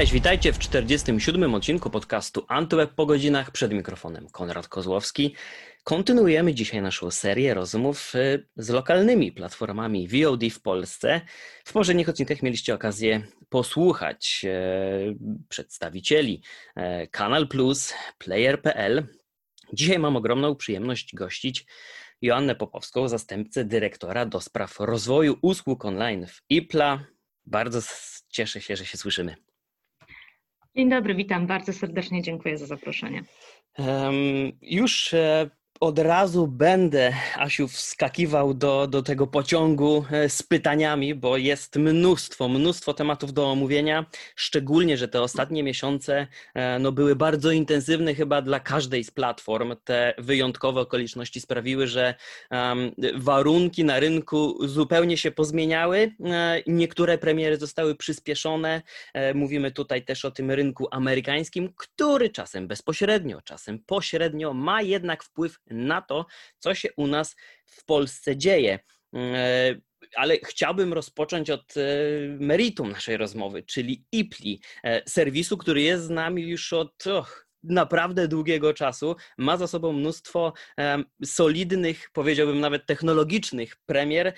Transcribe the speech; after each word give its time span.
Cześć, 0.00 0.12
witajcie 0.12 0.52
w 0.52 0.58
47. 0.58 1.54
odcinku 1.54 1.90
podcastu 1.90 2.44
Antyweb 2.48 2.94
po 2.94 3.06
godzinach. 3.06 3.50
Przed 3.50 3.72
mikrofonem 3.72 4.28
Konrad 4.28 4.68
Kozłowski. 4.68 5.34
Kontynuujemy 5.84 6.54
dzisiaj 6.54 6.82
naszą 6.82 7.10
serię 7.10 7.54
rozmów 7.54 8.14
y, 8.14 8.48
z 8.56 8.68
lokalnymi 8.68 9.32
platformami 9.32 10.08
VOD 10.08 10.40
w 10.52 10.62
Polsce. 10.62 11.20
W 11.64 11.72
poprzednich 11.72 12.08
odcinkach 12.08 12.42
mieliście 12.42 12.74
okazję 12.74 13.22
posłuchać 13.48 14.42
e, 14.44 15.14
przedstawicieli 15.48 16.42
e, 16.76 17.06
Kanal 17.06 17.48
Plus, 17.48 17.94
Player.pl. 18.18 19.06
Dzisiaj 19.72 19.98
mam 19.98 20.16
ogromną 20.16 20.56
przyjemność 20.56 21.14
gościć 21.14 21.66
Joannę 22.22 22.54
Popowską, 22.54 23.08
zastępcę 23.08 23.64
dyrektora 23.64 24.26
do 24.26 24.40
spraw 24.40 24.80
rozwoju 24.80 25.38
usług 25.42 25.84
online 25.84 26.26
w 26.26 26.42
IPLA. 26.48 27.04
Bardzo 27.46 27.80
cieszę 28.28 28.60
się, 28.60 28.76
że 28.76 28.86
się 28.86 28.98
słyszymy. 28.98 29.49
Dzień 30.76 30.88
dobry, 30.88 31.14
witam 31.14 31.46
bardzo 31.46 31.72
serdecznie, 31.72 32.22
dziękuję 32.22 32.58
za 32.58 32.66
zaproszenie. 32.66 33.22
Um, 33.78 34.14
już 34.62 35.14
e, 35.14 35.50
od 35.80 35.98
razu 35.98 36.46
będę, 36.46 37.12
Asiu, 37.36 37.68
wskakiwał 37.68 38.54
do, 38.54 38.86
do 38.86 39.02
tego 39.02 39.26
pociągu 39.26 40.04
e, 40.10 40.28
z 40.28 40.42
pytaniami, 40.42 41.14
bo 41.14 41.36
jest 41.36 41.76
mnóstwo, 41.76 42.48
mnóstwo 42.48 42.94
tematów 42.94 43.32
do 43.32 43.50
omówienia. 43.50 44.06
Szczególnie, 44.36 44.96
że 44.96 45.08
te 45.08 45.22
ostatnie 45.22 45.62
miesiące 45.62 46.26
e, 46.54 46.78
no, 46.78 46.92
były 46.92 47.16
bardzo 47.16 47.50
intensywne 47.50 48.14
chyba 48.14 48.42
dla 48.42 48.60
każdej 48.60 49.04
z 49.04 49.10
platform. 49.10 49.76
Te 49.84 50.14
wyjątkowe 50.18 50.80
okoliczności 50.80 51.40
sprawiły, 51.40 51.86
że 51.86 52.14
um, 52.50 52.90
warunki 53.14 53.84
na 53.84 54.00
rynku 54.00 54.66
zupełnie 54.68 55.16
się 55.16 55.30
pozmieniały. 55.30 56.14
E, 56.24 56.62
niektóre 56.66 57.18
premiery 57.18 57.56
zostały 57.56 57.94
przyspieszone. 57.94 58.82
Mówimy 59.34 59.70
tutaj 59.70 60.04
też 60.04 60.24
o 60.24 60.30
tym 60.30 60.50
rynku 60.50 60.88
amerykańskim, 60.90 61.72
który 61.76 62.30
czasem 62.30 62.68
bezpośrednio, 62.68 63.42
czasem 63.42 63.78
pośrednio 63.86 64.54
ma 64.54 64.82
jednak 64.82 65.24
wpływ 65.24 65.58
na 65.70 66.02
to, 66.02 66.26
co 66.58 66.74
się 66.74 66.88
u 66.96 67.06
nas 67.06 67.36
w 67.66 67.84
Polsce 67.84 68.36
dzieje. 68.36 68.78
E, 69.14 69.74
ale 70.16 70.36
chciałbym 70.44 70.92
rozpocząć 70.92 71.50
od 71.50 71.76
e, 71.76 71.80
meritum 72.28 72.90
naszej 72.90 73.16
rozmowy, 73.16 73.62
czyli 73.62 74.04
IPLI, 74.12 74.60
e, 74.84 75.02
serwisu, 75.08 75.56
który 75.56 75.82
jest 75.82 76.04
z 76.04 76.10
nami 76.10 76.42
już 76.42 76.72
od 76.72 77.06
och, 77.06 77.46
naprawdę 77.62 78.28
długiego 78.28 78.74
czasu. 78.74 79.16
Ma 79.38 79.56
za 79.56 79.66
sobą 79.66 79.92
mnóstwo 79.92 80.52
solidnych, 81.24 82.10
powiedziałbym 82.12 82.60
nawet 82.60 82.86
technologicznych 82.86 83.76
premier. 83.86 84.34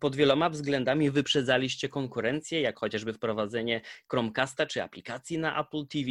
pod 0.00 0.16
wieloma 0.16 0.50
względami 0.50 1.10
wyprzedzaliście 1.10 1.88
konkurencję, 1.88 2.60
jak 2.60 2.78
chociażby 2.78 3.12
wprowadzenie 3.12 3.80
Chromecasta 4.10 4.66
czy 4.66 4.82
aplikacji 4.82 5.38
na 5.38 5.60
Apple 5.60 5.86
TV. 5.86 6.10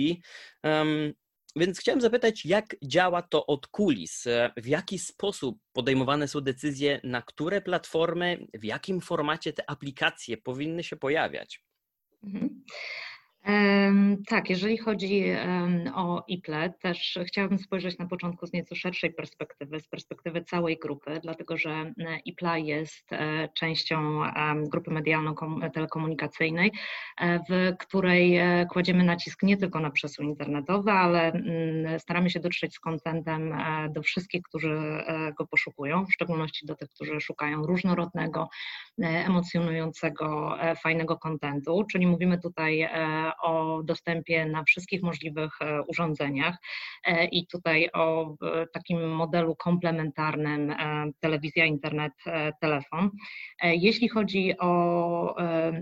Więc 1.55 1.79
chciałem 1.79 2.01
zapytać, 2.01 2.45
jak 2.45 2.75
działa 2.83 3.21
to 3.21 3.45
od 3.45 3.67
kulis? 3.67 4.23
W 4.57 4.67
jaki 4.67 4.99
sposób 4.99 5.59
podejmowane 5.73 6.27
są 6.27 6.41
decyzje, 6.41 6.99
na 7.03 7.21
które 7.21 7.61
platformy, 7.61 8.47
w 8.53 8.63
jakim 8.63 9.01
formacie 9.01 9.53
te 9.53 9.69
aplikacje 9.69 10.37
powinny 10.37 10.83
się 10.83 10.95
pojawiać? 10.95 11.63
Mhm. 12.23 12.63
Tak, 14.27 14.49
jeżeli 14.49 14.77
chodzi 14.77 15.25
o 15.95 16.23
IPLE, 16.27 16.73
też 16.81 17.19
chciałabym 17.27 17.59
spojrzeć 17.59 17.97
na 17.97 18.05
początku 18.07 18.47
z 18.47 18.53
nieco 18.53 18.75
szerszej 18.75 19.13
perspektywy, 19.13 19.79
z 19.79 19.87
perspektywy 19.87 20.43
całej 20.43 20.77
grupy, 20.79 21.19
dlatego 21.23 21.57
że 21.57 21.93
IPLA 22.25 22.57
jest 22.57 23.13
e, 23.13 23.49
częścią 23.57 24.21
grupy 24.55 24.91
medialno-telekomunikacyjnej, 24.91 26.71
e, 27.21 27.39
w 27.49 27.77
której 27.77 28.37
e, 28.37 28.65
kładziemy 28.65 29.03
nacisk 29.03 29.43
nie 29.43 29.57
tylko 29.57 29.79
na 29.79 29.91
przestrzeń 29.91 30.27
internetowe, 30.27 30.93
ale 30.93 31.31
mm, 31.31 31.99
staramy 31.99 32.29
się 32.29 32.39
dotrzeć 32.39 32.75
z 32.75 32.79
kontentem 32.79 33.55
do 33.89 34.01
wszystkich, 34.01 34.41
którzy 34.41 34.79
go 35.37 35.47
poszukują, 35.47 36.05
w 36.05 36.13
szczególności 36.13 36.65
do 36.65 36.75
tych, 36.75 36.89
którzy 36.89 37.21
szukają 37.21 37.65
różnorodnego, 37.65 38.49
emocjonującego, 38.99 40.57
fajnego 40.83 41.17
kontentu, 41.17 41.83
czyli 41.91 42.07
mówimy 42.07 42.39
tutaj 42.39 42.89
o 43.37 43.83
dostępie 43.83 44.45
na 44.45 44.63
wszystkich 44.63 45.03
możliwych 45.03 45.61
e, 45.61 45.81
urządzeniach 45.81 46.57
e, 47.05 47.25
i 47.25 47.47
tutaj 47.47 47.89
o 47.93 48.35
takim 48.73 49.09
modelu 49.09 49.55
komplementarnym 49.55 50.71
e, 50.71 51.11
telewizja, 51.19 51.65
internet, 51.65 52.13
telefon. 52.61 53.11
Jeśli 53.63 54.09
chodzi 54.09 54.53
o, 54.59 55.35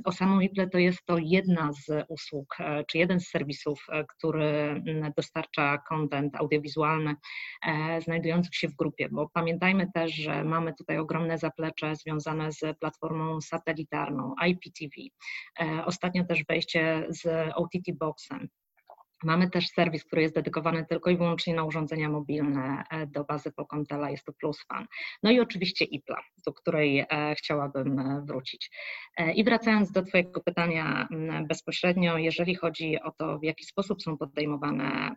o 0.06 0.12
samą 0.12 0.40
IPLE, 0.40 0.70
to 0.70 0.78
jest 0.78 1.06
to 1.06 1.18
jedna 1.18 1.72
z 1.74 2.06
usług, 2.10 2.58
czy 2.88 2.98
jeden 2.98 3.20
z 3.20 3.28
serwisów, 3.28 3.88
który 4.10 4.82
dostarcza 5.18 5.78
content 5.78 6.36
audiowizualny 6.36 7.16
znajdujących 8.04 8.56
się 8.56 8.68
w 8.68 8.76
grupie, 8.76 9.10
bo 9.12 9.30
pamiętajmy 9.34 9.92
też, 9.94 10.14
że 10.14 10.44
mamy 10.44 10.74
tutaj 10.74 10.98
ogromne 10.98 11.38
zaplecze 11.38 11.96
związane 11.96 12.52
z 12.52 12.78
platformą 12.80 13.42
satelitarną 13.42 14.36
IPTV. 14.48 14.92
Ostatnio 15.86 16.24
też 16.24 16.44
wejście 16.46 17.06
z 17.10 17.24
OTT 17.56 17.98
Boxem. 17.98 18.50
Mamy 19.24 19.50
też 19.50 19.68
serwis, 19.68 20.04
który 20.06 20.22
jest 20.22 20.36
dedykowany 20.36 20.86
tylko 20.86 21.10
i 21.10 21.18
wyłącznie 21.18 21.54
na 21.56 21.64
urządzenia 21.64 22.10
mobilne 22.10 22.84
e, 22.90 23.08
do 23.08 23.24
bazy 23.24 23.52
Pocontela, 23.52 24.10
jest 24.10 24.26
to 24.26 24.34
PlusFan. 24.34 24.88
No 25.24 25.32
i 25.32 25.40
oczywiście 25.40 25.86
IPLA, 25.86 26.22
do 26.46 26.54
której 26.54 27.00
e, 27.00 27.36
chciałabym 27.38 28.00
e, 28.00 28.22
wrócić. 28.26 28.72
I 29.36 29.44
wracając 29.44 29.92
do 29.92 30.04
Twojego 30.04 30.42
pytania 30.42 31.08
bezpośrednio, 31.48 32.18
jeżeli 32.18 32.56
chodzi 32.56 33.02
o 33.02 33.12
to, 33.12 33.40
w 33.40 33.44
jaki 33.44 33.66
sposób 33.66 34.02
są 34.02 34.18
podejmowane 34.18 35.16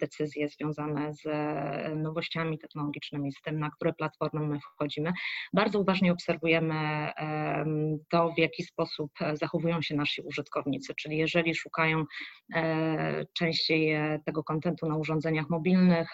decyzje 0.00 0.48
związane 0.48 1.12
z 1.12 1.22
nowościami 1.96 2.58
technologicznymi, 2.58 3.32
z 3.32 3.42
tym, 3.42 3.58
na 3.58 3.70
które 3.70 3.92
platformy 3.92 4.46
my 4.46 4.58
wchodzimy, 4.60 5.12
bardzo 5.52 5.80
uważnie 5.80 6.12
obserwujemy 6.12 7.10
to, 8.10 8.32
w 8.32 8.38
jaki 8.38 8.62
sposób 8.62 9.10
zachowują 9.32 9.82
się 9.82 9.94
nasi 9.94 10.22
użytkownicy, 10.22 10.94
czyli 10.94 11.16
jeżeli 11.16 11.54
szukają 11.54 12.04
najczęściej 13.44 13.92
e, 13.92 14.20
tego 14.26 14.44
kontentu 14.44 14.88
na 14.88 14.96
urządzeniach 14.96 15.50
mobilnych 15.50 16.08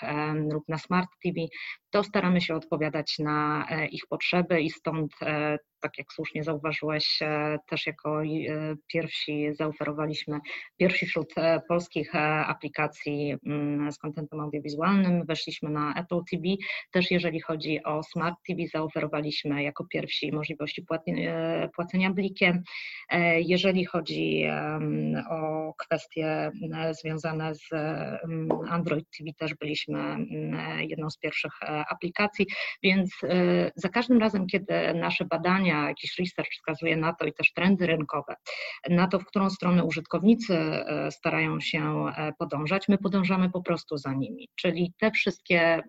lub 0.52 0.68
na 0.68 0.78
smart 0.78 1.08
TV, 1.22 1.34
to 1.90 2.04
staramy 2.04 2.40
się 2.40 2.54
odpowiadać 2.54 3.18
na 3.18 3.66
e, 3.70 3.86
ich 3.86 4.02
potrzeby 4.08 4.60
i 4.60 4.70
stąd 4.70 5.12
e, 5.22 5.58
tak 5.80 5.98
jak 5.98 6.12
słusznie 6.12 6.44
zauważyłeś, 6.44 7.22
e, 7.22 7.58
też 7.66 7.86
jako 7.86 8.22
pierwsi 8.86 9.54
zaoferowaliśmy, 9.54 10.38
pierwsi 10.76 11.06
wśród 11.06 11.34
polskich 11.68 12.14
aplikacji 12.46 13.36
mm, 13.46 13.92
z 13.92 13.98
kontentem 13.98 14.40
audiowizualnym, 14.40 15.26
weszliśmy 15.26 15.70
na 15.70 15.94
Apple 15.94 16.20
TV. 16.30 16.42
Też 16.90 17.10
jeżeli 17.10 17.40
chodzi 17.40 17.82
o 17.84 18.02
Smart 18.02 18.34
TV, 18.46 18.62
zaoferowaliśmy 18.72 19.62
jako 19.62 19.84
pierwsi 19.84 20.32
możliwości 20.32 20.86
płacenia 21.74 22.10
blikiem. 22.10 22.62
Jeżeli 23.38 23.84
chodzi 23.84 24.44
o 25.30 25.72
kwestie 25.78 26.50
związane 26.90 27.54
z 27.54 27.68
Android 28.68 29.06
TV, 29.18 29.30
też 29.38 29.54
byliśmy 29.54 30.16
jedną 30.80 31.10
z 31.10 31.18
pierwszych 31.18 31.52
aplikacji, 31.62 32.46
więc 32.82 33.10
za 33.76 33.88
każdym 33.88 34.18
razem, 34.18 34.46
kiedy 34.46 34.94
nasze 34.94 35.24
badania, 35.70 35.88
jakiś 35.88 36.18
research 36.18 36.50
wskazuje 36.52 36.96
na 36.96 37.14
to 37.14 37.24
i 37.26 37.32
też 37.32 37.52
trendy 37.52 37.86
rynkowe, 37.86 38.34
na 38.88 39.08
to, 39.08 39.18
w 39.18 39.24
którą 39.24 39.50
stronę 39.50 39.84
użytkownicy 39.84 40.54
y, 40.54 41.10
starają 41.10 41.60
się 41.60 42.06
y, 42.08 42.32
podążać, 42.38 42.88
my 42.88 42.98
podążamy 42.98 43.50
po 43.50 43.62
prostu 43.62 43.96
za 43.96 44.12
nimi. 44.12 44.48
Czyli 44.56 44.94
te 44.98 45.10
wszystkie 45.10 45.82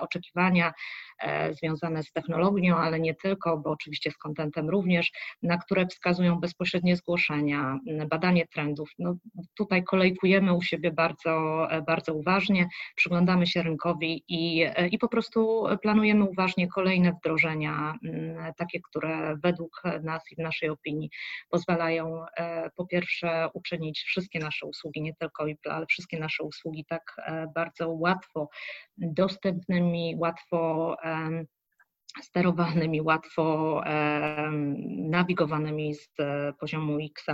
oczekiwania 0.00 0.72
związane 1.50 2.02
z 2.02 2.12
technologią, 2.12 2.76
ale 2.76 3.00
nie 3.00 3.14
tylko, 3.14 3.58
bo 3.58 3.70
oczywiście 3.70 4.10
z 4.10 4.16
kontentem 4.16 4.70
również, 4.70 5.12
na 5.42 5.58
które 5.58 5.86
wskazują 5.86 6.40
bezpośrednie 6.40 6.96
zgłoszenia, 6.96 7.78
badanie 8.10 8.46
trendów. 8.46 8.90
No, 8.98 9.16
tutaj 9.56 9.84
kolejkujemy 9.84 10.54
u 10.54 10.62
siebie 10.62 10.90
bardzo, 10.92 11.66
bardzo 11.86 12.14
uważnie, 12.14 12.68
przyglądamy 12.96 13.46
się 13.46 13.62
rynkowi 13.62 14.24
i, 14.28 14.66
i 14.90 14.98
po 14.98 15.08
prostu 15.08 15.64
planujemy 15.82 16.24
uważnie 16.24 16.68
kolejne 16.68 17.12
wdrożenia, 17.12 17.94
takie, 18.56 18.80
które 18.80 19.36
według 19.42 19.82
nas 20.02 20.32
i 20.32 20.34
w 20.34 20.38
naszej 20.38 20.68
opinii 20.68 21.10
pozwalają 21.50 22.24
e, 22.36 22.70
po 22.76 22.86
pierwsze 22.86 23.48
uczynić 23.54 24.00
wszystkie 24.00 24.38
nasze 24.38 24.66
usługi, 24.66 25.02
nie 25.02 25.14
tylko 25.14 25.46
IPL, 25.46 25.70
ale 25.70 25.86
wszystkie 25.86 26.18
nasze 26.18 26.44
usługi 26.44 26.84
tak 26.88 27.02
e, 27.18 27.46
bardzo 27.54 27.90
łatwo 27.90 28.48
dostępnymi, 28.98 30.14
łatwo 30.18 30.96
sterowanymi, 32.22 33.00
łatwo 33.02 33.82
nawigowanymi 34.88 35.94
z 35.94 36.08
poziomu 36.60 36.98
X 37.00 37.26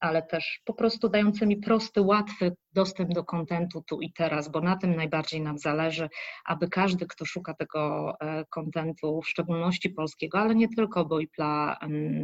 ale 0.00 0.22
też 0.22 0.60
po 0.64 0.74
prostu 0.74 1.08
dającymi 1.08 1.56
prosty, 1.56 2.02
łatwy 2.02 2.52
dostęp 2.72 3.12
do 3.12 3.24
kontentu 3.24 3.82
tu 3.82 4.00
i 4.00 4.12
teraz, 4.12 4.48
bo 4.48 4.60
na 4.60 4.76
tym 4.76 4.96
najbardziej 4.96 5.40
nam 5.40 5.58
zależy, 5.58 6.08
aby 6.44 6.68
każdy, 6.68 7.06
kto 7.06 7.24
szuka 7.24 7.54
tego 7.54 8.12
kontentu, 8.50 9.22
w 9.22 9.28
szczególności 9.28 9.90
polskiego, 9.90 10.38
ale 10.38 10.54
nie 10.54 10.68
tylko, 10.68 11.04
bo 11.04 11.20
IPLA, 11.20 11.78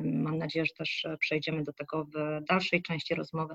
mam 0.04 0.38
nadzieję, 0.38 0.66
że 0.66 0.74
też 0.74 1.06
przejdziemy 1.20 1.62
do 1.62 1.72
tego 1.72 2.04
w 2.04 2.44
dalszej 2.44 2.82
części 2.82 3.14
rozmowy, 3.14 3.54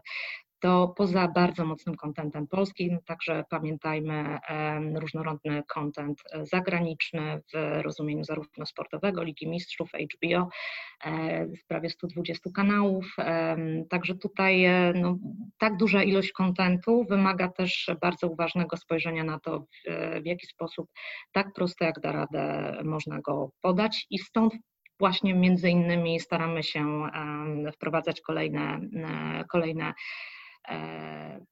to 0.62 0.94
poza 0.98 1.28
bardzo 1.28 1.66
mocnym 1.66 1.96
kontentem 1.96 2.48
polskim, 2.48 3.00
także 3.06 3.44
pamiętajmy 3.50 4.40
różnorodny 4.96 5.64
kontent 5.68 6.24
zagraniczny 6.44 7.42
w 7.54 7.82
rozumieniu 7.82 8.24
zarówno 8.24 8.66
sportowego, 8.66 9.24
Ligi 9.24 9.48
Mistrzów, 9.48 9.92
HBO, 9.92 10.50
e, 11.06 11.48
prawie 11.68 11.90
120 11.90 12.50
kanałów, 12.56 13.16
także 13.90 14.16
tutaj 14.16 14.66
e, 14.66 14.94
no, 14.96 15.18
tak 15.58 15.78
duża 15.78 16.04
ilość 16.04 16.32
kontentu 16.32 16.81
wymaga 17.10 17.50
też 17.50 17.92
bardzo 18.01 18.28
uważnego 18.28 18.78
spojrzenia 18.78 19.24
na 19.24 19.39
to, 19.39 19.66
w 20.22 20.25
jaki 20.25 20.48
sposób 20.48 20.89
tak 21.31 21.54
prosto 21.54 21.86
jak 21.86 22.00
da 22.00 22.12
radę 22.12 22.78
można 22.83 23.22
go 23.22 23.51
podać 23.62 24.07
i 24.10 24.19
stąd 24.19 24.54
właśnie 25.00 25.33
między 25.33 25.69
innymi 25.69 26.19
staramy 26.19 26.63
się 26.63 27.01
wprowadzać 27.74 28.22
kolejne, 28.22 28.80
e, 28.95 29.44
kolejne 29.50 29.94
E, 30.68 31.45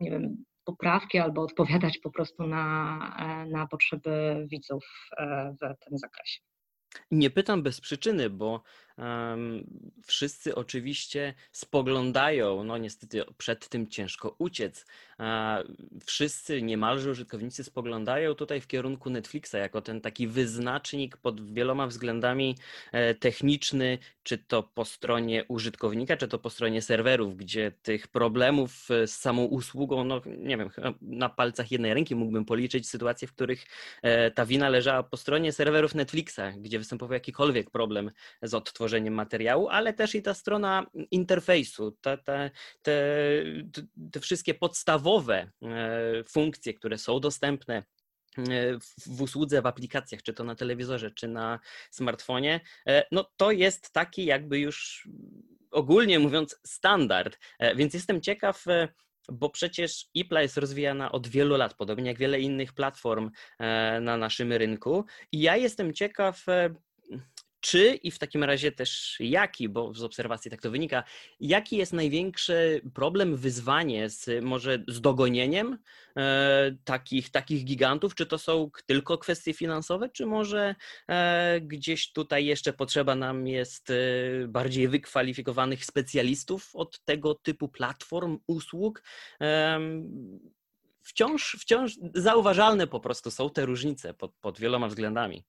nie 0.00 0.10
wiem, 0.10 0.44
poprawki 0.64 1.18
albo 1.18 1.42
odpowiadać 1.42 1.98
po 1.98 2.10
prostu 2.10 2.46
na, 2.46 2.98
e, 3.18 3.50
na 3.50 3.66
potrzeby 3.66 4.46
widzów 4.50 4.84
e, 5.16 5.54
w 5.60 5.84
tym 5.84 5.98
zakresie. 5.98 6.40
Nie 7.10 7.30
pytam 7.30 7.62
bez 7.62 7.80
przyczyny, 7.80 8.30
bo 8.30 8.62
wszyscy 10.06 10.54
oczywiście 10.54 11.34
spoglądają, 11.52 12.64
no 12.64 12.78
niestety 12.78 13.24
przed 13.38 13.68
tym 13.68 13.88
ciężko 13.88 14.34
uciec. 14.38 14.86
Wszyscy, 16.06 16.62
niemalże 16.62 17.10
użytkownicy 17.10 17.64
spoglądają 17.64 18.34
tutaj 18.34 18.60
w 18.60 18.66
kierunku 18.66 19.10
Netflixa 19.10 19.54
jako 19.54 19.82
ten 19.82 20.00
taki 20.00 20.26
wyznacznik 20.26 21.16
pod 21.16 21.52
wieloma 21.52 21.86
względami 21.86 22.56
e, 22.92 23.14
techniczny, 23.14 23.98
czy 24.22 24.38
to 24.38 24.62
po 24.62 24.84
stronie 24.84 25.44
użytkownika, 25.48 26.16
czy 26.16 26.28
to 26.28 26.38
po 26.38 26.50
stronie 26.50 26.82
serwerów, 26.82 27.36
gdzie 27.36 27.72
tych 27.82 28.08
problemów 28.08 28.90
e, 28.90 29.06
z 29.06 29.16
samą 29.16 29.44
usługą, 29.44 30.04
no 30.04 30.20
nie 30.26 30.56
wiem, 30.56 30.70
na 31.02 31.28
palcach 31.28 31.72
jednej 31.72 31.94
ręki 31.94 32.14
mógłbym 32.14 32.44
policzyć 32.44 32.88
sytuacje, 32.88 33.28
w 33.28 33.32
których 33.32 33.66
e, 34.02 34.30
ta 34.30 34.46
wina 34.46 34.68
leżała 34.68 35.02
po 35.02 35.16
stronie 35.16 35.52
serwerów 35.52 35.94
Netflixa, 35.94 36.40
gdzie 36.58 36.78
występował 36.78 37.14
jakikolwiek 37.14 37.70
problem 37.70 38.10
z 38.42 38.54
odtworzeniem 38.54 38.83
tworzeniem 38.84 39.14
materiału, 39.14 39.68
ale 39.68 39.92
też 39.92 40.14
i 40.14 40.22
ta 40.22 40.34
strona 40.34 40.86
interfejsu, 41.10 41.92
te, 42.00 42.18
te, 42.18 42.50
te, 44.12 44.20
wszystkie 44.20 44.54
podstawowe 44.54 45.50
e, 45.62 46.24
funkcje, 46.28 46.74
które 46.74 46.98
są 46.98 47.20
dostępne 47.20 47.76
e, 47.76 48.42
w 49.06 49.22
usłudze, 49.22 49.62
w 49.62 49.66
aplikacjach, 49.66 50.22
czy 50.22 50.32
to 50.32 50.44
na 50.44 50.54
telewizorze, 50.54 51.10
czy 51.10 51.28
na 51.28 51.60
smartfonie, 51.90 52.60
e, 52.86 53.04
no 53.12 53.30
to 53.36 53.50
jest 53.50 53.92
taki 53.92 54.24
jakby 54.24 54.58
już 54.58 55.08
ogólnie 55.70 56.18
mówiąc 56.18 56.60
standard. 56.66 57.38
Więc 57.76 57.94
jestem 57.94 58.20
ciekaw, 58.20 58.64
bo 59.32 59.50
przecież 59.50 60.06
IPLA 60.14 60.42
jest 60.42 60.56
rozwijana 60.56 61.12
od 61.12 61.28
wielu 61.28 61.56
lat, 61.56 61.74
podobnie 61.74 62.06
jak 62.10 62.18
wiele 62.18 62.40
innych 62.40 62.72
platform 62.72 63.30
na 64.00 64.16
naszym 64.16 64.52
rynku. 64.52 65.04
I 65.32 65.40
ja 65.40 65.56
jestem 65.56 65.94
ciekaw, 65.94 66.46
czy 67.64 67.94
i 67.94 68.10
w 68.10 68.18
takim 68.18 68.44
razie 68.44 68.72
też 68.72 69.16
jaki, 69.20 69.68
bo 69.68 69.94
z 69.94 70.02
obserwacji 70.02 70.50
tak 70.50 70.62
to 70.62 70.70
wynika, 70.70 71.04
jaki 71.40 71.76
jest 71.76 71.92
największy 71.92 72.80
problem, 72.94 73.36
wyzwanie 73.36 74.10
z 74.10 74.44
może 74.44 74.84
z 74.88 75.00
dogonieniem 75.00 75.78
e, 76.16 76.76
takich, 76.84 77.30
takich 77.30 77.64
gigantów? 77.64 78.14
Czy 78.14 78.26
to 78.26 78.38
są 78.38 78.70
tylko 78.86 79.18
kwestie 79.18 79.54
finansowe, 79.54 80.08
czy 80.08 80.26
może 80.26 80.74
e, 81.08 81.60
gdzieś 81.60 82.12
tutaj 82.12 82.46
jeszcze 82.46 82.72
potrzeba 82.72 83.14
nam 83.14 83.46
jest 83.46 83.90
e, 83.90 83.94
bardziej 84.48 84.88
wykwalifikowanych 84.88 85.84
specjalistów 85.84 86.70
od 86.76 87.00
tego 87.04 87.34
typu 87.34 87.68
platform, 87.68 88.38
usług? 88.46 89.02
Wciąż, 91.02 91.56
wciąż 91.60 91.98
zauważalne 92.14 92.86
po 92.86 93.00
prostu 93.00 93.30
są 93.30 93.50
te 93.50 93.66
różnice 93.66 94.14
pod, 94.14 94.32
pod 94.40 94.60
wieloma 94.60 94.88
względami. 94.88 95.44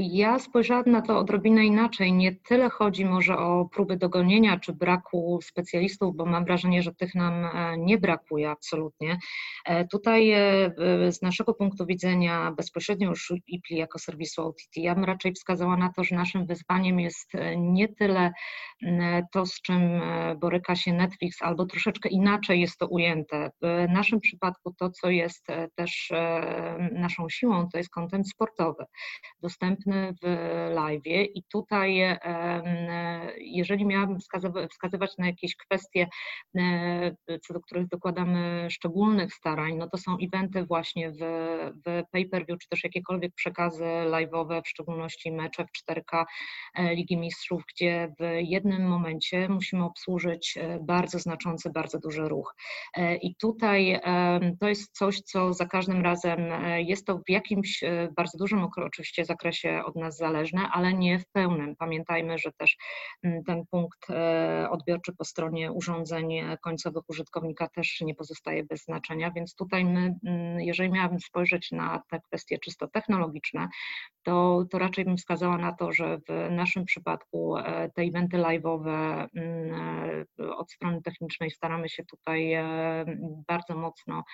Ja 0.00 0.38
spojrzałam 0.38 0.84
na 0.86 1.02
to 1.02 1.18
odrobinę 1.18 1.64
inaczej. 1.66 2.12
Nie 2.12 2.34
tyle 2.34 2.70
chodzi 2.70 3.04
może 3.04 3.38
o 3.38 3.64
próby 3.64 3.96
dogonienia 3.96 4.60
czy 4.60 4.72
braku 4.72 5.38
specjalistów, 5.42 6.16
bo 6.16 6.26
mam 6.26 6.44
wrażenie, 6.44 6.82
że 6.82 6.94
tych 6.94 7.14
nam 7.14 7.44
e, 7.44 7.78
nie 7.78 7.98
brakuje 7.98 8.50
absolutnie. 8.50 9.18
E, 9.64 9.88
tutaj 9.88 10.30
e, 10.30 10.72
z 11.12 11.22
naszego 11.22 11.54
punktu 11.54 11.86
widzenia 11.86 12.52
bezpośrednio 12.52 13.08
już 13.08 13.32
IPLI 13.46 13.76
jako 13.76 13.98
serwisu 13.98 14.42
OTT, 14.42 14.76
ja 14.76 14.94
bym 14.94 15.04
raczej 15.04 15.32
wskazała 15.32 15.76
na 15.76 15.92
to, 15.92 16.04
że 16.04 16.16
naszym 16.16 16.46
wyzwaniem 16.46 17.00
jest 17.00 17.32
nie 17.56 17.88
tyle 17.88 18.32
to, 19.32 19.46
z 19.46 19.60
czym 19.60 19.80
boryka 20.36 20.76
się 20.76 20.92
Netflix, 20.92 21.42
albo 21.42 21.66
troszeczkę 21.66 22.08
inaczej 22.08 22.60
jest 22.60 22.78
to 22.78 22.86
ujęte. 22.86 23.50
W 23.62 23.86
naszym 23.88 24.20
przypadku 24.20 24.74
to, 24.78 24.90
co 24.90 25.10
jest 25.10 25.46
też 25.74 26.12
naszą 26.92 27.28
siłą, 27.28 27.68
to 27.72 27.78
jest 27.78 27.90
kontent 27.90 28.30
sportowy 28.30 28.84
dostępny 29.40 30.14
w 30.22 30.26
live. 30.74 31.06
I 31.34 31.42
tutaj, 31.48 32.18
jeżeli 33.38 33.86
miałabym 33.86 34.18
wskazywać 34.70 35.18
na 35.18 35.26
jakieś 35.26 35.56
kwestie, 35.56 36.06
e, 36.56 37.38
co 37.46 37.54
do 37.54 37.60
których 37.60 37.88
dokładamy 37.88 38.66
szczególnych 38.70 39.34
starań, 39.34 39.76
no 39.76 39.88
to 39.88 39.98
są 39.98 40.16
eventy 40.22 40.64
właśnie 40.64 41.10
w, 41.10 41.18
w 41.86 42.02
pay-per-view, 42.10 42.58
czy 42.58 42.68
też 42.68 42.84
jakiekolwiek 42.84 43.34
przekazy 43.34 43.84
live'owe, 43.84 44.62
w 44.62 44.68
szczególności 44.68 45.32
mecze 45.32 45.64
w 45.64 45.92
4K 45.92 46.24
e, 46.74 46.94
Ligi 46.94 47.16
Mistrzów, 47.16 47.62
gdzie 47.74 48.14
w 48.20 48.22
jednym 48.40 48.88
momencie 48.88 49.48
musimy 49.48 49.84
obsłużyć 49.84 50.54
e, 50.56 50.78
bardzo 50.82 51.18
znaczący, 51.18 51.70
bardzo 51.70 51.98
duży 51.98 52.28
ruch. 52.28 52.54
I 53.22 53.34
tutaj 53.36 54.00
to 54.60 54.68
jest 54.68 54.92
coś, 54.92 55.20
co 55.20 55.52
za 55.52 55.66
każdym 55.66 56.02
razem 56.02 56.40
jest 56.76 57.06
to 57.06 57.18
w 57.18 57.30
jakimś 57.30 57.84
bardzo 58.16 58.38
dużym 58.38 58.64
oczywiście 58.76 59.05
zakresie 59.24 59.82
od 59.84 59.96
nas 59.96 60.16
zależne, 60.16 60.68
ale 60.72 60.94
nie 60.94 61.18
w 61.18 61.26
pełnym. 61.26 61.76
Pamiętajmy, 61.76 62.38
że 62.38 62.52
też 62.52 62.76
mm, 63.22 63.44
ten 63.44 63.62
punkt 63.70 64.10
e, 64.10 64.68
odbiorczy 64.70 65.12
po 65.12 65.24
stronie 65.24 65.72
urządzeń 65.72 66.28
końcowych 66.62 67.02
użytkownika 67.08 67.68
też 67.68 68.00
nie 68.00 68.14
pozostaje 68.14 68.64
bez 68.64 68.84
znaczenia, 68.84 69.30
więc 69.30 69.54
tutaj 69.54 69.84
my, 69.84 70.14
mm, 70.26 70.60
jeżeli 70.60 70.90
miałabym 70.90 71.20
spojrzeć 71.20 71.72
na 71.72 72.02
te 72.10 72.20
kwestie 72.20 72.58
czysto 72.58 72.88
technologiczne, 72.88 73.68
to, 74.22 74.64
to 74.70 74.78
raczej 74.78 75.04
bym 75.04 75.16
wskazała 75.16 75.58
na 75.58 75.72
to, 75.72 75.92
że 75.92 76.18
w 76.28 76.50
naszym 76.50 76.84
przypadku 76.84 77.56
e, 77.56 77.90
te 77.94 78.02
eventy 78.02 78.36
live'owe 78.36 79.26
mm, 79.34 80.26
e, 80.40 80.56
od 80.56 80.72
strony 80.72 81.02
technicznej 81.02 81.50
staramy 81.50 81.88
się 81.88 82.04
tutaj 82.04 82.56
bardzo 83.48 83.76
mocno 83.76 84.24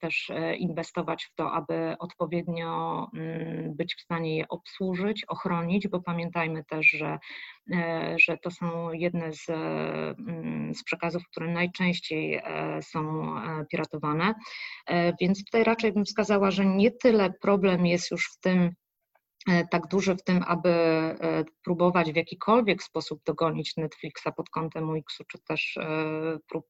też 0.00 0.32
inwestować 0.58 1.24
w 1.24 1.34
to, 1.34 1.52
aby 1.52 1.96
odpowiednio 1.98 3.06
być 3.68 3.95
w 3.96 4.00
stanie 4.00 4.36
je 4.36 4.48
obsłużyć, 4.48 5.24
ochronić, 5.24 5.88
bo 5.88 6.00
pamiętajmy 6.00 6.64
też, 6.64 6.86
że, 6.86 7.18
e, 7.74 8.16
że 8.18 8.38
to 8.38 8.50
są 8.50 8.92
jedne 8.92 9.32
z, 9.32 9.48
mm, 9.48 10.74
z 10.74 10.84
przekazów, 10.84 11.22
które 11.30 11.52
najczęściej 11.52 12.34
e, 12.34 12.82
są 12.82 13.32
e, 13.38 13.64
piratowane. 13.70 14.34
Więc 15.20 15.44
tutaj 15.44 15.64
raczej 15.64 15.92
bym 15.92 16.04
wskazała, 16.04 16.50
że 16.50 16.66
nie 16.66 16.90
tyle 16.90 17.32
problem 17.32 17.86
jest 17.86 18.10
już 18.10 18.28
w 18.32 18.40
tym, 18.40 18.70
tak 19.70 19.86
duży 19.86 20.16
w 20.16 20.22
tym, 20.22 20.44
aby 20.46 20.74
próbować 21.64 22.12
w 22.12 22.16
jakikolwiek 22.16 22.82
sposób 22.82 23.20
dogonić 23.26 23.76
Netflixa 23.76 24.28
pod 24.36 24.50
kątem 24.50 24.90
UX-u, 24.90 25.24
czy 25.24 25.38
też 25.38 25.78
prób 26.48 26.66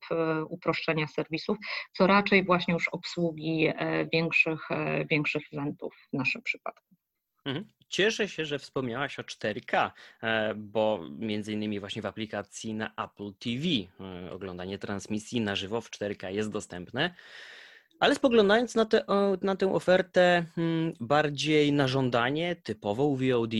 uproszczenia 0.49 1.06
serwisów, 1.06 1.59
co 1.92 2.06
raczej 2.06 2.45
właśnie 2.45 2.75
już 2.75 2.88
obsługi 2.88 3.73
większych, 4.12 4.68
większych 5.11 5.42
eventów 5.52 5.95
w 6.12 6.16
naszym 6.16 6.42
przypadku. 6.42 6.97
Mhm. 7.47 7.65
Cieszę 7.88 8.29
się, 8.29 8.45
że 8.45 8.59
wspomniałaś 8.59 9.19
o 9.19 9.23
4K, 9.23 9.91
e, 10.23 10.55
bo 10.55 11.00
między 11.19 11.53
innymi 11.53 11.81
właśnie 11.81 12.03
w 12.03 12.07
aplikacji 12.07 12.75
na 12.75 12.91
Apple 12.97 13.33
TV 13.38 13.65
e, 14.00 14.33
oglądanie 14.33 14.79
transmisji 14.79 15.41
na 15.41 15.57
żywo 15.57 15.81
w 15.81 15.91
4K 15.91 16.29
jest 16.29 16.50
dostępne. 16.50 17.15
Ale 18.00 18.15
spoglądając 18.15 18.75
na, 18.75 18.85
te, 18.85 19.05
na 19.43 19.57
tę 19.57 19.73
ofertę 19.73 20.45
hmm, 20.55 20.93
bardziej 21.00 21.73
na 21.73 21.88
żądanie, 21.88 22.57
typową 22.57 23.17
VOD, 23.17 23.55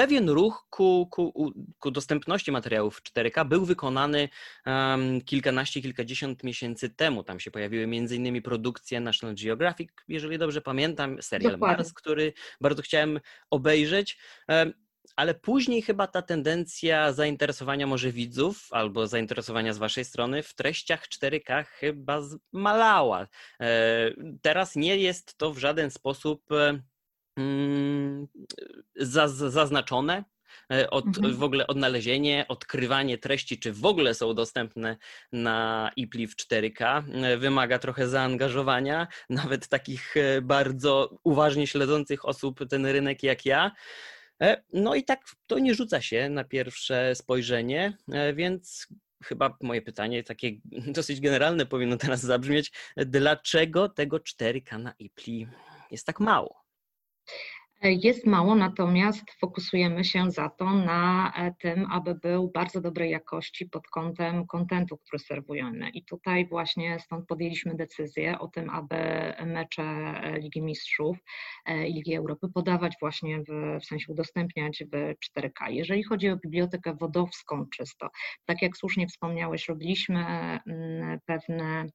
pewien 0.00 0.30
ruch 0.30 0.66
ku, 0.70 1.08
ku, 1.10 1.52
ku 1.78 1.90
dostępności 1.90 2.52
materiałów 2.52 3.02
4K 3.02 3.48
był 3.48 3.64
wykonany 3.64 4.28
um, 4.66 5.20
kilkanaście, 5.20 5.82
kilkadziesiąt 5.82 6.44
miesięcy 6.44 6.90
temu. 6.90 7.24
Tam 7.24 7.40
się 7.40 7.50
pojawiły 7.50 7.84
m.in. 7.84 8.42
produkcje 8.42 9.00
National 9.00 9.36
Geographic, 9.36 9.90
jeżeli 10.08 10.38
dobrze 10.38 10.60
pamiętam, 10.60 11.22
serial 11.22 11.52
Dokładnie. 11.52 11.76
Mars, 11.76 11.92
który 11.92 12.32
bardzo 12.60 12.82
chciałem 12.82 13.20
obejrzeć. 13.50 14.18
Um, 14.48 14.72
ale 15.16 15.34
później 15.34 15.82
chyba 15.82 16.06
ta 16.06 16.22
tendencja 16.22 17.12
zainteresowania 17.12 17.86
może 17.86 18.12
widzów 18.12 18.68
albo 18.70 19.06
zainteresowania 19.06 19.72
z 19.72 19.78
waszej 19.78 20.04
strony 20.04 20.42
w 20.42 20.54
treściach 20.54 21.08
4K 21.08 21.64
chyba 21.64 22.20
zmalała. 22.22 23.26
E, 23.60 24.10
teraz 24.42 24.76
nie 24.76 24.96
jest 24.96 25.38
to 25.38 25.52
w 25.52 25.58
żaden 25.58 25.90
sposób 25.90 26.52
mm, 26.52 26.82
zaznaczone. 28.96 30.24
E, 30.72 30.90
od, 30.90 31.06
mhm. 31.06 31.34
w 31.34 31.42
ogóle 31.42 31.66
odnalezienie, 31.66 32.44
odkrywanie 32.48 33.18
treści, 33.18 33.58
czy 33.58 33.72
w 33.72 33.84
ogóle 33.84 34.14
są 34.14 34.34
dostępne 34.34 34.96
na 35.32 35.90
IPLI 35.96 36.26
w 36.26 36.36
4K, 36.36 37.02
e, 37.24 37.36
wymaga 37.36 37.78
trochę 37.78 38.08
zaangażowania, 38.08 39.06
nawet 39.30 39.68
takich 39.68 40.14
bardzo 40.42 41.18
uważnie 41.24 41.66
śledzących 41.66 42.24
osób 42.24 42.60
ten 42.68 42.86
rynek 42.86 43.22
jak 43.22 43.46
ja. 43.46 43.72
E, 44.42 44.62
no 44.72 44.94
i 44.94 45.04
tak 45.04 45.20
to 45.46 45.58
nie 45.58 45.74
rzuca 45.74 46.00
się 46.00 46.28
na 46.28 46.44
pierwsze 46.44 47.14
spojrzenie, 47.14 47.96
e, 48.12 48.34
więc 48.34 48.86
chyba 49.24 49.56
moje 49.60 49.82
pytanie 49.82 50.22
takie 50.22 50.52
dosyć 50.98 51.20
generalne 51.20 51.66
powinno 51.66 51.96
teraz 51.96 52.20
zabrzmieć. 52.20 52.72
Dlaczego 52.96 53.88
tego 53.88 54.16
4K 54.16 54.78
na 54.78 54.94
IPLI 54.98 55.46
jest 55.90 56.06
tak 56.06 56.20
mało? 56.20 56.59
Jest 57.82 58.26
mało, 58.26 58.54
natomiast 58.54 59.30
fokusujemy 59.30 60.04
się 60.04 60.30
za 60.30 60.48
to 60.48 60.64
na 60.64 61.32
e, 61.36 61.54
tym, 61.60 61.86
aby 61.90 62.14
był 62.14 62.50
bardzo 62.50 62.80
dobrej 62.80 63.10
jakości 63.10 63.66
pod 63.66 63.88
kątem 63.88 64.46
kontentu, 64.46 64.98
który 64.98 65.18
serwujemy. 65.18 65.90
I 65.90 66.04
tutaj 66.04 66.46
właśnie 66.48 66.98
stąd 66.98 67.26
podjęliśmy 67.26 67.74
decyzję 67.74 68.38
o 68.38 68.48
tym, 68.48 68.70
aby 68.70 68.96
mecze 69.46 70.14
Ligi 70.38 70.62
Mistrzów 70.62 71.18
e, 71.66 71.88
i 71.88 71.92
Ligi 71.92 72.14
Europy 72.14 72.48
podawać 72.54 72.94
właśnie 73.00 73.38
w, 73.38 73.80
w 73.80 73.84
sensie 73.84 74.12
udostępniać 74.12 74.84
w 74.92 75.14
4K. 75.38 75.70
Jeżeli 75.70 76.02
chodzi 76.02 76.28
o 76.28 76.36
bibliotekę 76.36 76.94
wodowską 76.94 77.66
czysto, 77.76 78.08
tak 78.44 78.62
jak 78.62 78.76
słusznie 78.76 79.06
wspomniałeś, 79.06 79.68
robiliśmy 79.68 80.20
mm, 80.66 81.18
pewne 81.26 81.86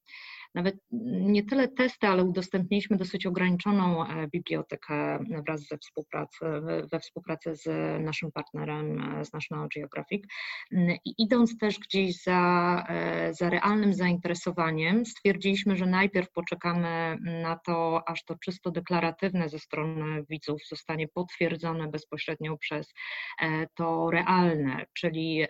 nawet 0.56 0.76
nie 0.92 1.44
tyle 1.44 1.68
testy, 1.68 2.08
ale 2.08 2.24
udostępniliśmy 2.24 2.98
dosyć 2.98 3.26
ograniczoną 3.26 4.08
e, 4.08 4.28
bibliotekę 4.28 5.20
wraz 5.48 5.62
ze 5.62 5.78
współpracy, 5.78 6.46
we 6.92 7.00
współpracy 7.00 7.56
z 7.56 7.66
naszym 8.04 8.32
partnerem, 8.32 9.02
e, 9.02 9.26
z 9.26 9.34
National 9.34 9.68
Geographic. 9.76 10.24
Mm, 10.72 10.98
I 11.06 11.14
idąc 11.18 11.58
też 11.58 11.80
gdzieś 11.80 12.24
za, 12.24 12.84
e, 12.90 13.34
za 13.34 13.50
realnym 13.50 13.94
zainteresowaniem, 13.94 15.06
stwierdziliśmy, 15.06 15.76
że 15.76 15.86
najpierw 15.86 16.32
poczekamy 16.32 17.18
na 17.22 17.60
to, 17.66 18.10
aż 18.10 18.26
to 18.26 18.36
czysto 18.36 18.72
deklaratywne 18.72 19.50
ze 19.50 19.60
strony 19.60 20.24
widzów 20.30 20.62
zostanie 20.70 21.08
potwierdzone 21.08 21.88
bezpośrednio 21.88 22.58
przez 22.58 22.94
to 23.76 24.12
realne, 24.12 24.86
czyli 24.94 25.46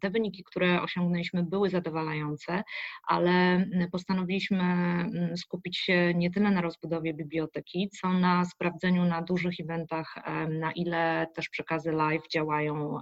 te 0.00 0.10
wyniki, 0.10 0.44
które 0.44 0.82
osiągnęliśmy, 0.82 1.42
były 1.42 1.70
zadowalające, 1.70 2.62
ale 3.06 3.66
postanowiliśmy 3.92 4.45
powinniśmy 4.48 5.18
mm, 5.18 5.36
skupić 5.36 5.78
się 5.78 6.14
nie 6.14 6.30
tyle 6.30 6.50
na 6.50 6.60
rozbudowie 6.60 7.14
biblioteki, 7.14 7.90
co 8.00 8.12
na 8.12 8.44
sprawdzeniu 8.44 9.04
na 9.04 9.22
dużych 9.22 9.60
eventach, 9.60 10.14
na 10.48 10.72
ile 10.72 11.26
też 11.34 11.48
przekazy 11.48 11.92
live 11.92 12.28
działają, 12.32 12.98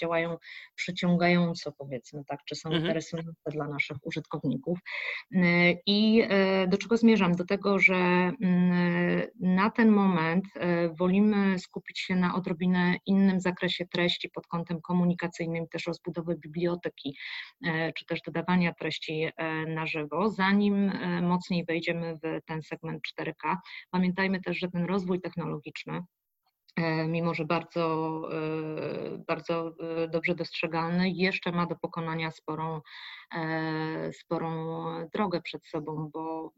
działają 0.00 0.36
przyciągająco, 0.74 1.72
powiedzmy 1.72 2.24
tak, 2.24 2.40
czy 2.44 2.54
są 2.54 2.68
mhm. 2.68 2.82
interesujące 2.82 3.50
dla 3.52 3.68
naszych 3.68 3.96
użytkowników. 4.02 4.78
I 5.86 6.22
e, 6.28 6.66
do 6.66 6.78
czego 6.78 6.96
zmierzam? 6.96 7.32
Do 7.32 7.44
tego, 7.44 7.78
że 7.78 7.94
mm, 7.94 9.22
na 9.40 9.70
ten 9.70 9.90
moment 9.90 10.44
e, 10.54 10.88
wolimy 10.88 11.58
skupić 11.58 11.98
się 11.98 12.16
na 12.16 12.34
odrobinę 12.34 12.96
innym 13.06 13.40
zakresie 13.40 13.86
treści 13.86 14.30
pod 14.30 14.46
kątem 14.46 14.80
komunikacyjnym, 14.80 15.68
też 15.68 15.86
rozbudowy 15.86 16.36
biblioteki, 16.36 17.16
e, 17.66 17.92
czy 17.92 18.06
też 18.06 18.20
dodawania 18.22 18.72
treści 18.72 19.28
na 19.68 19.85
żywo, 19.86 20.30
zanim 20.30 20.90
e, 20.90 21.22
mocniej 21.22 21.64
wejdziemy 21.64 22.18
w 22.22 22.44
ten 22.46 22.62
segment 22.62 23.02
4K. 23.20 23.56
Pamiętajmy 23.90 24.40
też, 24.40 24.58
że 24.58 24.68
ten 24.68 24.84
rozwój 24.84 25.20
technologiczny 25.20 26.02
mimo 27.08 27.34
że 27.34 27.44
bardzo, 27.44 28.20
e, 28.32 29.18
bardzo 29.26 29.74
dobrze 30.08 30.34
dostrzegalny, 30.34 31.10
jeszcze 31.10 31.52
ma 31.52 31.66
do 31.66 31.76
pokonania 31.76 32.30
sporą 32.30 32.80
E, 33.34 34.12
sporą 34.12 34.74
drogę 35.12 35.40
przed 35.40 35.66
sobą, 35.66 36.10
bo 36.12 36.52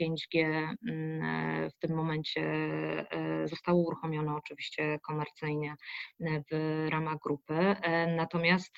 5G 0.00 0.44
mm, 0.88 1.22
e, 1.22 1.70
w 1.70 1.78
tym 1.78 1.96
momencie 1.96 2.42
e, 2.42 3.48
zostało 3.48 3.82
uruchomione 3.82 4.34
oczywiście 4.34 4.98
komercyjnie 5.02 5.74
w 6.20 6.86
ramach 6.90 7.18
grupy, 7.24 7.76
natomiast 8.16 8.76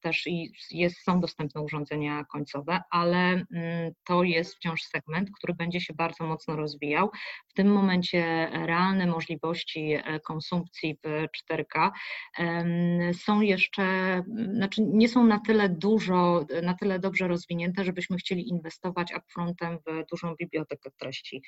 też 0.00 0.28
jest, 0.70 1.04
są 1.04 1.20
dostępne 1.20 1.60
urządzenia 1.60 2.24
końcowe, 2.24 2.80
ale 2.90 3.18
mm, 3.18 3.44
to 4.04 4.22
jest 4.22 4.56
wciąż 4.56 4.82
segment, 4.82 5.30
który 5.38 5.54
będzie 5.54 5.80
się 5.80 5.94
bardzo 5.94 6.26
mocno 6.26 6.56
rozwijał. 6.56 7.10
W 7.48 7.54
tym 7.54 7.72
momencie 7.72 8.50
realne 8.52 9.06
możliwości 9.06 9.96
konsumpcji 10.26 10.98
w 11.04 11.26
4K 11.52 11.90
są 13.12 13.40
jeszcze, 13.40 13.84
znaczy 14.52 14.82
nie 14.82 15.08
są 15.08 15.24
na 15.24 15.40
tyle 15.40 15.68
dużo, 15.68 16.46
na 16.62 16.74
tyle 16.74 16.98
dobrze 16.98 17.28
rozwinięte, 17.28 17.84
żebyśmy 17.84 18.16
chcieli 18.16 18.48
inwestować 18.48 19.12
upfrontem 19.14 19.78
w 19.86 20.10
dużą 20.10 20.34
bibliotekę 20.34 20.90
treści 20.98 21.42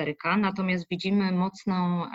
4K. 0.00 0.34
E, 0.34 0.36
Natomiast 0.36 0.86
widzimy 0.90 1.32
mocną, 1.32 2.06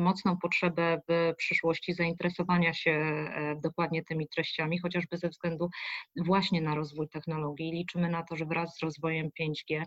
mocną 0.00 0.36
potrzebę 0.36 1.00
w 1.08 1.34
przyszłości 1.36 1.94
zainteresowania 1.94 2.74
się 2.74 2.90
e, 2.90 3.56
dokładnie 3.62 4.04
tymi 4.04 4.28
treściami, 4.28 4.78
chociażby 4.78 5.16
ze 5.16 5.28
względu 5.28 5.70
właśnie 6.16 6.62
na 6.62 6.74
rozwój 6.74 7.08
technologii. 7.08 7.72
Liczymy 7.72 8.08
na 8.08 8.22
to, 8.22 8.36
że 8.36 8.46
wraz 8.46 8.76
z 8.76 8.82
rozwojem 8.82 9.28
5G 9.40 9.82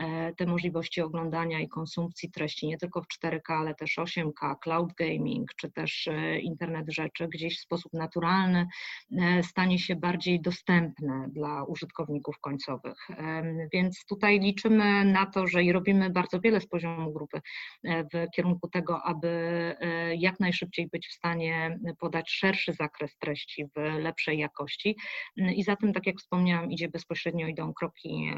e, 0.00 0.32
te 0.34 0.46
możliwości 0.46 1.00
oglądania 1.00 1.60
i 1.60 1.68
konsumpcji 1.68 2.30
treści 2.30 2.66
nie 2.66 2.78
tylko 2.78 3.02
w 3.02 3.06
4K, 3.06 3.40
ale 3.48 3.74
też 3.74 3.98
8K, 4.06 4.54
cloud 4.62 4.92
gaming, 4.98 5.50
czy 5.56 5.72
też 5.72 6.08
internet 6.40 6.86
rzeczy 6.92 7.28
gdzieś 7.28 7.58
w 7.58 7.62
sposób 7.62 7.92
naturalny 7.92 8.66
stanie 9.42 9.78
się 9.78 9.96
bardziej 9.96 10.40
dostępne 10.40 11.28
dla 11.32 11.64
użytkowników 11.64 12.38
końcowych. 12.40 13.08
Więc 13.72 14.04
tutaj 14.08 14.40
liczymy 14.40 15.04
na 15.04 15.26
to, 15.26 15.46
że 15.46 15.62
i 15.64 15.72
robimy 15.72 16.10
bardzo 16.10 16.40
wiele 16.40 16.60
z 16.60 16.66
poziomu 16.66 17.12
grupy 17.12 17.40
e, 17.84 18.04
w 18.04 18.30
kierunku 18.36 18.68
tego, 18.68 19.02
aby 19.02 19.28
e, 19.80 20.16
jak 20.16 20.40
najszybciej 20.40 20.88
być 20.88 21.08
w 21.08 21.12
stanie 21.12 21.78
podać 21.98 22.30
szerszy 22.30 22.72
zakres 22.72 23.16
treści 23.18 23.64
w 23.64 23.80
lepszej 23.98 24.38
jakości. 24.38 24.96
I 25.36 25.62
za 25.62 25.76
tym, 25.76 25.92
tak 25.92 26.06
jak 26.06 26.16
wspomniałam, 26.16 26.70
idzie 26.70 26.88
bezpośrednio 26.88 27.46
idą 27.46 27.74
kroki 27.74 28.30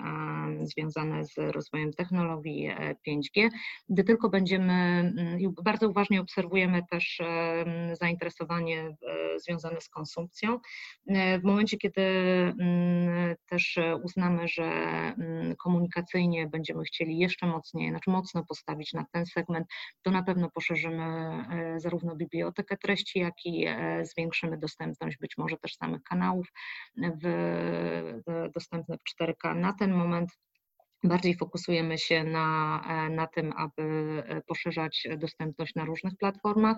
związane 0.62 1.24
z 1.24 1.38
rozwojem 1.38 1.92
technologii 1.92 2.70
5G. 3.08 3.46
E, 3.46 3.48
Gdy 3.88 4.04
tylko 4.04 4.28
będziemy, 4.28 5.12
bardzo 5.64 5.88
uważnie 5.88 6.20
obserwujemy 6.20 6.82
też 6.90 7.20
zainteresowanie 7.92 8.96
związane 9.36 9.80
z 9.80 9.88
konsumpcją. 9.88 10.58
W 11.40 11.44
momencie, 11.44 11.76
kiedy 11.76 12.02
Mm, 12.60 13.36
też 13.46 13.78
uznamy, 14.02 14.48
że 14.48 14.64
mm, 14.64 15.56
komunikacyjnie 15.56 16.46
będziemy 16.46 16.84
chcieli 16.84 17.18
jeszcze 17.18 17.46
mocniej, 17.46 17.90
znaczy 17.90 18.10
mocno 18.10 18.44
postawić 18.44 18.92
na 18.92 19.04
ten 19.12 19.26
segment, 19.26 19.66
to 20.02 20.10
na 20.10 20.22
pewno 20.22 20.50
poszerzymy 20.50 21.04
e, 21.04 21.80
zarówno 21.80 22.16
bibliotekę 22.16 22.76
treści, 22.76 23.18
jak 23.18 23.34
i 23.44 23.66
e, 23.66 24.04
zwiększymy 24.04 24.58
dostępność 24.58 25.18
być 25.18 25.38
może 25.38 25.56
też 25.56 25.74
samych 25.74 26.02
kanałów 26.02 26.46
w, 26.96 28.50
dostępne 28.54 28.96
w 28.96 29.22
4K. 29.22 29.56
Na 29.56 29.72
ten 29.72 29.92
moment 29.92 30.30
Bardziej 31.04 31.36
fokusujemy 31.36 31.98
się 31.98 32.24
na, 32.24 32.80
e, 32.88 33.10
na 33.10 33.26
tym, 33.26 33.52
aby 33.56 33.82
e, 34.26 34.40
poszerzać 34.40 35.08
dostępność 35.18 35.74
na 35.74 35.84
różnych 35.84 36.16
platformach 36.16 36.76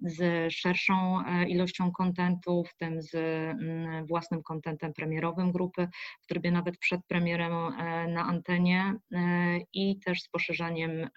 z 0.00 0.52
szerszą 0.52 1.24
e, 1.26 1.48
ilością 1.48 1.92
kontentu, 1.92 2.64
w 2.64 2.76
tym 2.76 3.02
z 3.02 3.14
mm, 3.14 4.06
własnym 4.06 4.42
kontentem 4.42 4.92
premierowym 4.92 5.52
grupy, 5.52 5.88
w 6.22 6.26
trybie 6.26 6.50
nawet 6.50 6.78
przed 6.78 7.00
premierem 7.08 7.52
na 8.08 8.24
antenie 8.24 8.94
i 9.72 10.00
też 10.00 10.22
z 10.22 10.28
poszerzaniem, 10.28 11.08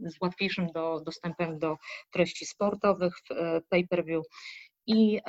z 0.00 0.20
łatwiejszym 0.20 0.66
do, 0.74 1.00
dostępem 1.06 1.58
do 1.58 1.76
treści 2.12 2.46
sportowych 2.46 3.14
w 3.30 3.34
pay-per-view 3.68 4.24
i 4.88 5.20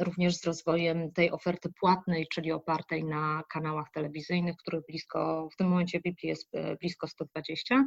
również 0.00 0.36
z 0.36 0.44
rozwojem 0.44 1.12
tej 1.12 1.30
oferty 1.30 1.68
płatnej, 1.80 2.26
czyli 2.32 2.52
opartej 2.52 3.04
na 3.04 3.42
kanałach 3.50 3.90
telewizyjnych, 3.94 4.56
których 4.56 4.86
blisko, 4.86 5.48
w 5.52 5.56
tym 5.56 5.68
momencie 5.68 6.00
VIP 6.04 6.22
jest 6.22 6.54
e, 6.54 6.76
blisko 6.76 7.06
120. 7.06 7.84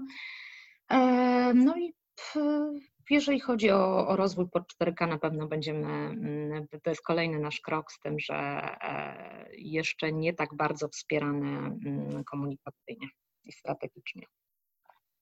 No 1.53 1.77
i 1.77 1.94
jeżeli 3.10 3.39
chodzi 3.39 3.72
o, 3.72 4.08
o, 4.08 4.15
rozwój 4.15 4.50
pod 4.50 4.63
4K, 4.74 5.08
na 5.08 5.18
pewno 5.18 5.48
będziemy, 5.48 5.88
mm, 5.88 6.68
to 6.84 6.89
jest 6.89 7.01
kolejny 7.01 7.39
nasz 7.39 7.62
krok 7.62 7.91
z 7.91 8.00
tym, 8.00 8.20
że 8.20 8.36
e, 8.36 9.48
jeszcze 9.51 10.12
nie 10.12 10.34
tak 10.34 10.56
bardzo 10.56 10.88
wspierany 10.88 11.48
mm, 11.48 12.24
komunikacyjnie 12.24 13.08
i 13.44 13.51
strategicznie. 13.51 14.24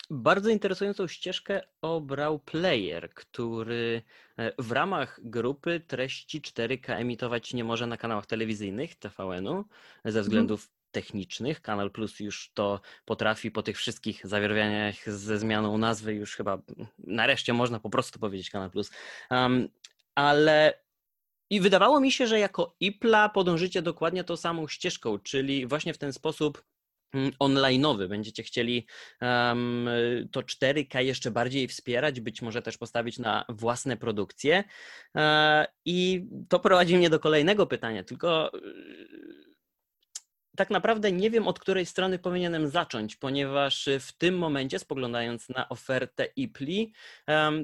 Bardzo 0.09 0.49
interesującą 0.49 1.07
ścieżkę 1.07 1.61
obrał 1.81 2.39
player, 2.39 3.13
który 3.13 4.01
e, 4.37 4.51
w 4.57 4.71
ramach 4.71 5.19
grupy 5.23 5.79
treści 5.79 6.41
4K 6.41 6.93
emitować 6.93 7.53
nie 7.53 7.63
może 7.63 7.87
na 7.87 7.97
kanałach 7.97 8.25
telewizyjnych 8.25 8.95
TVN-u 8.95 9.65
ze 10.03 10.09
mhm. 10.09 10.23
względów 10.23 10.69
technicznych. 10.91 11.61
Kanal 11.61 11.91
Plus 11.91 12.19
już 12.19 12.51
to 12.53 12.81
potrafi 13.05 13.51
po 13.51 13.63
tych 13.63 13.77
wszystkich 13.77 14.27
zawierwianiach 14.27 15.09
ze 15.09 15.37
zmianą 15.37 15.77
nazwy, 15.77 16.13
już 16.13 16.35
chyba 16.35 16.61
nareszcie 16.97 17.53
można 17.53 17.79
po 17.79 17.89
prostu 17.89 18.19
powiedzieć 18.19 18.49
Kanal 18.49 18.71
Plus. 18.71 18.91
Um, 19.31 19.69
ale 20.15 20.73
i 21.49 21.61
wydawało 21.61 21.99
mi 21.99 22.11
się, 22.11 22.27
że 22.27 22.39
jako 22.39 22.75
IPLA 22.79 23.29
podążycie 23.29 23.81
dokładnie 23.81 24.23
tą 24.23 24.37
samą 24.37 24.67
ścieżką, 24.67 25.19
czyli 25.19 25.67
właśnie 25.67 25.93
w 25.93 25.97
ten 25.97 26.13
sposób 26.13 26.57
mm, 26.57 26.78
online'owy. 27.39 28.07
Będziecie 28.07 28.43
chcieli 28.43 28.87
um, 29.21 29.89
to 30.31 30.41
4K 30.41 30.99
jeszcze 30.99 31.31
bardziej 31.31 31.67
wspierać, 31.67 32.21
być 32.21 32.41
może 32.41 32.61
też 32.61 32.77
postawić 32.77 33.19
na 33.19 33.45
własne 33.49 33.97
produkcje. 33.97 34.63
E, 35.15 35.65
I 35.85 36.25
to 36.49 36.59
prowadzi 36.59 36.97
mnie 36.97 37.09
do 37.09 37.19
kolejnego 37.19 37.67
pytania, 37.67 38.03
tylko 38.03 38.51
tak 40.59 40.69
naprawdę 40.69 41.11
nie 41.11 41.29
wiem, 41.29 41.47
od 41.47 41.59
której 41.59 41.85
strony 41.85 42.19
powinienem 42.19 42.67
zacząć, 42.67 43.15
ponieważ 43.15 43.89
w 43.99 44.11
tym 44.11 44.37
momencie, 44.37 44.79
spoglądając 44.79 45.49
na 45.49 45.69
ofertę 45.69 46.25
IPLI, 46.35 46.93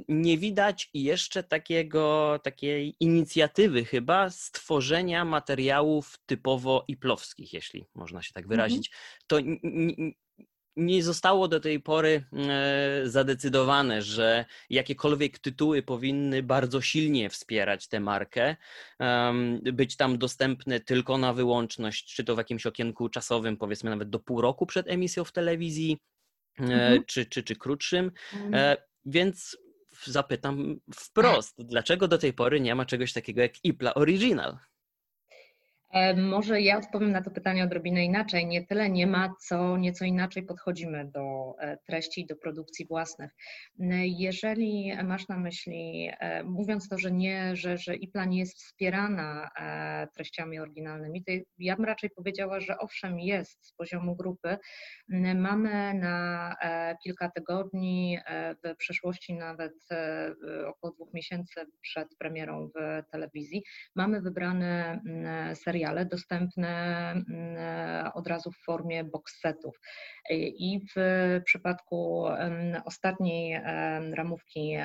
nie 0.09 0.37
widać 0.37 0.89
jeszcze 0.93 1.43
takiego, 1.43 2.39
takiej 2.43 2.95
inicjatywy 2.99 3.85
chyba 3.85 4.29
stworzenia 4.29 5.25
materiałów 5.25 6.17
typowo 6.25 6.85
iplowskich, 6.87 7.53
jeśli 7.53 7.85
można 7.95 8.21
się 8.21 8.33
tak 8.33 8.43
mhm. 8.43 8.49
wyrazić. 8.49 8.91
To 9.27 9.37
nie 10.77 11.03
zostało 11.03 11.47
do 11.47 11.59
tej 11.59 11.79
pory 11.79 12.23
e, 12.33 13.01
zadecydowane, 13.05 14.01
że 14.01 14.45
jakiekolwiek 14.69 15.39
tytuły 15.39 15.83
powinny 15.83 16.43
bardzo 16.43 16.81
silnie 16.81 17.29
wspierać 17.29 17.87
tę 17.87 17.99
markę, 17.99 18.55
być 19.73 19.97
tam 19.97 20.17
dostępne 20.17 20.79
tylko 20.79 21.17
na 21.17 21.33
wyłączność, 21.33 22.15
czy 22.15 22.23
to 22.23 22.35
w 22.35 22.37
jakimś 22.37 22.65
okienku 22.65 23.09
czasowym, 23.09 23.57
powiedzmy 23.57 23.89
nawet 23.89 24.09
do 24.09 24.19
pół 24.19 24.41
roku 24.41 24.65
przed 24.65 24.87
emisją 24.87 25.23
w 25.23 25.31
telewizji, 25.31 25.97
e, 26.59 26.63
mhm. 26.63 27.03
czy, 27.05 27.25
czy, 27.25 27.43
czy 27.43 27.55
krótszym. 27.55 28.11
Mhm. 28.33 28.55
E, 28.55 28.77
więc 29.05 29.57
zapytam 30.03 30.79
wprost, 30.95 31.55
dlaczego 31.57 32.07
do 32.07 32.17
tej 32.17 32.33
pory 32.33 32.59
nie 32.59 32.75
ma 32.75 32.85
czegoś 32.85 33.13
takiego 33.13 33.41
jak 33.41 33.65
IPLA 33.65 33.93
Original? 33.93 34.57
E, 35.95 36.13
może 36.13 36.61
ja 36.61 36.77
odpowiem 36.77 37.11
na 37.11 37.21
to 37.21 37.31
pytanie 37.31 37.63
odrobinę 37.63 38.05
inaczej. 38.05 38.47
Nie 38.47 38.65
tyle 38.65 38.89
nie 38.89 39.07
ma, 39.07 39.33
co 39.39 39.77
nieco 39.77 40.05
inaczej 40.05 40.43
podchodzimy 40.43 41.05
do 41.05 41.55
e, 41.59 41.77
treści 41.77 42.21
i 42.21 42.25
do 42.25 42.35
produkcji 42.35 42.85
własnych. 42.85 43.31
Jeżeli 44.03 44.93
masz 45.03 45.27
na 45.27 45.37
myśli, 45.37 46.11
e, 46.19 46.43
mówiąc 46.43 46.89
to, 46.89 46.97
że 46.97 47.11
nie, 47.11 47.55
że, 47.55 47.77
że 47.77 47.95
IPLA 47.95 48.25
nie 48.25 48.39
jest 48.39 48.57
wspierana 48.57 49.49
treściami 50.13 50.59
oryginalnymi, 50.59 51.23
to 51.23 51.31
ja 51.57 51.75
bym 51.75 51.85
raczej 51.85 52.09
powiedziała, 52.09 52.59
że 52.59 52.77
owszem 52.77 53.19
jest 53.19 53.65
z 53.67 53.73
poziomu 53.73 54.15
grupy. 54.15 54.57
Mamy 55.35 55.93
na 55.93 56.55
kilka 57.03 57.29
tygodni, 57.29 58.19
w 58.63 58.75
przeszłości 58.77 59.33
nawet 59.33 59.73
około 60.67 60.93
dwóch 60.93 61.13
miesięcy 61.13 61.65
przed 61.81 62.07
premierą 62.17 62.69
w 62.75 63.03
telewizji, 63.11 63.63
mamy 63.95 64.21
wybrane 64.21 64.99
seriale 65.53 65.84
seriale 65.85 66.05
dostępne 66.05 67.11
mm, 67.11 68.11
od 68.13 68.27
razu 68.27 68.51
w 68.51 68.57
formie 68.57 69.03
box 69.03 69.39
setów. 69.39 69.79
I 70.29 70.81
w 70.95 70.99
przypadku 71.45 72.25
ostatniej 72.85 73.61
ramówki 74.13 74.77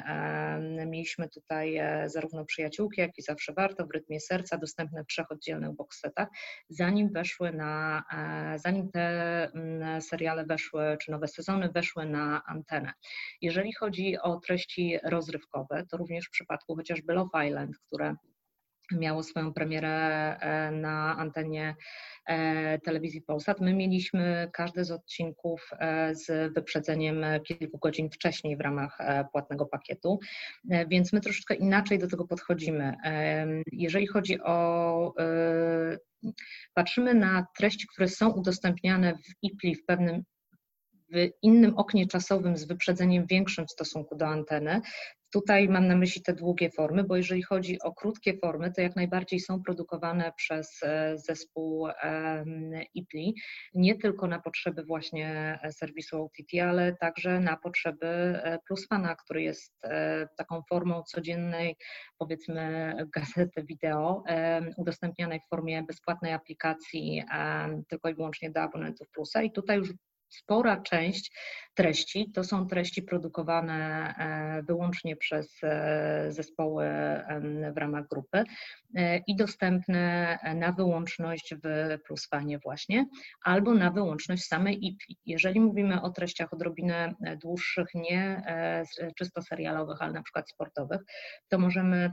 mieliśmy 0.87 1.28
tutaj 1.28 1.76
e, 1.76 2.09
zarówno 2.09 2.45
przyjaciółki, 2.45 3.00
jak 3.00 3.19
i 3.19 3.23
zawsze 3.23 3.52
warto 3.52 3.87
w 3.87 3.90
rytmie 3.90 4.21
serca 4.21 4.59
dostępne 4.59 5.04
w 5.04 5.07
trzech 5.07 5.30
oddzielnych 5.30 5.73
box 5.73 6.00
setach, 6.00 6.28
zanim 6.69 7.12
weszły 7.12 7.52
na, 7.52 8.02
e, 8.12 8.59
zanim 8.59 8.90
te 8.90 9.45
mm, 9.54 10.02
seriale 10.02 10.45
weszły, 10.45 10.97
czy 11.00 11.11
nowe 11.11 11.28
sezony 11.28 11.69
weszły 11.69 12.07
na 12.07 12.42
antenę. 12.47 12.92
Jeżeli 13.42 13.73
chodzi 13.73 14.19
o 14.19 14.40
treści 14.40 14.99
rozrywkowe, 15.04 15.87
to 15.90 15.97
również 15.97 16.26
w 16.26 16.30
przypadku 16.30 16.76
chociażby 16.76 17.14
Love 17.14 17.47
Island, 17.49 17.78
które 17.86 18.15
miało 18.93 19.23
swoją 19.23 19.53
premierę 19.53 19.91
e, 20.41 20.71
na 20.71 21.17
antenie 21.17 21.76
e, 22.26 22.79
telewizji 22.79 23.23
Polsat. 23.23 23.61
My 23.61 23.75
mieliśmy 23.75 24.50
każdy 24.53 24.85
z 24.85 24.91
odcinków 24.91 25.71
e, 25.79 26.15
z 26.15 26.55
wyprzedzeniem 26.55 27.25
kilku 27.45 27.79
godzin 27.79 28.11
wcześniej 28.11 28.57
w 28.57 28.61
ramach 28.61 28.99
płatnego 29.33 29.67
pakietu, 29.67 30.19
więc 30.89 31.13
my 31.13 31.21
troszeczkę 31.21 31.55
inaczej 31.55 31.99
do 31.99 32.09
tego 32.09 32.26
podchodzimy. 32.26 32.95
Jeżeli 33.73 34.07
chodzi 34.07 34.41
o 34.41 35.15
patrzymy 36.75 37.15
na 37.15 37.47
treści, 37.57 37.87
które 37.87 38.09
są 38.09 38.31
udostępniane 38.33 39.15
w 39.15 39.43
IPLI 39.43 39.75
w 39.75 39.85
pewnym 39.85 40.25
innym 41.43 41.79
oknie 41.79 42.07
czasowym 42.07 42.57
z 42.57 42.65
wyprzedzeniem 42.65 43.27
większym 43.27 43.67
w 43.67 43.71
stosunku 43.71 44.17
do 44.17 44.27
anteny, 44.27 44.81
Tutaj 45.33 45.69
mam 45.69 45.87
na 45.87 45.97
myśli 45.97 46.23
te 46.23 46.33
długie 46.33 46.71
formy, 46.71 47.05
bo 47.05 47.17
jeżeli 47.17 47.43
chodzi 47.43 47.81
o 47.81 47.93
krótkie 47.95 48.39
formy, 48.39 48.73
to 48.73 48.81
jak 48.81 48.97
najbardziej 48.97 49.41
są 49.41 49.63
produkowane 49.63 50.33
przez 50.37 50.83
e, 50.83 51.19
zespół 51.19 51.89
IPLI, 52.95 53.35
nie 53.75 53.99
tylko 53.99 54.27
na 54.27 54.41
potrzeby 54.41 54.85
właśnie 54.85 55.59
e, 55.63 55.73
serwisu 55.73 56.25
OTT, 56.25 56.63
ale 56.63 56.97
także 56.97 57.41
na 57.41 57.57
potrzeby 57.57 58.07
e, 58.07 58.59
Plusfana, 58.67 59.17
który 59.17 59.43
jest 59.43 59.81
taką 60.37 60.63
formą 60.69 61.03
codziennej, 61.03 61.77
powiedzmy, 62.19 62.95
gazety 63.17 63.65
wideo, 63.65 64.23
udostępnianej 64.77 65.41
w 65.41 65.49
formie 65.49 65.83
bezpłatnej 65.83 66.33
aplikacji 66.33 67.23
tylko 67.89 68.09
i 68.09 68.15
wyłącznie 68.15 68.51
dla 68.51 68.63
abonentów 68.63 69.09
Plusa. 69.11 69.43
I 69.43 69.53
tutaj 69.53 69.79
już 69.79 69.93
spora 70.30 70.80
część 70.80 71.32
treści 71.75 72.30
to 72.34 72.45
są 72.45 72.66
treści 72.66 73.02
produkowane 73.02 74.14
e, 74.19 74.62
wyłącznie 74.62 75.16
przez 75.16 75.58
e, 75.62 76.26
zespoły 76.28 76.86
w 77.75 77.76
ramach 77.76 78.08
grupy 78.08 78.45
e, 78.95 79.16
i 79.26 79.36
dostępne 79.36 80.38
na 80.54 80.73
wyłączność 80.73 81.54
w 81.64 81.99
Plusfanie 82.06 82.58
właśnie, 82.58 83.06
albo 83.45 83.75
na 83.75 83.90
wyłączność 83.90 84.45
samej 84.45 84.86
IPI. 84.86 85.19
Jeżeli 85.26 85.60
mówimy 85.60 86.02
o 86.02 86.10
treściach 86.10 86.52
odrobinę 86.52 87.14
dłuższych, 87.43 87.86
nie 87.95 88.43
czysto 89.19 89.43
serialowych, 89.43 90.02
ale 90.02 90.12
na 90.12 90.23
przykład 90.23 90.50
sportowych, 90.50 91.00
to 91.49 91.58
możemy 91.58 92.12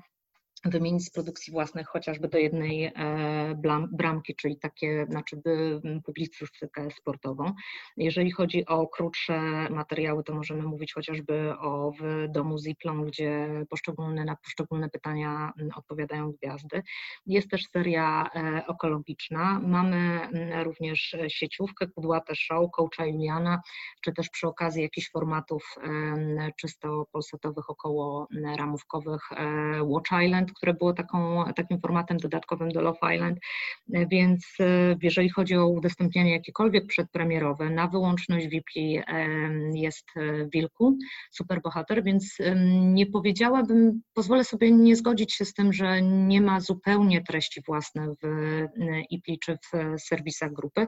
wymienić 0.66 1.06
z 1.06 1.10
produkcji 1.10 1.54
własnych 1.54 1.88
chociażby 1.88 2.28
do 2.28 2.38
jednej 2.38 2.86
e, 2.86 2.92
bramki, 3.92 4.36
czyli 4.36 4.58
takie, 4.58 5.06
znaczy 5.10 5.42
publicystykę 6.06 6.92
sportową. 6.92 7.54
Jeżeli 7.98 8.32
chodzi 8.32 8.66
o 8.66 8.88
krótsze 8.88 9.40
materiały, 9.70 10.24
to 10.24 10.34
możemy 10.36 10.64
mówić 10.64 10.94
chociażby 10.94 11.54
o 11.60 11.92
w 12.00 12.28
domu 12.32 12.60
Ziplon, 12.60 13.06
gdzie 13.06 13.48
poszczególne, 13.70 14.26
na 14.26 14.36
poszczególne 14.36 14.90
pytania 14.90 15.54
odpowiadają 15.76 16.32
gwiazdy. 16.32 16.84
Jest 17.26 17.50
też 17.50 17.64
seria 17.72 18.30
e, 18.36 18.64
ekologiczna. 18.68 19.60
Mamy 19.60 20.20
również 20.64 21.16
sieciówkę, 21.28 21.88
kudłate 21.88 22.36
show, 22.36 22.72
coacha 22.72 23.06
Juliana, 23.06 23.62
czy 24.02 24.14
też 24.14 24.30
przy 24.30 24.48
okazji 24.48 24.82
jakichś 24.82 25.12
formatów 25.12 25.76
czysto 26.60 27.06
polsatowych, 27.12 27.70
około 27.70 28.28
ramówkowych 28.58 29.22
Watch 29.82 30.12
Island, 30.26 30.47
Island, 30.48 30.58
które 30.58 30.74
było 30.74 30.94
taką, 30.94 31.44
takim 31.56 31.80
formatem 31.82 32.18
dodatkowym 32.18 32.70
do 32.70 32.82
Love 32.82 33.16
Island, 33.16 33.40
więc 33.88 34.46
e, 34.60 34.96
jeżeli 35.02 35.30
chodzi 35.30 35.58
o 35.58 35.68
udostępnianie 35.68 36.32
jakiekolwiek 36.32 36.88
przedpremierowe, 36.88 37.70
na 37.70 37.88
wyłączność 37.88 38.48
VIP 38.48 38.66
jest 39.74 40.06
e, 40.16 40.50
Wilku, 40.54 40.98
superbohater, 41.32 42.04
więc 42.04 42.38
nie 42.82 43.06
powiedziałabym, 43.06 44.02
pozwolę 44.14 44.44
sobie 44.44 44.72
nie 44.72 44.96
zgodzić 44.96 45.34
się 45.34 45.46
z 45.46 45.54
tym, 45.54 45.74
że 45.74 46.02
nie 46.02 46.42
ma 46.42 46.60
zupełnie 46.60 47.24
treści 47.24 47.62
własne 47.68 48.08
w 48.08 48.28
IPLI 49.10 49.34
e, 49.34 49.38
czy 49.44 49.58
w 49.58 50.02
serwisach 50.02 50.54
grupy. 50.54 50.86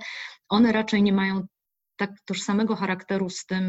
One 0.49 0.71
raczej 0.71 1.03
nie 1.03 1.13
mają 1.13 1.47
tak 1.99 2.11
tożsamego 2.25 2.75
charakteru 2.75 3.29
z 3.29 3.45
tym, 3.45 3.63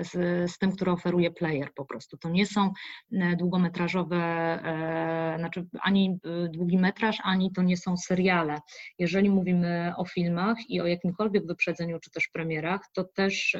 z, 0.00 0.12
z 0.52 0.58
tym, 0.58 0.72
który 0.72 0.90
oferuje 0.90 1.30
player 1.30 1.74
po 1.74 1.84
prostu. 1.84 2.16
To 2.16 2.28
nie 2.28 2.46
są 2.46 2.72
długometrażowe, 3.38 4.58
znaczy 5.38 5.66
ani 5.80 6.18
długi 6.50 6.78
metraż, 6.78 7.18
ani 7.22 7.52
to 7.52 7.62
nie 7.62 7.76
są 7.76 7.96
seriale. 7.96 8.58
Jeżeli 8.98 9.30
mówimy 9.30 9.92
o 9.96 10.04
filmach 10.04 10.56
i 10.68 10.80
o 10.80 10.86
jakimkolwiek 10.86 11.46
wyprzedzeniu 11.46 11.98
czy 12.00 12.10
też 12.10 12.28
premierach, 12.28 12.80
to 12.94 13.04
też 13.04 13.56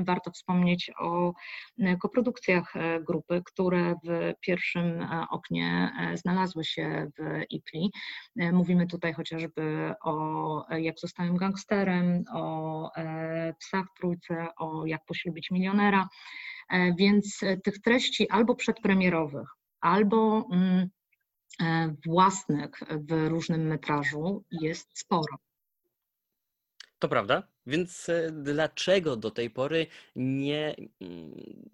warto 0.00 0.30
wspomnieć 0.30 0.90
o 1.00 1.32
koprodukcjach 2.00 2.72
grupy, 3.06 3.42
które 3.44 3.94
w 4.04 4.32
pierwszym 4.40 5.06
oknie 5.30 5.92
znalazły 6.14 6.64
się 6.64 7.10
w 7.18 7.42
IPLI. 7.50 7.90
Mówimy 8.36 8.86
tutaj 8.86 9.12
chociażby 9.12 9.94
o 10.04 10.64
Jak 10.78 10.98
zostałem 10.98 11.36
gangsterem, 11.36 12.24
o 12.34 12.41
Psach 13.58 13.86
w 13.90 13.98
trójce, 13.98 14.46
o 14.56 14.86
Jak 14.86 15.04
poślubić 15.04 15.50
milionera, 15.50 16.08
więc 16.98 17.40
tych 17.64 17.80
treści 17.80 18.28
albo 18.30 18.54
przedpremierowych, 18.54 19.48
albo 19.80 20.48
mm, 20.52 20.88
własnych 22.06 22.70
w 23.08 23.28
różnym 23.28 23.66
metrażu 23.66 24.44
jest 24.50 24.98
sporo. 24.98 25.36
To 27.02 27.08
prawda. 27.08 27.42
Więc 27.66 28.08
e, 28.08 28.30
dlaczego 28.32 29.16
do 29.16 29.30
tej 29.30 29.50
pory 29.50 29.86
nie, 30.16 30.76
mm, 31.00 31.70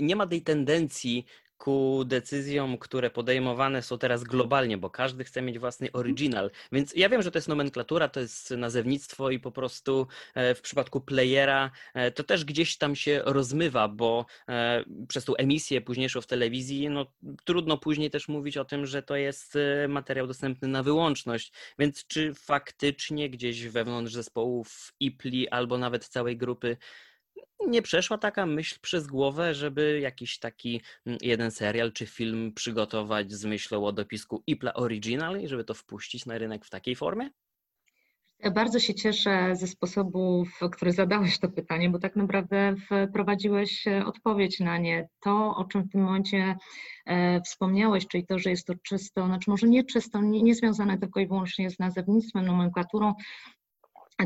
nie 0.00 0.16
ma 0.16 0.26
tej 0.26 0.42
tendencji 0.42 1.26
ku 1.58 2.04
decyzjom, 2.06 2.78
które 2.78 3.10
podejmowane 3.10 3.82
są 3.82 3.98
teraz 3.98 4.24
globalnie, 4.24 4.78
bo 4.78 4.90
każdy 4.90 5.24
chce 5.24 5.42
mieć 5.42 5.58
własny 5.58 5.86
mhm. 5.86 6.00
original. 6.00 6.50
Więc 6.72 6.94
ja 6.96 7.08
wiem, 7.08 7.22
że 7.22 7.30
to 7.30 7.38
jest 7.38 7.48
nomenklatura, 7.48 8.08
to 8.08 8.20
jest 8.20 8.50
nazewnictwo 8.50 9.30
i 9.30 9.38
po 9.38 9.50
prostu 9.50 10.06
e, 10.34 10.54
w 10.54 10.60
przypadku 10.60 11.00
playera 11.00 11.70
e, 11.94 12.10
to 12.10 12.24
też 12.24 12.44
gdzieś 12.44 12.76
tam 12.76 12.96
się 12.96 13.22
rozmywa, 13.24 13.88
bo 13.88 14.26
e, 14.48 14.84
przez 15.08 15.24
tą 15.24 15.36
emisję 15.36 15.80
późniejszą 15.80 16.20
w 16.20 16.26
telewizji, 16.26 16.88
no 16.90 17.06
trudno 17.44 17.78
później 17.78 18.10
też 18.10 18.28
mówić 18.28 18.56
o 18.56 18.64
tym, 18.64 18.86
że 18.86 19.02
to 19.02 19.16
jest 19.16 19.58
materiał 19.88 20.26
dostępny 20.26 20.68
na 20.68 20.82
wyłączność. 20.82 21.52
Więc 21.78 22.06
czy 22.06 22.34
faktycznie 22.34 23.30
gdzieś 23.30 23.68
wewnątrz 23.68 24.12
zespołów 24.12 24.92
IPLI 25.00 25.48
albo 25.48 25.78
nawet 25.78 26.08
całej 26.08 26.36
grupy 26.36 26.76
nie 27.66 27.82
przeszła 27.82 28.18
taka 28.18 28.46
myśl 28.46 28.78
przez 28.80 29.06
głowę, 29.06 29.54
żeby 29.54 30.00
jakiś 30.00 30.38
taki 30.38 30.80
mm, 31.06 31.18
jeden 31.22 31.50
serial 31.50 31.92
czy 31.92 32.06
film 32.06 32.52
przygotować 32.54 33.32
z 33.32 33.44
myślą 33.44 33.86
o 33.86 33.92
dopisku 33.92 34.42
IPLA 34.46 34.74
Original 34.74 35.40
i 35.40 35.48
żeby 35.48 35.64
to 35.64 35.74
wpuścić 35.74 36.26
na 36.26 36.38
rynek 36.38 36.64
w 36.64 36.70
takiej 36.70 36.96
formie? 36.96 37.30
Bardzo 38.54 38.78
się 38.78 38.94
cieszę 38.94 39.56
ze 39.56 39.66
sposobu, 39.66 40.44
w 40.44 40.70
który 40.70 40.92
zadałeś 40.92 41.38
to 41.38 41.48
pytanie, 41.48 41.90
bo 41.90 41.98
tak 41.98 42.16
naprawdę 42.16 42.74
wprowadziłeś 43.08 43.86
e, 43.86 44.06
odpowiedź 44.06 44.60
na 44.60 44.78
nie. 44.78 45.08
To, 45.20 45.56
o 45.56 45.64
czym 45.64 45.82
w 45.82 45.92
tym 45.92 46.02
momencie 46.02 46.56
e, 47.06 47.40
wspomniałeś, 47.40 48.06
czyli 48.06 48.26
to, 48.26 48.38
że 48.38 48.50
jest 48.50 48.66
to 48.66 48.74
czysto, 48.82 49.26
znaczy 49.26 49.50
może 49.50 49.68
nie 49.68 49.84
czysto, 49.84 50.22
nie, 50.22 50.42
nie 50.42 50.54
związane 50.54 50.98
tylko 50.98 51.20
i 51.20 51.26
wyłącznie 51.26 51.70
z 51.70 51.78
nazewnictwem, 51.78 52.46
nomenklaturą, 52.46 53.14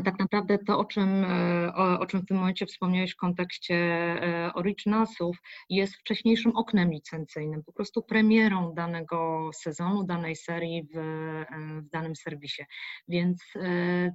tak 0.01 0.19
naprawdę 0.19 0.57
to, 0.57 0.79
o 0.79 0.85
czym, 0.85 1.23
e, 1.23 1.73
o, 1.75 1.99
o, 1.99 2.05
czym 2.05 2.21
w 2.21 2.25
tym 2.25 2.37
momencie 2.37 2.65
wspomniałeś 2.65 3.11
w 3.11 3.17
kontekście 3.17 3.75
e, 3.75 4.53
Originalsów, 4.53 5.37
jest 5.69 5.95
wcześniejszym 5.95 6.55
oknem 6.55 6.91
licencyjnym, 6.91 7.63
po 7.63 7.73
prostu 7.73 8.01
premierą 8.01 8.73
danego 8.73 9.49
sezonu, 9.53 10.03
danej 10.03 10.35
serii 10.35 10.83
w, 10.83 10.97
e, 10.97 11.45
w 11.81 11.89
danym 11.89 12.15
serwisie. 12.15 12.63
Więc 13.07 13.43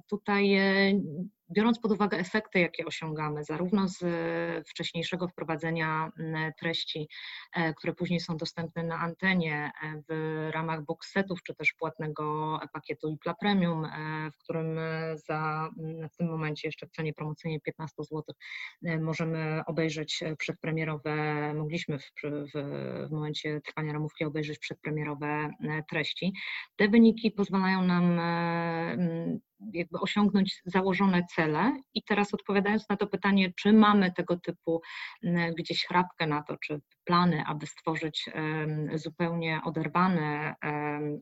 tutaj 0.09 0.59
biorąc 1.51 1.79
pod 1.79 1.91
uwagę 1.91 2.17
efekty, 2.17 2.59
jakie 2.59 2.85
osiągamy, 2.85 3.43
zarówno 3.43 3.87
z 3.87 4.03
e, 4.03 4.63
wcześniejszego 4.63 5.27
wprowadzenia 5.27 6.11
treści, 6.59 7.07
e, 7.53 7.73
które 7.73 7.93
później 7.93 8.19
są 8.19 8.37
dostępne 8.37 8.83
na 8.83 8.99
antenie 8.99 9.71
e, 9.83 10.01
w 10.09 10.49
ramach 10.51 10.85
boxsetów, 10.85 11.43
czy 11.43 11.55
też 11.55 11.73
płatnego 11.73 12.59
pakietu 12.73 13.09
IPLA 13.09 13.33
Premium, 13.33 13.87
w 14.33 14.37
którym 14.37 14.79
za, 15.27 15.69
w 16.13 16.17
tym 16.17 16.27
momencie 16.27 16.67
jeszcze 16.67 16.87
w 16.87 16.91
cenie 16.91 17.13
promocyjnej 17.13 17.61
15 17.61 18.03
zł 18.03 18.35
możemy 18.99 19.61
obejrzeć 19.65 20.23
przedpremierowe, 20.37 21.13
mogliśmy 21.53 21.99
w, 21.99 22.11
w, 22.23 22.51
w 23.09 23.11
momencie 23.11 23.61
trwania 23.61 23.93
ramówki 23.93 24.25
obejrzeć 24.25 24.59
przedpremierowe 24.59 25.51
treści. 25.89 26.33
Te 26.75 26.87
wyniki 26.87 27.31
pozwalają 27.31 27.83
nam 27.83 28.19
jakby 29.73 29.99
osiągnąć 29.99 30.61
założone 30.65 31.23
cele. 31.35 31.38
I 31.93 32.03
teraz 32.03 32.33
odpowiadając 32.33 32.89
na 32.89 32.97
to 32.97 33.07
pytanie, 33.07 33.53
czy 33.59 33.73
mamy 33.73 34.11
tego 34.11 34.39
typu 34.39 34.81
gdzieś 35.57 35.85
chrapkę 35.85 36.27
na 36.27 36.43
to, 36.43 36.57
czy 36.57 36.81
plany, 37.09 37.43
aby 37.47 37.67
stworzyć 37.67 38.29
zupełnie 38.95 39.59
oderwany 39.65 40.53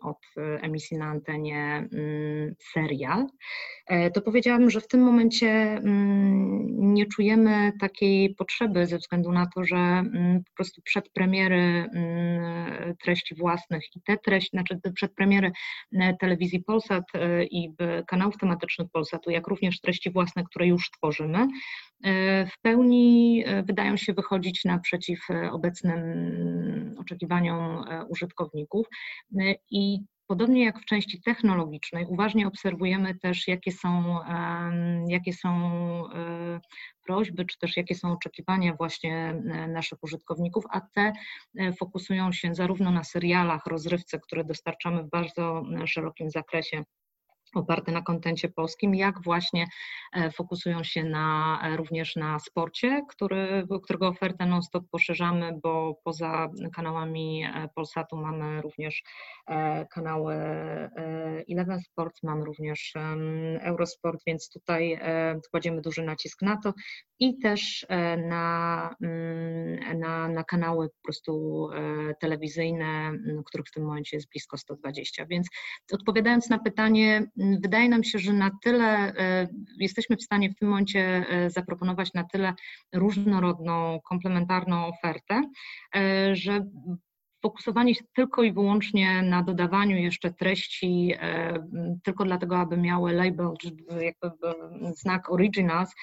od 0.02 0.18
emisji 0.38 0.98
na 0.98 1.06
antenie 1.06 1.88
mm, 1.94 2.56
serial, 2.74 3.28
e, 3.88 4.12
to 4.12 4.22
powiedziałabym, 4.22 4.70
że 4.70 4.82
w 4.82 4.88
tym 4.88 5.02
momencie 5.02 5.48
mm, 5.48 6.94
nie 6.94 7.06
czujemy 7.06 7.72
takiej 7.80 8.36
potrzeby 8.36 8.86
ze 8.86 8.98
względu 8.98 9.32
na 9.32 9.48
to, 9.56 9.64
że 9.64 9.76
mm, 9.76 10.44
po 10.44 10.54
prostu 10.56 10.82
przedpremiery 10.82 11.86
treści 13.04 13.36
własnych 13.36 13.84
i 13.96 14.02
te 14.02 14.18
treści, 14.18 14.50
znaczy 14.50 14.80
przedpremiery 14.96 15.52
e, 15.94 16.18
telewizji 16.18 16.64
Polsat 16.64 17.04
e, 17.14 17.44
i 17.44 17.74
kanałów 18.08 18.38
tematycznych 18.38 18.88
Polsatu, 18.92 19.30
jak 19.30 19.48
również 19.48 19.82
treści 19.82 20.12
własne, 20.12 20.44
które 20.44 20.68
już 20.68 20.92
tworzymy, 20.92 21.48
w 22.48 22.62
pełni 22.62 23.44
wydają 23.64 23.98
się 23.98 24.14
wychodzić 24.14 24.66
naprzeciw 24.66 25.20
obecnym 25.52 25.77
obecnym 25.78 26.96
oczekiwaniom 27.00 27.84
e, 27.88 28.06
użytkowników. 28.06 28.88
E, 29.40 29.56
I 29.72 30.00
Podobnie 30.30 30.66
jak 30.66 30.80
w 30.80 30.86
części 30.86 31.22
technologicznej, 31.22 32.06
uważnie 32.06 32.48
obserwujemy 32.48 33.16
też, 33.16 33.48
jakie 33.48 33.72
są, 33.72 34.20
jakie 35.08 35.34
są 35.34 35.50
e, 36.14 36.60
prośby, 37.06 37.46
czy 37.46 37.58
też 37.58 37.78
jakie 37.78 37.96
są 37.96 38.12
oczekiwania 38.12 38.74
właśnie 38.74 39.42
naszych 39.68 40.04
użytkowników, 40.04 40.64
a 40.70 40.82
te 40.82 41.14
fokusują 41.80 42.32
się 42.32 42.56
zarówno 42.56 42.92
na 42.92 43.04
serialach, 43.04 43.66
rozrywce, 43.66 44.20
które 44.20 44.44
dostarczamy 44.44 45.04
w 45.04 45.10
bardzo 45.10 45.64
szerokim 45.86 46.30
zakresie 46.30 46.84
oparte 47.58 47.92
na 47.92 48.02
kontencie 48.02 48.50
polskim, 48.50 48.96
jak 48.96 49.24
właśnie 49.24 49.68
e, 50.14 50.32
fokusują 50.32 50.84
się 50.84 51.04
na, 51.04 51.60
e, 51.64 51.78
również 51.78 52.16
na 52.16 52.40
sporcie, 52.40 53.02
który, 53.10 53.68
którego 53.84 54.08
ofertę 54.08 54.46
non-stop 54.46 54.84
poszerzamy, 54.92 55.60
bo 55.64 56.00
poza 56.04 56.50
kanałami 56.74 57.44
e, 57.44 57.70
Polsatu 57.76 58.18
mamy 58.18 58.62
również 58.62 59.04
kanały 59.92 60.36
Eleven 61.50 61.82
Sport, 61.82 62.24
mamy 62.24 62.46
również 62.46 62.94
Eurosport, 63.62 64.22
więc 64.28 64.50
tutaj 64.50 65.00
kładziemy 65.52 65.82
duży 65.82 66.04
nacisk 66.04 66.42
na 66.42 66.58
to 66.58 66.74
i 67.20 67.38
też 67.38 67.86
na, 68.18 68.96
mm, 69.04 70.00
na, 70.00 70.28
na 70.28 70.44
kanały 70.44 70.90
po 70.90 71.02
prostu 71.04 71.68
telewizyjne, 72.22 73.12
których 73.46 73.68
w 73.68 73.72
tym 73.72 73.84
momencie 73.84 74.18
jest 74.18 74.30
blisko 74.30 74.58
120. 74.58 75.26
Więc 75.26 75.48
odpowiadając 75.92 76.50
na 76.50 76.60
pytanie, 76.60 77.28
wydaje 77.62 77.90
nam 77.90 78.04
się, 78.04 78.20
że 78.20 78.34
na 78.34 78.52
tyle 78.64 79.14
e, 79.18 79.48
jesteśmy 79.80 80.18
w 80.18 80.24
stanie 80.24 80.50
w 80.50 80.56
tym 80.56 80.70
momencie 80.70 81.26
e, 81.30 81.50
zaproponować 81.50 82.14
na 82.14 82.24
tyle 82.24 82.54
różnorodną, 82.94 84.00
komplementarną 84.04 84.86
ofertę, 84.86 85.42
e, 85.96 86.36
że 86.36 86.66
fokusowanie 87.42 87.96
się 87.96 88.04
tylko 88.16 88.44
i 88.44 88.54
wyłącznie 88.54 89.22
na 89.22 89.44
dodawaniu 89.44 89.98
jeszcze 89.98 90.34
treści, 90.34 91.14
tylko 92.04 92.26
dlatego, 92.26 92.58
aby 92.58 92.78
miały 92.78 93.14
label, 93.14 93.50
jakby 93.90 94.32
znak 94.96 95.32
Originals, 95.32 95.96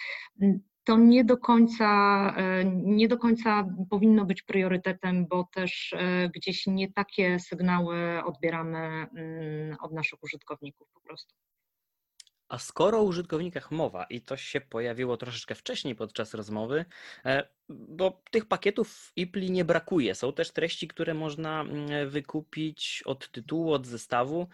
to 0.84 0.98
nie 0.98 1.24
do 1.24 1.36
końca, 1.36 2.34
nie 2.74 3.08
do 3.08 3.18
końca 3.18 3.68
powinno 3.90 4.24
być 4.24 4.42
priorytetem, 4.42 5.26
bo 5.26 5.48
też 5.52 5.94
gdzieś 6.34 6.66
nie 6.66 6.92
takie 6.92 7.38
sygnały 7.38 8.24
odbieramy 8.24 8.78
mm, 8.78 9.76
od 9.80 9.92
naszych 9.92 10.22
użytkowników 10.22 10.88
po 10.94 11.00
prostu. 11.00 11.34
A 12.54 12.58
skoro 12.58 12.98
o 12.98 13.02
użytkownikach 13.02 13.70
mowa 13.70 14.04
i 14.04 14.20
to 14.20 14.36
się 14.36 14.60
pojawiło 14.60 15.16
troszeczkę 15.16 15.54
wcześniej 15.54 15.94
podczas 15.94 16.34
rozmowy, 16.34 16.84
e, 17.24 17.48
bo 17.68 18.22
tych 18.30 18.46
pakietów 18.46 18.92
w 18.92 19.12
IPLI 19.16 19.50
nie 19.50 19.64
brakuje. 19.64 20.14
Są 20.14 20.32
też 20.32 20.50
treści, 20.50 20.88
które 20.88 21.14
można 21.14 21.60
mm, 21.60 22.10
wykupić 22.10 23.02
od 23.06 23.30
tytułu, 23.30 23.72
od 23.72 23.86
zestawu. 23.86 24.48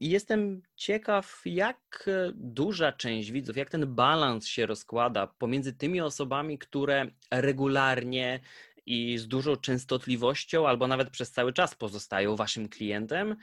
I 0.00 0.10
jestem 0.10 0.62
ciekaw, 0.76 1.42
jak 1.44 2.10
duża 2.34 2.92
część 2.92 3.30
widzów, 3.30 3.56
jak 3.56 3.70
ten 3.70 3.94
balans 3.94 4.46
się 4.46 4.66
rozkłada 4.66 5.26
pomiędzy 5.26 5.72
tymi 5.72 6.00
osobami, 6.00 6.58
które 6.58 7.06
regularnie 7.30 8.40
i 8.86 9.18
z 9.18 9.28
dużą 9.28 9.56
częstotliwością, 9.56 10.68
albo 10.68 10.86
nawet 10.86 11.10
przez 11.10 11.32
cały 11.32 11.52
czas 11.52 11.74
pozostają 11.74 12.36
waszym 12.36 12.68
klientem, 12.68 13.36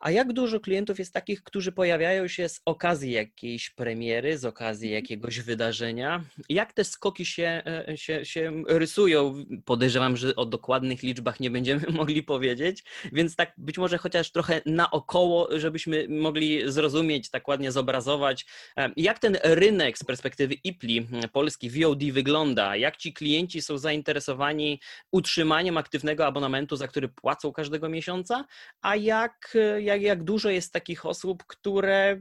A 0.00 0.10
jak 0.10 0.32
dużo 0.32 0.60
klientów 0.60 0.98
jest 0.98 1.12
takich, 1.12 1.42
którzy 1.42 1.72
pojawiają 1.72 2.28
się 2.28 2.48
z 2.48 2.60
okazji 2.64 3.12
jakiejś 3.12 3.70
premiery, 3.70 4.38
z 4.38 4.44
okazji 4.44 4.88
mhm. 4.88 5.02
jakiegoś 5.02 5.40
wydarzenia? 5.40 6.24
Jak 6.48 6.72
te 6.72 6.84
skoki 6.84 7.26
się, 7.26 7.62
e, 7.88 7.96
się, 7.96 8.24
się 8.24 8.62
rysują? 8.68 9.44
Podejrzewam, 9.64 10.16
że 10.16 10.36
o 10.36 10.46
dokładnych 10.46 11.02
liczbach 11.02 11.40
nie 11.40 11.50
będziemy 11.50 11.86
mogli 12.00 12.22
powiedzieć, 12.22 12.84
więc 13.12 13.36
tak 13.36 13.52
być 13.58 13.78
może 13.78 13.98
chociaż 13.98 14.32
trochę 14.32 14.60
naokoło, 14.66 15.58
żebyśmy 15.58 16.06
mogli 16.08 16.72
zrozumieć, 16.72 17.30
tak 17.30 17.48
ładnie 17.48 17.72
zobrazować, 17.72 18.46
e, 18.76 18.90
jak 18.96 19.18
ten 19.18 19.38
rynek 19.42 19.98
z 19.98 20.04
perspektywy 20.04 20.54
IPLI, 20.54 21.06
polski 21.32 21.70
VOD 21.70 22.04
wygląda, 22.12 22.76
jak 22.76 22.96
ci 22.96 23.12
klienci 23.12 23.62
są 23.62 23.78
zainteresowani 23.78 24.80
utrzymaniem 25.12 25.76
aktywnego 25.76 26.26
abonamentu, 26.26 26.76
za 26.76 26.88
który 26.88 27.08
płacą 27.08 27.52
każdego 27.52 27.88
miesiąca, 27.88 28.44
a 28.82 28.96
jak, 28.96 29.56
jak 29.84 30.02
jak, 30.02 30.24
dużo 30.24 30.50
jest 30.50 30.72
takich 30.72 31.06
osób, 31.06 31.44
które 31.46 32.20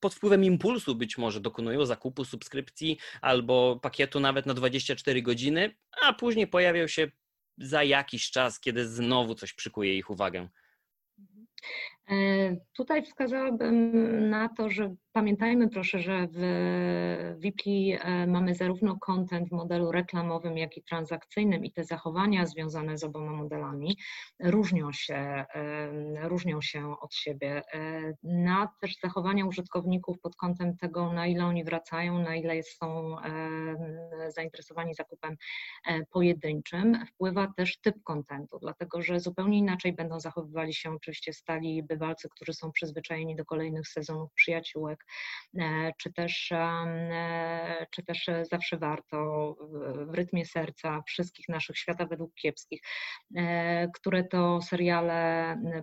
pod 0.00 0.14
wpływem 0.14 0.44
impulsu 0.44 0.94
być 0.94 1.18
może 1.18 1.40
dokonują 1.40 1.86
zakupu 1.86 2.24
subskrypcji 2.24 2.98
albo 3.20 3.78
pakietu 3.82 4.20
nawet 4.20 4.46
na 4.46 4.54
24 4.54 5.22
godziny, 5.22 5.74
a 6.02 6.12
później 6.12 6.46
pojawią 6.46 6.86
się 6.86 7.10
za 7.58 7.82
jakiś 7.82 8.30
czas, 8.30 8.60
kiedy 8.60 8.88
znowu 8.88 9.34
coś 9.34 9.52
przykuje 9.52 9.98
ich 9.98 10.10
uwagę. 10.10 10.48
E, 12.10 12.14
tutaj 12.76 13.02
wskazałabym 13.02 14.30
na 14.30 14.48
to, 14.48 14.70
że 14.70 14.94
Pamiętajmy 15.14 15.68
proszę, 15.68 15.98
że 15.98 16.28
w 16.32 17.36
Wipli 17.38 17.92
e, 18.00 18.26
mamy 18.26 18.54
zarówno 18.54 18.98
content 18.98 19.48
w 19.48 19.52
modelu 19.52 19.92
reklamowym, 19.92 20.58
jak 20.58 20.76
i 20.76 20.82
transakcyjnym 20.82 21.64
i 21.64 21.72
te 21.72 21.84
zachowania 21.84 22.46
związane 22.46 22.98
z 22.98 23.04
oboma 23.04 23.32
modelami 23.32 23.96
różnią 24.40 24.92
się, 24.92 25.44
różnią 26.22 26.60
się 26.60 27.00
od 27.00 27.14
siebie. 27.14 27.62
E, 27.74 28.12
na 28.22 28.68
też 28.80 28.96
zachowania 29.02 29.46
użytkowników 29.46 30.20
pod 30.20 30.36
kątem 30.36 30.76
tego, 30.76 31.12
na 31.12 31.26
ile 31.26 31.46
oni 31.46 31.64
wracają, 31.64 32.18
na 32.18 32.36
ile 32.36 32.62
są 32.62 33.16
zainteresowani 34.28 34.94
zakupem 34.94 35.36
e, 35.86 36.04
pojedynczym, 36.06 37.06
wpływa 37.06 37.52
też 37.56 37.80
typ 37.80 38.02
kontentu, 38.04 38.58
dlatego 38.58 39.02
że 39.02 39.20
zupełnie 39.20 39.58
inaczej 39.58 39.92
będą 39.92 40.20
zachowywali 40.20 40.74
się 40.74 40.90
oczywiście 40.90 41.32
stali 41.32 41.82
bywalcy, 41.82 42.28
którzy 42.28 42.54
są 42.54 42.72
przyzwyczajeni 42.72 43.36
do 43.36 43.44
kolejnych 43.44 43.88
sezonów 43.88 44.32
przyjaciółek, 44.34 45.01
E, 45.58 45.92
czy 45.98 46.12
też, 46.12 46.52
e, 46.52 47.86
czy 47.90 48.02
też 48.02 48.30
zawsze 48.50 48.76
warto 48.76 49.16
w 50.08 50.14
rytmie 50.14 50.46
serca 50.46 51.02
wszystkich 51.06 51.48
naszych 51.48 51.78
świata 51.78 52.06
według 52.06 52.34
kiepskich, 52.34 52.80
e, 53.36 53.88
które 53.94 54.24
to 54.24 54.60
seriale 54.62 55.22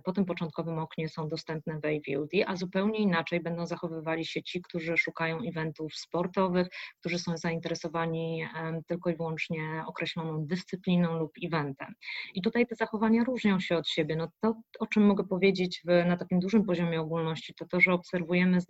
po 0.04 0.12
tym 0.12 0.24
początkowym 0.24 0.78
oknie 0.78 1.08
są 1.08 1.28
dostępne 1.28 1.80
w 1.80 1.84
AVOD, 1.84 2.30
a 2.46 2.56
zupełnie 2.56 2.98
inaczej 2.98 3.40
będą 3.40 3.66
zachowywali 3.66 4.26
się 4.26 4.42
ci, 4.42 4.62
którzy 4.62 4.96
szukają 4.96 5.38
eventów 5.48 5.94
sportowych, 5.94 6.68
którzy 7.00 7.18
są 7.18 7.36
zainteresowani 7.36 8.46
tylko 8.86 9.10
i 9.10 9.16
wyłącznie 9.16 9.84
określoną 9.86 10.46
dyscypliną 10.46 11.18
lub 11.18 11.32
eventem. 11.44 11.94
I 12.34 12.42
tutaj 12.42 12.66
te 12.66 12.74
zachowania 12.74 13.24
różnią 13.24 13.60
się 13.60 13.76
od 13.76 13.88
siebie. 13.88 14.16
No 14.16 14.28
to, 14.40 14.54
o 14.80 14.86
czym 14.86 15.06
mogę 15.06 15.24
powiedzieć 15.24 15.82
w, 15.84 16.06
na 16.06 16.16
takim 16.16 16.40
dużym 16.40 16.64
poziomie 16.64 17.00
ogólności, 17.00 17.54
to 17.54 17.66
to, 17.66 17.80
że 17.80 17.92
obserwujemy 17.92 18.60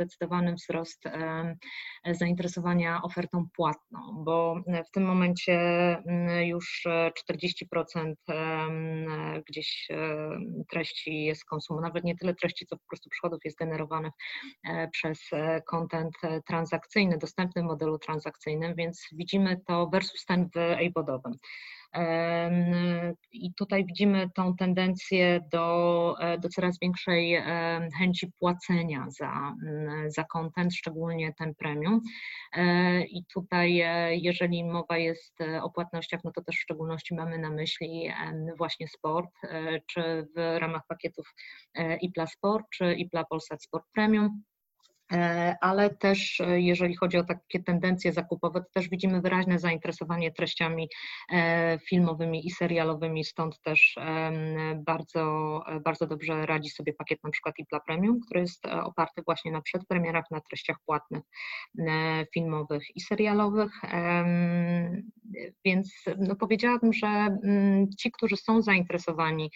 zdecydowany 0.41 0.55
wzrost 0.55 1.03
zainteresowania 2.19 3.03
ofertą 3.03 3.47
płatną, 3.57 3.99
bo 4.25 4.55
w 4.89 4.91
tym 4.91 5.05
momencie 5.05 5.59
już 6.45 6.87
40% 7.31 8.15
gdzieś 9.49 9.89
treści 10.69 11.25
jest 11.25 11.45
konsumowanych, 11.45 11.89
nawet 11.91 12.05
nie 12.05 12.17
tyle 12.17 12.35
treści, 12.35 12.67
co 12.67 12.77
po 12.77 12.87
prostu 12.89 13.11
przychodów 13.11 13.41
jest 13.45 13.59
generowanych 13.59 14.13
e, 14.65 14.89
przez 14.89 15.21
e, 15.33 15.63
content 15.63 16.15
e, 16.23 16.43
transakcyjny, 16.43 17.19
dostępny 17.19 17.63
w 17.63 17.65
modelu 17.65 17.99
transakcyjnym, 17.99 18.75
więc 18.75 19.07
widzimy 19.13 19.61
to 19.67 19.87
versus 19.93 20.25
ten 20.25 20.49
w 20.55 20.81
iPodowym. 20.81 21.33
I 23.33 23.55
tutaj 23.55 23.85
widzimy 23.85 24.31
tą 24.35 24.57
tendencję 24.57 25.41
do, 25.53 26.17
e, 26.21 26.39
do 26.39 26.49
coraz 26.49 26.79
większej 26.83 27.43
chęci 27.99 28.33
płacenia 28.39 29.07
za, 29.09 29.55
za 30.07 30.25
content, 30.25 30.75
szczególnie 30.75 31.33
ten 31.39 31.55
premium. 31.55 32.01
E, 32.57 33.03
I 33.05 33.25
tutaj, 33.35 33.81
e, 33.81 34.17
jeżeli 34.17 34.65
mowa 34.65 34.99
jest 34.99 35.39
o 35.63 35.71
płatnościach, 35.71 36.21
no 36.25 36.33
to 36.33 36.43
też 36.45 36.57
w 36.57 36.63
szczególności 36.63 37.15
mamy 37.15 37.39
na 37.39 37.51
myśli 37.51 38.11
właśnie 38.59 38.89
sport, 38.89 39.31
czy 39.87 40.27
w 40.37 40.59
ramach 40.59 40.83
pakietów 40.89 41.35
IPLA 42.01 42.27
Sport, 42.27 42.67
czy 42.75 42.95
IPLA 42.95 43.25
Polsat 43.25 43.63
Sport 43.63 43.85
Premium. 43.95 44.43
E, 45.13 45.57
ale 45.61 45.91
też 45.91 46.41
e, 46.41 46.61
jeżeli 46.61 46.97
chodzi 46.97 47.17
o 47.17 47.25
takie 47.25 47.63
tendencje 47.63 48.13
zakupowe, 48.13 48.61
to 48.61 48.67
też 48.75 48.89
widzimy 48.89 49.21
wyraźne 49.21 49.59
zainteresowanie 49.59 50.33
treściami 50.33 50.89
e, 51.33 51.79
filmowymi 51.89 52.47
i 52.47 52.51
serialowymi, 52.51 53.25
stąd 53.25 53.61
też 53.61 53.97
bardzo, 54.77 55.61
bardzo 55.85 56.07
dobrze 56.07 56.47
radzi 56.47 56.71
sobie 56.71 56.93
pakiet 56.93 57.25
na 57.25 57.31
przykład 57.31 57.59
IPLA 57.59 57.81
Premium, 57.81 58.21
który 58.21 58.41
jest 58.41 58.67
oparty 58.67 59.23
właśnie 59.27 59.53
na 59.53 59.63
przedpremierach, 59.63 60.25
na 60.31 60.41
treściach 60.41 60.77
płatnych 60.87 61.23
filmowych 62.35 62.97
i 62.97 63.01
serialowych, 63.01 63.73
więc 65.65 66.05
no 66.19 66.37
powiedziałabym, 66.37 66.93
że 66.93 67.07
mm, 67.07 67.89
ci, 67.99 68.11
którzy 68.11 68.37
są 68.37 68.63
zainteresowani 68.63 69.51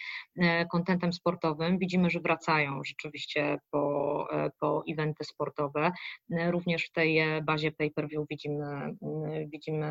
kontentem 0.71 1.13
sportowym, 1.13 1.77
widzimy, 1.77 2.09
że 2.09 2.19
wracają 2.19 2.81
rzeczywiście 2.85 3.57
po, 3.71 4.27
po 4.59 4.83
eventy 4.89 5.23
sportowe, 5.23 5.44
sportowe. 5.45 5.91
Również 6.51 6.85
w 6.85 6.91
tej 6.91 7.19
e, 7.19 7.41
bazie 7.41 7.71
pay-per-view 7.71 8.25
widzimy, 8.29 8.65
mm, 8.65 8.95
widzimy 9.49 9.85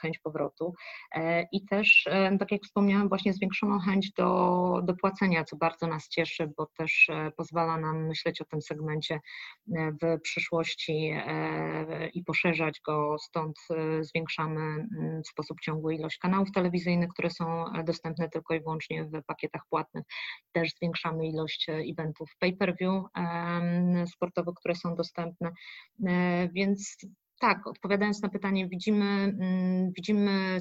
chęć 0.00 0.18
powrotu 0.18 0.74
e, 1.14 1.46
i 1.52 1.64
też, 1.66 2.06
e, 2.06 2.38
tak 2.38 2.52
jak 2.52 2.62
wspomniałam, 2.62 3.08
właśnie 3.08 3.32
zwiększoną 3.32 3.78
chęć 3.78 4.12
do, 4.12 4.80
do 4.84 4.94
płacenia, 4.94 5.44
co 5.44 5.56
bardzo 5.56 5.86
nas 5.86 6.08
cieszy, 6.08 6.52
bo 6.56 6.66
też 6.66 7.10
pozwala 7.36 7.78
nam 7.78 8.06
myśleć 8.06 8.40
o 8.40 8.44
tym 8.44 8.62
segmencie 8.62 9.20
w 10.02 10.20
przyszłości 10.22 11.12
i 12.14 12.24
poszerzać 12.24 12.80
go, 12.86 13.16
stąd 13.18 13.56
zwiększamy 14.00 14.60
mm, 14.60 15.22
w 15.22 15.28
sposób 15.28 15.60
ciągły 15.60 15.94
ilość 15.94 16.18
kanałów 16.18 16.52
telewizyjnych, 16.54 17.08
które 17.08 17.30
są 17.30 17.64
dostępne 17.84 18.28
tylko 18.28 18.54
i 18.54 18.60
wyłącznie 18.60 19.04
w 19.04 19.22
pakietach 19.26 19.62
płatnych. 19.70 20.04
Też 20.52 20.70
zwiększamy 20.76 21.26
ilość 21.26 21.66
eventów 21.68 22.30
pay-per-view 22.38 23.04
sportowych, 24.06 24.54
które 24.66 24.74
są 24.74 24.94
dostępne. 24.94 25.52
E, 26.06 26.48
więc 26.48 26.96
tak, 27.40 27.66
odpowiadając 27.66 28.22
na 28.22 28.28
pytanie, 28.28 28.68
widzimy, 28.68 29.04
mm, 29.04 29.92
widzimy 29.92 30.60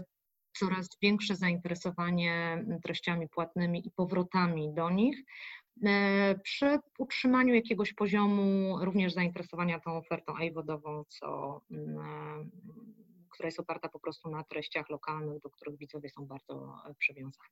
coraz 0.58 0.88
większe 1.02 1.36
zainteresowanie 1.36 2.66
treściami 2.84 3.30
płatnymi 3.30 3.88
i 3.88 3.92
powrotami 3.92 4.74
do 4.74 4.90
nich. 4.90 5.24
E, 5.86 6.36
przy 6.44 6.80
utrzymaniu 6.98 7.54
jakiegoś 7.54 7.94
poziomu 7.94 8.78
również 8.82 9.14
zainteresowania 9.14 9.80
tą 9.80 9.98
ofertą 9.98 10.38
iWodową, 10.38 11.04
co, 11.08 11.62
mm, 11.72 11.98
e, 12.00 12.46
która 13.30 13.48
jest 13.48 13.60
oparta 13.60 13.90
po 13.90 14.00
prostu 14.00 14.30
na 14.30 14.44
treściach 14.44 14.90
lokalnych, 14.90 15.42
do 15.42 15.50
których 15.50 15.78
widzowie 15.78 16.10
są 16.10 16.26
bardzo 16.26 16.76
przywiązani. 16.98 17.50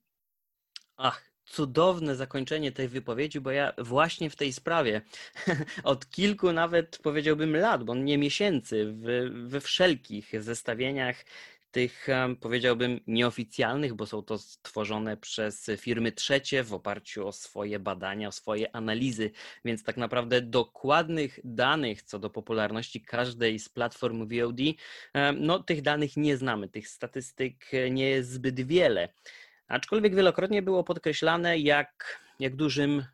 Ach, 0.98 1.33
cudowne 1.46 2.16
zakończenie 2.16 2.72
tej 2.72 2.88
wypowiedzi, 2.88 3.42
bo 3.42 3.52
ja 3.52 3.74
właśnie 3.78 4.30
w 4.30 4.36
tej 4.36 4.54
sprawie 4.54 5.02
od 5.84 6.10
kilku 6.10 6.54
nawet 6.54 7.00
powiedziałbym 7.04 7.56
lat, 7.56 7.84
bo 7.84 7.96
nie 7.96 8.18
miesięcy, 8.18 8.94
w, 8.94 9.30
we 9.50 9.62
wszelkich 9.62 10.44
zestawieniach 10.44 11.26
tych 11.74 12.08
powiedziałbym 12.42 13.00
nieoficjalnych, 13.08 13.94
bo 13.94 14.06
są 14.06 14.24
to 14.24 14.38
stworzone 14.38 15.18
przez 15.18 15.72
firmy 15.78 16.12
trzecie 16.12 16.64
w 16.64 16.74
oparciu 16.74 17.28
o 17.28 17.32
swoje 17.32 17.80
badania, 17.80 18.28
o 18.28 18.32
swoje 18.32 18.76
analizy, 18.76 19.32
więc 19.66 19.84
tak 19.84 19.98
naprawdę 19.98 20.42
dokładnych 20.42 21.40
danych 21.44 22.02
co 22.02 22.20
do 22.20 22.30
popularności 22.30 23.02
każdej 23.02 23.60
z 23.60 23.70
platform 23.70 24.28
VOD, 24.28 24.60
no 25.40 25.64
tych 25.64 25.82
danych 25.82 26.18
nie 26.18 26.38
znamy, 26.38 26.70
tych 26.70 26.88
statystyk 26.88 27.72
nie 27.92 28.10
jest 28.10 28.32
zbyt 28.32 28.62
wiele. 28.68 29.10
Aczkolwiek 29.68 30.16
wielokrotnie 30.16 30.62
było 30.62 30.84
podkreślane, 30.84 31.60
jak, 31.60 32.20
jak 32.40 32.56
dużym, 32.56 33.06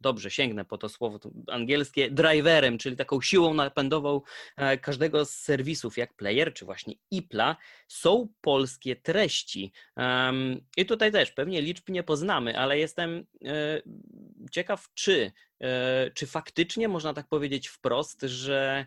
dobrze, 0.00 0.30
sięgnę 0.30 0.64
po 0.64 0.78
to 0.78 0.88
słowo 0.88 1.18
angielskie, 1.48 2.10
driverem, 2.10 2.78
czyli 2.78 2.96
taką 2.96 3.20
siłą 3.20 3.54
napędową 3.54 4.20
e, 4.56 4.78
każdego 4.78 5.24
z 5.24 5.30
serwisów, 5.30 5.96
jak 5.96 6.14
Player 6.14 6.54
czy 6.54 6.64
właśnie 6.64 6.94
IPLA, 7.10 7.56
są 7.88 8.28
polskie 8.40 8.96
treści. 8.96 9.72
I 10.76 10.86
tutaj 10.86 11.12
też 11.12 11.32
pewnie 11.32 11.62
liczb 11.62 11.88
nie 11.88 12.02
poznamy, 12.02 12.58
ale 12.58 12.78
jestem 12.78 13.26
e, 13.44 13.82
ciekaw, 14.50 14.88
czy 14.94 15.32
E, 15.60 16.10
czy 16.14 16.26
faktycznie 16.26 16.88
można 16.88 17.14
tak 17.14 17.28
powiedzieć 17.28 17.68
wprost, 17.68 18.22
że 18.22 18.86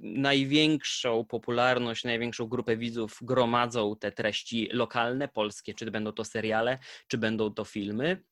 największą 0.00 1.24
popularność, 1.24 2.04
największą 2.04 2.46
grupę 2.46 2.76
widzów 2.76 3.18
gromadzą 3.22 3.96
te 3.96 4.12
treści 4.12 4.68
lokalne, 4.72 5.28
polskie, 5.28 5.74
czy 5.74 5.90
będą 5.90 6.12
to 6.12 6.24
seriale, 6.24 6.78
czy 7.08 7.18
będą 7.18 7.54
to 7.54 7.64
filmy? 7.64 8.22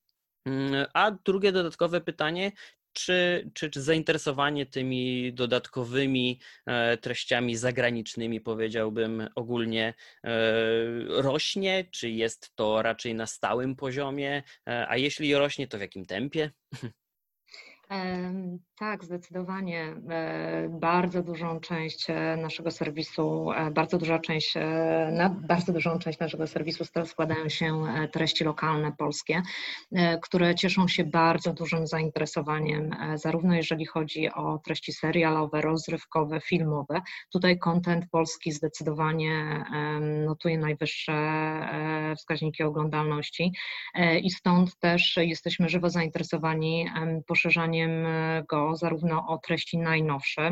Mm, 0.46 0.86
a 0.94 1.10
drugie 1.10 1.52
dodatkowe 1.52 2.00
pytanie, 2.00 2.52
czy, 2.92 3.50
czy, 3.54 3.70
czy 3.70 3.82
zainteresowanie 3.82 4.66
tymi 4.66 5.32
dodatkowymi 5.34 6.40
e, 6.66 6.96
treściami 6.96 7.56
zagranicznymi, 7.56 8.40
powiedziałbym, 8.40 9.28
ogólnie 9.34 9.94
e, 10.24 10.30
rośnie? 11.08 11.84
Czy 11.90 12.10
jest 12.10 12.56
to 12.56 12.82
raczej 12.82 13.14
na 13.14 13.26
stałym 13.26 13.76
poziomie? 13.76 14.42
E, 14.68 14.88
a 14.88 14.96
jeśli 14.96 15.34
rośnie, 15.34 15.68
to 15.68 15.78
w 15.78 15.80
jakim 15.80 16.06
tempie? 16.06 16.50
Tak, 18.78 19.04
zdecydowanie. 19.04 19.94
E, 20.10 20.68
bardzo 20.80 21.22
dużą 21.22 21.60
część 21.60 22.10
e, 22.10 22.36
naszego 22.36 22.70
serwisu, 22.70 23.52
e, 23.52 23.70
bardzo 23.70 23.98
duża 23.98 24.18
część, 24.18 24.54
na 25.12 25.30
bardzo 25.30 25.72
dużą 25.72 25.98
część 25.98 26.18
naszego 26.18 26.46
serwisu 26.46 26.84
składają 27.04 27.48
się 27.48 27.84
treści 28.12 28.44
lokalne 28.44 28.92
polskie, 28.92 29.42
które 30.22 30.54
cieszą 30.54 30.88
się 30.88 31.04
bardzo 31.04 31.52
dużym 31.52 31.86
zainteresowaniem, 31.86 32.90
zarówno 33.14 33.54
jeżeli 33.54 33.86
chodzi 33.86 34.32
o 34.32 34.58
treści 34.58 34.92
serialowe, 34.92 35.60
rozrywkowe, 35.60 36.40
filmowe. 36.40 37.00
Tutaj 37.32 37.58
kontent 37.58 38.04
polski 38.10 38.52
zdecydowanie 38.52 39.64
notuje 40.26 40.58
najwyższe 40.58 41.12
wskaźniki 42.18 42.62
oglądalności 42.62 43.52
i 44.22 44.30
stąd 44.30 44.78
też 44.78 45.16
jesteśmy 45.16 45.68
żywo 45.68 45.90
zainteresowani 45.90 46.90
poszerzaniem 47.26 47.77
go 48.50 48.76
zarówno 48.76 49.26
o 49.28 49.38
treści 49.38 49.78
najnowsze, 49.78 50.50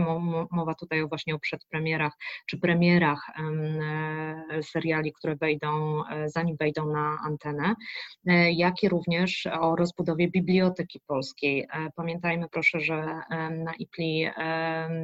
mowa 0.51 0.75
tutaj 0.75 1.09
właśnie 1.09 1.35
o 1.35 1.39
przedpremierach 1.39 2.13
czy 2.47 2.59
premierach 2.59 3.27
e, 3.29 4.63
seriali, 4.63 5.13
które 5.13 5.37
wejdą, 5.37 6.03
e, 6.07 6.29
zanim 6.29 6.57
wejdą 6.61 6.87
na 6.93 7.19
antenę, 7.27 7.75
e, 8.27 8.53
jak 8.53 8.83
i 8.83 8.89
również 8.89 9.49
o 9.61 9.77
rozbudowie 9.77 10.29
biblioteki 10.29 11.01
polskiej. 11.07 11.67
Pamiętajmy 11.97 12.49
proszę, 12.49 12.81
że 12.81 13.21
na 13.51 13.75
IPLI, 13.79 14.29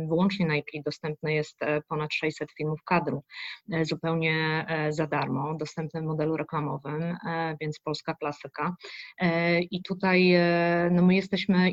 wyłącznie 0.09 0.47
na 0.47 0.57
IPLI 0.57 0.83
dostępne 0.83 1.35
jest 1.35 1.61
ponad 1.89 2.15
600 2.15 2.53
filmów 2.53 2.83
kadru, 2.85 3.23
zupełnie 3.83 4.67
za 4.91 5.07
darmo, 5.07 5.55
dostępne 5.55 6.01
w 6.01 6.05
modelu 6.05 6.37
reklamowym, 6.37 7.17
więc 7.61 7.81
polska 7.81 8.15
klasyka. 8.15 8.77
I 9.71 9.83
tutaj 9.83 10.35
no 10.91 11.03
my 11.03 11.15
jesteśmy 11.15 11.71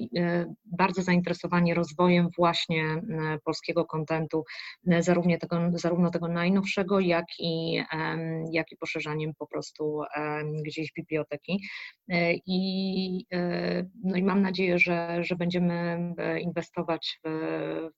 bardzo 0.65 1.02
zainteresowani 1.02 1.73
rozwojem 1.73 2.30
właśnie 2.38 2.84
e, 2.84 3.02
polskiego 3.43 3.86
kontentu, 3.86 4.43
e, 4.88 5.04
zarówno 5.04 5.38
tego, 5.38 5.58
zarówno 5.73 6.10
tego 6.12 6.28
najnowszego, 6.28 6.99
jak 6.99 7.25
i, 7.39 7.84
jak 8.52 8.71
i 8.71 8.78
poszerzaniem 8.78 9.32
po 9.39 9.47
prostu 9.47 10.02
gdzieś 10.65 10.93
biblioteki. 10.93 11.60
E, 12.10 12.34
I, 12.45 13.25
no 14.04 14.17
i 14.17 14.23
mam 14.23 14.41
nadzieję, 14.41 14.80
że, 14.80 15.23
że 15.23 15.36
będziemy 15.36 15.99
inwestować 16.41 17.19
w, 17.25 17.30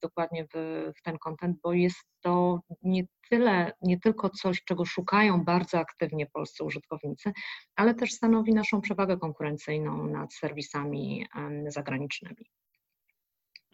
dokładnie 0.01 0.45
w, 0.45 0.57
w 0.97 1.01
ten 1.01 1.17
kontent, 1.17 1.57
bo 1.63 1.73
jest 1.73 2.05
to 2.21 2.59
nie 2.83 3.03
tyle, 3.29 3.71
nie 3.81 3.99
tylko 3.99 4.29
coś, 4.29 4.63
czego 4.63 4.85
szukają 4.85 5.43
bardzo 5.43 5.79
aktywnie 5.79 6.25
polscy 6.25 6.63
użytkownicy, 6.63 7.31
ale 7.75 7.93
też 7.93 8.11
stanowi 8.11 8.53
naszą 8.53 8.81
przewagę 8.81 9.17
konkurencyjną 9.17 10.07
nad 10.07 10.33
serwisami 10.33 11.25
zagranicznymi. 11.67 12.30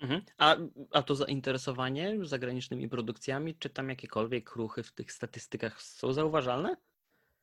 Mhm. 0.01 0.21
A, 0.37 0.57
a 0.91 1.01
to 1.03 1.15
zainteresowanie 1.15 2.25
zagranicznymi 2.25 2.89
produkcjami, 2.89 3.55
czy 3.55 3.69
tam 3.69 3.89
jakiekolwiek 3.89 4.55
ruchy 4.55 4.83
w 4.83 4.91
tych 4.91 5.11
statystykach 5.11 5.81
są 5.81 6.13
zauważalne? 6.13 6.77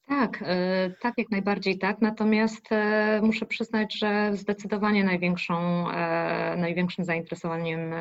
Tak, 0.09 0.43
e, 0.47 0.91
tak, 1.01 1.15
jak 1.19 1.31
najbardziej 1.31 1.79
tak. 1.79 2.01
Natomiast 2.01 2.73
e, 2.73 3.21
muszę 3.23 3.47
przyznać, 3.47 3.99
że 3.99 4.31
zdecydowanie 4.33 5.05
największą, 5.05 5.91
e, 5.91 6.57
największym 6.57 7.05
zainteresowaniem 7.05 7.95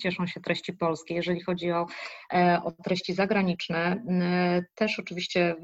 cieszą 0.00 0.26
się 0.26 0.40
treści 0.40 0.72
polskie. 0.72 1.14
Jeżeli 1.14 1.40
chodzi 1.40 1.72
o, 1.72 1.86
o 2.64 2.72
treści 2.84 3.14
zagraniczne, 3.14 4.02
też 4.74 4.98
oczywiście 4.98 5.54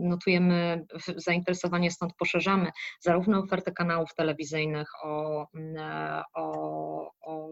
notujemy 0.00 0.86
zainteresowanie, 1.16 1.90
stąd 1.90 2.12
poszerzamy 2.14 2.70
zarówno 3.00 3.38
ofertę 3.38 3.72
kanałów 3.72 4.14
telewizyjnych 4.14 4.88
o, 5.04 5.46
o, 6.34 7.10
o 7.20 7.48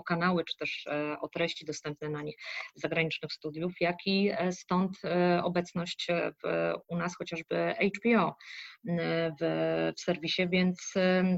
o 0.00 0.02
kanały, 0.02 0.44
czy 0.44 0.56
też 0.56 0.86
e, 0.86 1.16
o 1.20 1.28
treści 1.28 1.64
dostępne 1.64 2.08
na 2.08 2.22
nich 2.22 2.36
zagranicznych 2.74 3.32
studiów, 3.32 3.72
jak 3.80 3.96
i 4.06 4.30
e, 4.30 4.52
stąd 4.52 4.98
e, 5.04 5.40
obecność 5.44 6.06
w, 6.42 6.72
u 6.88 6.96
nas 6.96 7.16
chociażby 7.16 7.74
HBO 7.96 8.36
w, 9.40 9.92
w 9.96 10.00
serwisie, 10.00 10.48
więc 10.48 10.94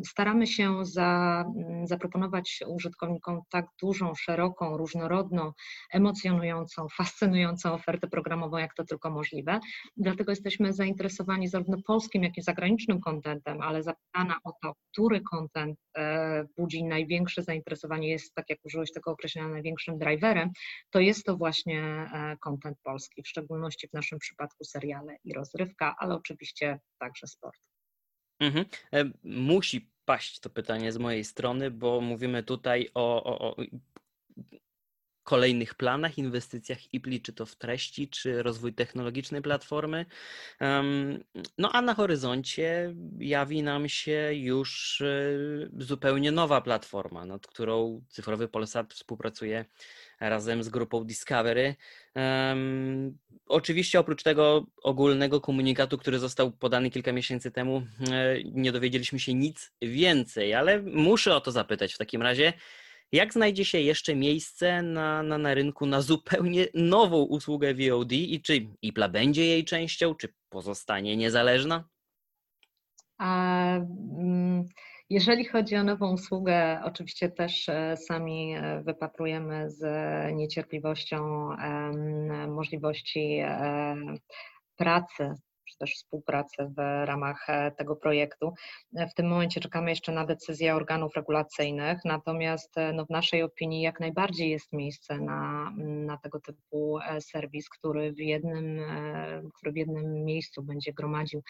staramy 0.07 0.47
się 0.47 0.85
za, 0.85 1.45
zaproponować 1.85 2.61
użytkownikom 2.67 3.41
tak 3.51 3.67
dużą, 3.83 4.15
szeroką, 4.15 4.77
różnorodną, 4.77 5.53
emocjonującą, 5.93 6.87
fascynującą 6.89 7.73
ofertę 7.73 8.09
programową, 8.09 8.57
jak 8.57 8.75
to 8.75 8.85
tylko 8.85 9.11
możliwe. 9.11 9.61
Dlatego 9.97 10.33
jesteśmy 10.33 10.73
zainteresowani 10.73 11.49
zarówno 11.49 11.77
polskim, 11.87 12.23
jak 12.23 12.39
i 12.39 12.43
zagranicznym 12.43 13.01
kontentem, 13.01 13.61
ale 13.61 13.83
zapytana 13.83 14.37
o 14.45 14.53
to, 14.63 14.75
który 14.93 15.21
kontent 15.21 15.79
budzi 16.57 16.85
największe 16.85 17.43
zainteresowanie, 17.43 18.09
jest, 18.09 18.35
tak 18.35 18.51
jak 18.53 18.65
użyłeś 18.65 18.93
tego 18.93 19.11
określenia, 19.11 19.49
największym 19.49 19.99
driverem, 19.99 20.51
to 20.91 21.01
jest 21.01 21.25
to 21.25 21.37
właśnie 21.37 22.11
kontent 22.41 22.79
polski, 22.83 23.23
w 23.23 23.29
szczególności 23.29 23.89
w 23.89 23.93
naszym 23.93 24.19
przypadku 24.19 24.65
seriale 24.65 25.17
i 25.25 25.33
rozrywka, 25.33 25.95
ale 25.99 26.15
oczywiście 26.15 26.81
także 26.99 27.27
sport. 27.27 27.61
Mhm. 28.41 28.65
E, 28.93 29.05
musi 29.25 29.91
paść 30.05 30.41
to 30.41 30.51
pytanie 30.51 30.93
z 30.93 30.99
mojej 30.99 31.25
strony, 31.25 31.71
bo 31.71 32.01
mówimy 32.01 32.43
tutaj 32.43 32.91
o, 32.95 33.25
o, 33.25 33.51
o 33.51 33.57
kolejnych 35.25 35.75
planach, 35.75 36.19
inwestycjach 36.19 36.95
IPLI, 36.95 37.21
czy 37.21 37.33
to 37.33 37.47
w 37.47 37.57
treści, 37.57 38.09
czy 38.09 38.43
rozwój 38.43 38.75
technologiczny 38.75 39.43
platformy. 39.43 40.07
No 41.59 41.73
a 41.73 41.83
na 41.83 41.95
horyzoncie 41.95 42.95
jawi 43.19 43.63
nam 43.63 43.89
się 43.89 44.31
już 44.35 45.01
e, 45.01 45.15
zupełnie 45.79 46.33
nowa 46.33 46.61
platforma, 46.61 47.25
nad 47.25 47.47
którą 47.47 48.03
Cyfrowy 48.09 48.49
Polsat 48.49 48.95
współpracuje 48.95 49.65
razem 50.21 50.63
z 50.63 50.69
grupą 50.69 51.05
Discovery. 51.05 51.75
Oczywiście 53.47 54.01
oprócz 54.01 54.23
tego 54.23 54.67
ogólnego 54.83 55.41
komunikatu, 55.41 55.99
który 55.99 56.19
został 56.19 56.53
podany 56.53 56.91
kilka 56.91 57.13
miesięcy 57.13 57.51
temu, 57.51 57.83
e, 58.11 58.43
nie 58.45 58.73
dowiedzieliśmy 58.73 59.21
się 59.21 59.35
nic 59.35 59.73
więcej, 59.83 60.55
ale 60.55 60.83
muszę 60.83 61.37
o 61.37 61.41
to 61.41 61.53
zapytać 61.53 61.95
w 61.95 61.99
takim 61.99 62.23
razie. 62.23 62.53
Jak 63.13 63.33
znajdzie 63.33 63.65
się 63.65 63.81
jeszcze 63.81 64.15
miejsce 64.17 64.83
na, 64.83 65.23
na, 65.23 65.39
na 65.39 65.55
rynku 65.55 65.87
na 65.87 66.01
zupełnie 66.01 66.67
nową 66.75 67.23
usługę 67.23 67.75
VOD 67.75 68.13
i 68.13 68.43
czy 68.43 68.67
IPLA 68.83 69.09
będzie 69.09 69.47
jej 69.47 69.65
częścią, 69.65 70.15
czy 70.15 70.29
pozostanie 70.49 71.17
niezależna? 71.17 71.85
A, 73.19 73.77
mm, 73.77 74.65
jeżeli 75.11 75.45
chodzi 75.45 75.77
o 75.77 75.85
nową 75.85 76.13
usługę, 76.13 76.81
oczywiście 76.85 77.29
też 77.29 77.69
e, 77.69 77.97
sami 77.97 78.55
e, 78.55 78.83
wypatrujemy 78.83 79.71
z 79.71 79.85
niecierpliwością 80.35 81.49
możliwości 82.49 83.39
e, 83.45 83.97
pracy 84.77 85.35
czy 85.73 85.79
też 85.79 85.95
współpracy 85.95 86.57
w 86.77 87.07
ramach 87.07 87.51
e, 87.51 87.71
tego 87.71 87.97
projektu. 87.97 88.53
E, 88.97 89.09
w 89.09 89.15
tym 89.15 89.27
momencie 89.29 89.61
czekamy 89.61 89.91
jeszcze 89.91 90.13
na 90.13 90.27
decyzję 90.27 90.75
organów 90.75 91.17
regulacyjnych, 91.17 91.99
natomiast 92.05 92.79
e, 92.79 92.93
no, 92.93 93.07
w 93.07 93.11
naszej 93.11 93.43
opinii 93.43 93.83
jak 93.83 94.01
najbardziej 94.01 94.51
jest 94.51 94.73
miejsce 94.73 95.19
na, 95.19 95.73
na 95.77 96.19
tego 96.19 96.41
typu 96.41 96.99
serwis, 97.21 97.69
który 97.69 98.13
w 98.13 98.19
jednym, 98.19 98.81
który 99.55 99.73
w 99.73 99.77
jednym 99.77 100.25
miejscu 100.25 100.63
będzie 100.63 100.93
gromadził 100.93 101.43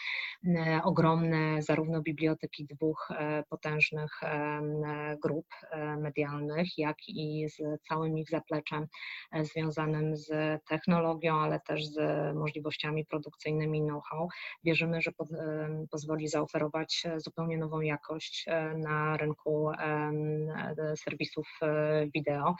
ogromne 0.83 1.61
zarówno 1.61 2.01
biblioteki 2.01 2.65
dwóch 2.65 3.09
potężnych 3.49 4.19
grup 5.23 5.45
medialnych, 5.97 6.77
jak 6.77 6.97
i 7.07 7.49
z 7.49 7.81
całym 7.87 8.17
ich 8.17 8.29
zapleczem 8.29 8.87
związanym 9.41 10.17
z 10.17 10.29
technologią, 10.69 11.35
ale 11.39 11.59
też 11.59 11.85
z 11.85 11.97
możliwościami 12.35 13.05
produkcyjnymi 13.05 13.81
know-how 13.81 14.12
Wierzymy, 14.63 15.01
że 15.01 15.11
pozwoli 15.91 16.27
zaoferować 16.27 17.03
e, 17.05 17.19
zupełnie 17.19 17.57
nową 17.57 17.81
jakość 17.81 18.45
e, 18.47 18.73
na 18.77 19.17
rynku 19.17 19.71
serwisów 20.95 21.47
e, 21.61 22.07
wideo, 22.13 22.55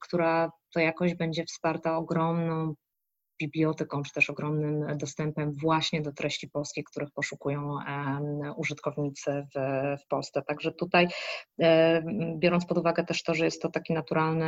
która 0.00 0.50
to 0.74 0.80
jakość 0.80 1.14
będzie 1.14 1.44
wsparta 1.44 1.96
ogromną 1.96 2.74
biblioteką, 3.40 4.02
czy 4.02 4.12
też 4.12 4.30
ogromnym 4.30 4.96
dostępem 4.96 5.52
właśnie 5.52 6.02
do 6.02 6.12
treści 6.12 6.48
polskich, 6.48 6.84
których 6.84 7.10
poszukują 7.10 7.78
użytkownicy 8.56 9.46
w, 9.54 9.58
w 10.04 10.06
Polsce. 10.06 10.42
Także 10.42 10.72
tutaj, 10.72 11.08
biorąc 12.36 12.66
pod 12.66 12.78
uwagę 12.78 13.04
też 13.04 13.22
to, 13.22 13.34
że 13.34 13.44
jest 13.44 13.62
to 13.62 13.68
taki 13.68 13.92
naturalny 13.92 14.44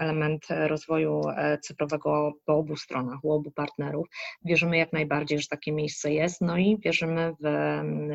element 0.00 0.46
rozwoju 0.50 1.22
cyfrowego 1.62 2.32
po 2.44 2.54
obu 2.54 2.76
stronach, 2.76 3.24
u 3.24 3.32
obu 3.32 3.50
partnerów, 3.50 4.06
wierzymy 4.44 4.76
jak 4.76 4.92
najbardziej, 4.92 5.38
że 5.38 5.48
takie 5.48 5.72
miejsce 5.72 6.12
jest, 6.12 6.40
no 6.40 6.58
i 6.58 6.78
wierzymy 6.78 7.32
w, 7.40 7.44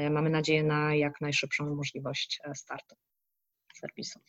mamy 0.10 0.30
nadzieję 0.30 0.64
na 0.64 0.96
jak 0.96 1.22
najszybszą 1.22 1.76
możliwość 1.76 2.40
startu 2.54 2.96
serwisu. 3.74 4.19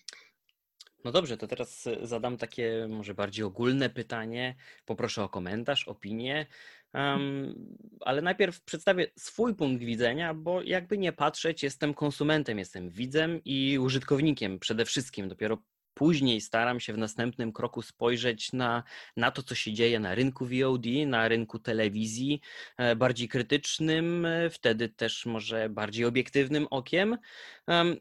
No 1.09 1.13
dobrze, 1.13 1.37
to 1.37 1.47
teraz 1.47 1.87
e, 1.87 2.07
zadam 2.07 2.37
takie 2.37 2.87
może 2.91 3.15
bardziej 3.15 3.45
ogólne 3.45 3.91
pytanie. 3.91 4.55
Poproszę 4.85 5.25
o 5.25 5.29
komentarz, 5.29 5.89
opinię, 5.89 6.47
um, 6.95 7.55
ale 8.01 8.23
najpierw 8.23 8.61
przedstawię 8.61 9.07
swój 9.17 9.55
punkt 9.55 9.85
widzenia, 9.85 10.35
bo 10.35 10.63
jakby 10.63 10.99
nie 10.99 11.13
patrzeć, 11.13 11.63
jestem 11.63 11.95
konsumentem, 11.95 12.59
jestem 12.59 12.91
widzem 12.91 13.41
i 13.45 13.79
użytkownikiem 13.79 14.59
przede 14.59 14.85
wszystkim. 14.85 15.29
Dopiero 15.29 15.59
Później 15.99 16.41
staram 16.41 16.81
się 16.81 16.93
w 16.93 16.99
następnym 16.99 17.53
kroku 17.53 17.83
spojrzeć 17.83 18.53
na, 18.53 18.83
na 19.17 19.31
to, 19.31 19.43
co 19.43 19.55
się 19.55 19.73
dzieje 19.73 20.01
na 20.01 20.15
rynku 20.15 20.47
VOD, 20.47 20.85
na 21.07 21.29
rynku 21.29 21.59
telewizji, 21.59 22.41
e, 22.77 22.97
bardziej 22.97 23.29
krytycznym, 23.29 24.27
e, 24.27 24.51
wtedy 24.51 24.89
też 24.89 25.27
może 25.27 25.69
bardziej 25.69 26.05
obiektywnym 26.05 26.67
okiem. 26.71 27.19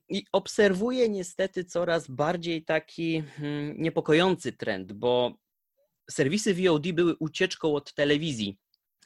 I 0.09 0.25
obserwuję 0.31 1.09
niestety 1.09 1.65
coraz 1.65 2.07
bardziej 2.07 2.63
taki 2.63 3.21
hmm, 3.21 3.81
niepokojący 3.81 4.53
trend, 4.53 4.93
bo 4.93 5.33
serwisy 6.11 6.53
VOD 6.53 6.91
były 6.91 7.15
ucieczką 7.19 7.75
od 7.75 7.93
telewizji. 7.93 8.57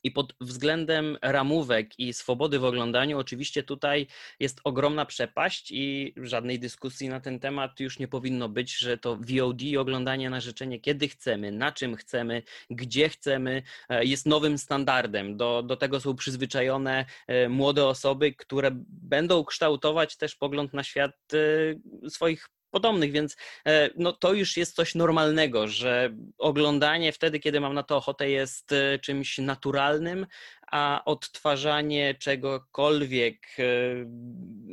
I 0.04 0.12
pod 0.12 0.34
względem 0.42 1.18
ramówek 1.22 2.00
i 2.00 2.14
swobody 2.14 2.60
w 2.60 2.66
oglądaniu, 2.66 3.20
oczywiście 3.20 3.64
tutaj 3.64 4.08
jest 4.40 4.62
ogromna 4.64 5.06
przepaść 5.06 5.72
i 5.72 6.14
żadnej 6.18 6.60
dyskusji 6.60 7.10
na 7.10 7.20
ten 7.20 7.40
temat 7.40 7.80
już 7.80 8.00
nie 8.00 8.08
powinno 8.08 8.50
być, 8.50 8.78
że 8.78 8.98
to 8.98 9.16
VOD 9.16 9.62
i 9.62 9.78
oglądanie 9.78 10.30
na 10.30 10.40
życzenie, 10.40 10.80
kiedy 10.80 11.08
chcemy, 11.08 11.52
na 11.52 11.72
czym 11.72 11.96
chcemy, 11.96 12.44
gdzie 12.70 13.10
chcemy, 13.10 13.64
e, 13.90 14.06
jest 14.06 14.26
nowym 14.26 14.58
standardem. 14.58 15.38
Do, 15.38 15.64
do 15.64 15.78
tego 15.78 16.00
są 16.00 16.16
przyzwyczajone 16.16 17.06
e, 17.28 17.50
młode 17.50 17.86
osoby, 17.86 18.34
które 18.34 18.72
będą 18.88 19.44
kształtować 19.44 20.18
też 20.18 20.36
pogląd 20.36 20.74
na 20.74 20.84
świat 20.84 21.12
e, 21.34 22.10
swoich 22.10 22.50
podobnych, 22.72 23.12
więc 23.12 23.38
e, 23.66 23.90
no, 23.98 24.14
to 24.14 24.34
już 24.34 24.58
jest 24.58 24.76
coś 24.76 24.96
normalnego, 24.96 25.68
że 25.68 26.16
oglądanie 26.38 27.12
wtedy, 27.12 27.40
kiedy 27.40 27.60
mam 27.60 27.74
na 27.74 27.84
to 27.84 27.98
ochotę, 27.98 28.30
jest 28.30 28.72
e, 28.72 29.00
czymś 29.00 29.38
naturalnym, 29.38 30.28
a 30.72 31.02
odtwarzanie 31.06 32.16
czegokolwiek 32.16 33.48
e, 33.60 33.64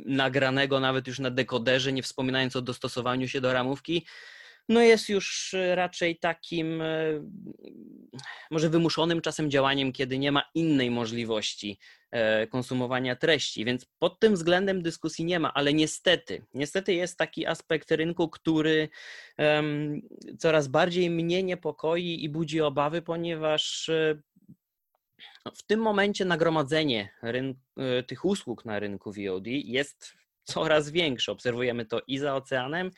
nagranego 0.05 0.79
nawet 0.79 1.07
już 1.07 1.19
na 1.19 1.29
dekoderze, 1.29 1.93
nie 1.93 2.03
wspominając 2.03 2.55
o 2.55 2.61
dostosowaniu 2.61 3.27
się 3.27 3.41
do 3.41 3.53
ramówki, 3.53 4.05
no 4.69 4.81
jest 4.81 5.09
już 5.09 5.55
raczej 5.75 6.19
takim 6.19 6.83
może 8.51 8.69
wymuszonym 8.69 9.21
czasem 9.21 9.51
działaniem, 9.51 9.91
kiedy 9.91 10.19
nie 10.19 10.31
ma 10.31 10.43
innej 10.55 10.91
możliwości 10.91 11.79
E, 12.11 12.47
konsumowania 12.47 13.15
treści, 13.15 13.65
więc 13.65 13.85
pod 13.85 14.19
tym 14.19 14.33
względem 14.33 14.81
dyskusji 14.81 15.25
nie 15.25 15.39
ma, 15.39 15.53
ale 15.53 15.73
niestety, 15.73 16.45
niestety 16.53 16.93
jest 16.93 17.17
taki 17.17 17.45
aspekt 17.45 17.91
rynku, 17.91 18.29
który 18.29 18.89
coraz 20.39 20.67
bardziej 20.67 21.09
mnie 21.09 21.43
niepokoi 21.43 22.23
i 22.23 22.29
budzi 22.29 22.61
obawy, 22.61 23.01
ponieważ 23.01 23.89
e, 23.89 24.21
w 25.55 25.63
tym 25.63 25.79
momencie 25.79 26.25
nagromadzenie 26.25 27.09
e, 27.77 28.03
tych 28.03 28.25
usług 28.25 28.65
na 28.65 28.79
rynku 28.79 29.11
VOD 29.11 29.47
jest 29.47 30.13
coraz 30.43 30.89
większe. 30.89 31.31
Obserwujemy 31.31 31.85
to 31.85 32.01
i 32.07 32.17
za 32.17 32.35
oceanem, 32.35 32.91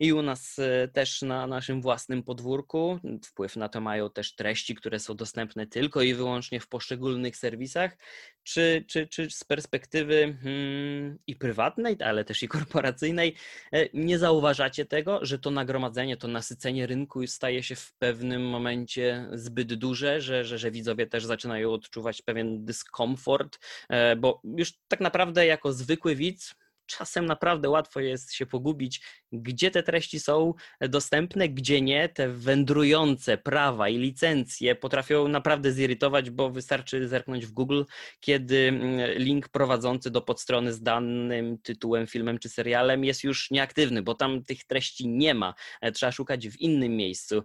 i 0.00 0.12
u 0.12 0.22
nas 0.22 0.58
e, 0.58 0.88
też 0.88 1.22
na 1.22 1.46
naszym 1.46 1.82
własnym 1.82 2.22
podwórku. 2.22 2.98
Wpływ 3.24 3.56
na 3.56 3.68
to 3.68 3.80
mają 3.80 4.10
też 4.10 4.34
treści, 4.34 4.74
które 4.74 4.98
są 4.98 5.14
dostępne 5.16 5.66
tylko 5.66 6.02
i 6.02 6.14
wyłącznie 6.14 6.60
w 6.60 6.68
poszczególnych 6.68 7.36
serwisach, 7.36 7.96
czy, 8.42 8.84
czy, 8.88 9.06
czy 9.06 9.30
z 9.30 9.44
perspektywy 9.44 10.36
hmm, 10.42 11.18
i 11.26 11.36
prywatnej, 11.36 11.96
ale 12.04 12.24
też 12.24 12.42
i 12.42 12.48
korporacyjnej, 12.48 13.34
e, 13.72 13.88
nie 13.94 14.18
zauważacie 14.18 14.86
tego, 14.86 15.18
że 15.22 15.38
to 15.38 15.50
nagromadzenie, 15.50 16.16
to 16.16 16.28
nasycenie 16.28 16.86
rynku 16.86 17.26
staje 17.26 17.62
się 17.62 17.76
w 17.76 17.92
pewnym 17.92 18.48
momencie 18.48 19.28
zbyt 19.32 19.74
duże, 19.74 20.20
że, 20.20 20.44
że, 20.44 20.58
że 20.58 20.70
widzowie 20.70 21.06
też 21.06 21.24
zaczynają 21.24 21.72
odczuwać 21.72 22.22
pewien 22.22 22.64
dyskomfort, 22.64 23.58
e, 23.88 24.16
bo 24.16 24.40
już 24.44 24.72
tak 24.88 25.00
naprawdę 25.00 25.46
jako 25.46 25.72
zwykły 25.72 26.16
widz 26.16 26.54
czasem 26.98 27.26
naprawdę 27.26 27.68
łatwo 27.68 28.00
jest 28.00 28.34
się 28.34 28.46
pogubić, 28.46 29.00
gdzie 29.32 29.70
te 29.70 29.82
treści 29.82 30.20
są 30.20 30.54
dostępne, 30.80 31.48
gdzie 31.48 31.80
nie. 31.80 32.08
Te 32.08 32.28
wędrujące 32.28 33.38
prawa 33.38 33.88
i 33.88 33.98
licencje 33.98 34.74
potrafią 34.74 35.28
naprawdę 35.28 35.72
zirytować, 35.72 36.30
bo 36.30 36.50
wystarczy 36.50 37.08
zerknąć 37.08 37.46
w 37.46 37.52
Google, 37.52 37.82
kiedy 38.20 38.68
mm, 38.68 39.18
link 39.18 39.48
prowadzący 39.48 40.10
do 40.10 40.20
podstrony 40.20 40.72
z 40.72 40.82
danym 40.82 41.58
tytułem, 41.58 42.06
filmem 42.06 42.38
czy 42.38 42.48
serialem 42.48 43.04
jest 43.04 43.24
już 43.24 43.50
nieaktywny, 43.50 44.02
bo 44.02 44.14
tam 44.14 44.44
tych 44.44 44.64
treści 44.64 45.08
nie 45.08 45.34
ma. 45.34 45.54
E, 45.80 45.92
trzeba 45.92 46.12
szukać 46.12 46.48
w 46.48 46.60
innym 46.60 46.96
miejscu. 46.96 47.42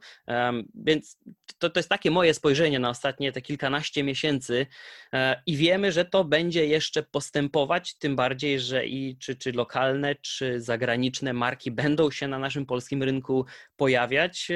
Więc 0.76 1.18
to, 1.58 1.70
to 1.70 1.80
jest 1.80 1.90
takie 1.90 2.12
moje 2.12 2.34
spojrzenie 2.34 2.80
na 2.80 2.90
ostatnie 2.90 3.32
te 3.32 3.42
kilkanaście 3.42 4.04
miesięcy 4.04 4.68
e, 5.14 5.42
i 5.46 5.58
wiemy, 5.58 5.92
że 5.92 6.06
to 6.06 6.24
będzie 6.24 6.66
jeszcze 6.66 7.04
postępować, 7.04 7.96
tym 7.96 8.16
bardziej, 8.16 8.60
że 8.60 8.88
i 8.88 9.18
czy 9.18 9.35
czy, 9.36 9.52
lokalne, 9.52 10.16
czy 10.16 10.62
zagraniczne 10.62 11.34
marki 11.34 11.72
będą 11.72 12.12
się 12.12 12.28
na 12.28 12.40
naszym 12.40 12.66
polskim 12.66 13.04
rynku 13.04 13.46
pojawiać. 13.78 14.52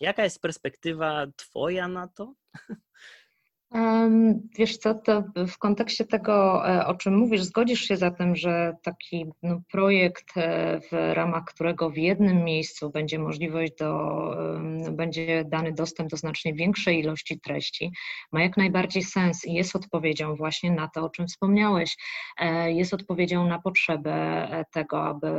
Jaka 0.00 0.24
jest 0.24 0.42
perspektywa 0.42 1.26
Twoja 1.36 1.88
na 1.88 2.08
to? 2.08 2.34
Wiesz 4.58 4.76
co, 4.76 4.94
to 4.94 5.24
w 5.48 5.58
kontekście 5.58 6.04
tego, 6.04 6.68
e, 6.68 6.86
o 6.86 6.94
czym 6.94 7.16
mówisz, 7.16 7.42
zgodzisz 7.42 7.80
się 7.80 7.96
zatem, 7.96 8.36
że 8.36 8.76
taki 8.82 9.26
no, 9.42 9.62
projekt, 9.70 10.36
e, 10.36 10.80
w 10.80 11.14
ramach 11.14 11.44
którego 11.44 11.90
w 11.90 11.96
jednym 11.96 12.44
miejscu 12.44 12.90
będzie 12.90 13.18
możliwość 13.18 13.72
do, 13.78 14.12
będzie 14.90 15.44
dany 15.44 15.72
dostęp 15.72 16.10
do 16.10 16.16
znacznie 16.16 16.54
większej 16.54 16.98
ilości 16.98 17.40
treści, 17.40 17.92
ma 18.32 18.42
jak 18.42 18.56
najbardziej 18.56 19.02
sens 19.02 19.44
i 19.44 19.52
jest 19.52 19.76
odpowiedzią 19.76 20.34
właśnie 20.36 20.70
na 20.70 20.88
to, 20.88 21.04
o 21.04 21.10
czym 21.10 21.26
wspomniałeś. 21.26 21.96
E, 22.40 22.72
jest 22.72 22.94
odpowiedzią 22.94 23.46
na 23.46 23.58
potrzebę 23.58 24.48
tego, 24.72 25.04
aby 25.04 25.32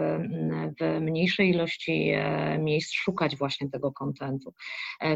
w 0.80 1.02
mniejszej 1.02 1.50
ilości 1.50 2.12
miejsc 2.60 2.94
szukać 2.94 3.36
właśnie 3.36 3.70
tego 3.70 3.92
kontentu. 3.92 4.54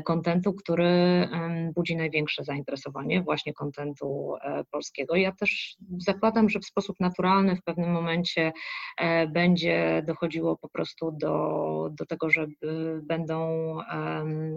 Kontentu, 0.06 0.54
który 0.54 1.30
budzi 1.76 1.96
największe 1.96 2.44
zainteresowanie 2.44 3.07
właśnie 3.24 3.54
kontentu 3.54 4.36
e, 4.42 4.64
polskiego. 4.72 5.16
Ja 5.16 5.32
też 5.32 5.76
zakładam, 5.98 6.50
że 6.50 6.60
w 6.60 6.66
sposób 6.66 7.00
naturalny 7.00 7.56
w 7.56 7.64
pewnym 7.64 7.92
momencie 7.92 8.52
e, 8.98 9.28
będzie 9.28 10.04
dochodziło 10.08 10.58
po 10.58 10.70
prostu 10.70 11.12
do, 11.12 11.90
do 11.92 12.06
tego, 12.06 12.30
że 12.30 12.48
będą, 13.04 13.78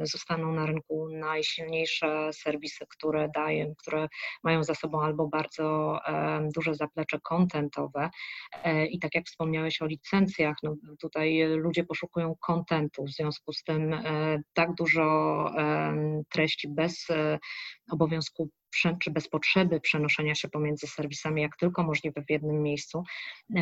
zostaną 0.03 0.53
na 0.53 0.67
rynku 0.67 1.09
najsilniejsze 1.13 2.31
serwisy, 2.33 2.85
które 2.89 3.31
dają, 3.35 3.75
które 3.79 4.09
mają 4.45 4.65
za 4.65 4.75
sobą 4.75 5.03
albo 5.03 5.29
bardzo 5.29 5.99
duże 6.55 6.75
zaplecze 6.75 7.19
kontentowe 7.23 8.11
e, 8.65 8.87
i 8.87 8.99
tak 8.99 9.15
jak 9.15 9.27
wspomniałeś 9.27 9.83
o 9.83 9.87
licencjach, 9.87 10.57
no 10.63 10.77
tutaj 11.01 11.45
ludzie 11.47 11.85
poszukują 11.85 12.35
kontentu, 12.41 13.05
w 13.05 13.11
związku 13.11 13.53
z 13.53 13.63
tym 13.63 13.97
tak 14.55 14.75
dużo 14.75 15.47
treści 16.31 16.69
bez 16.69 17.07
obowiązku 17.91 18.40
czy 19.01 19.11
bez 19.11 19.29
potrzeby 19.29 19.81
przenoszenia 19.81 20.35
się 20.35 20.49
pomiędzy 20.49 20.87
serwisami, 20.87 21.43
jak 21.43 21.57
tylko 21.57 21.83
możliwe 21.83 22.23
w 22.23 22.31
jednym 22.31 22.63
miejscu, 22.63 23.05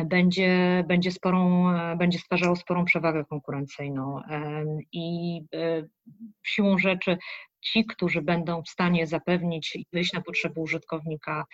będzie, 0.05 0.83
będzie, 0.87 1.11
sporą, 1.11 1.65
będzie 1.97 2.19
stwarzało 2.19 2.55
sporą 2.55 2.85
przewagę 2.85 3.25
konkurencyjną. 3.25 4.21
I 4.91 5.41
e, 5.53 5.87
siłą 6.43 6.77
rzeczy 6.77 7.17
ci, 7.61 7.85
którzy 7.85 8.21
będą 8.21 8.63
w 8.63 8.69
stanie 8.69 9.07
zapewnić 9.07 9.75
i 9.75 9.85
wyjść 9.93 10.13
na 10.13 10.21
potrzeby 10.21 10.61
użytkownika, 10.61 11.45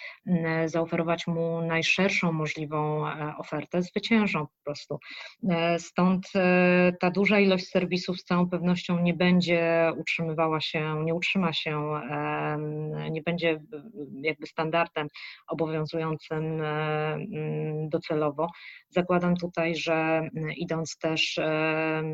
zaoferować 0.66 1.28
mu 1.28 1.62
najszerszą 1.62 2.32
możliwą 2.32 3.08
e, 3.08 3.34
ofertę, 3.38 3.82
zwyciężą 3.82 4.40
po 4.40 4.64
prostu. 4.64 5.00
E, 5.50 5.80
stąd 5.80 6.28
e, 6.36 6.94
ta 7.00 7.12
duża 7.12 7.40
ilość 7.40 7.68
serwisów 7.68 8.20
z 8.20 8.24
całą 8.24 8.50
pewnością 8.50 9.00
nie 9.00 9.14
będzie 9.14 9.92
utrzymywała 9.98 10.62
się, 10.62 11.04
nie 11.04 11.16
utrzyma 11.16 11.54
się, 11.54 11.90
nie 13.12 13.22
będzie 13.22 13.60
jakby 14.22 14.48
standardem 14.48 15.08
obowiązującym 15.48 16.62
docelowo. 17.90 18.48
Zakładam 18.90 19.36
tutaj, 19.36 19.76
że 19.76 20.30
idąc 20.58 20.98
też 20.98 21.40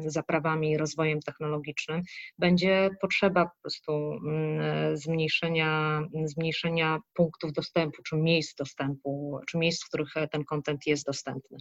za 0.05 0.23
prawami 0.23 0.71
i 0.71 0.77
rozwojem 0.77 1.19
technologicznym, 1.19 2.01
będzie 2.39 2.89
potrzeba 3.01 3.45
po 3.45 3.61
prostu 3.61 3.80
prostu 3.81 4.19
mm, 4.27 4.97
zmniejszenia, 4.97 6.01
zmniejszenia 6.25 6.99
punktów 7.13 7.53
dostępu, 7.53 8.03
czy 8.03 8.15
miejsc 8.15 8.55
dostępu, 8.55 9.39
czy 9.47 9.57
miejsc, 9.57 9.85
w 9.85 9.87
których 9.87 10.13
ten 10.31 10.43
kontent 10.45 10.87
jest 10.87 11.05
dostępny. 11.05 11.57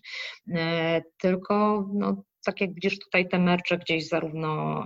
Tylko 1.19 1.89
no, 1.95 2.23
tak 2.45 2.61
jak 2.61 2.75
widzisz 2.75 2.99
tutaj 2.99 3.29
te 3.29 3.39
mercze 3.39 3.79
gdzieś 3.79 4.09
zarówno 4.09 4.85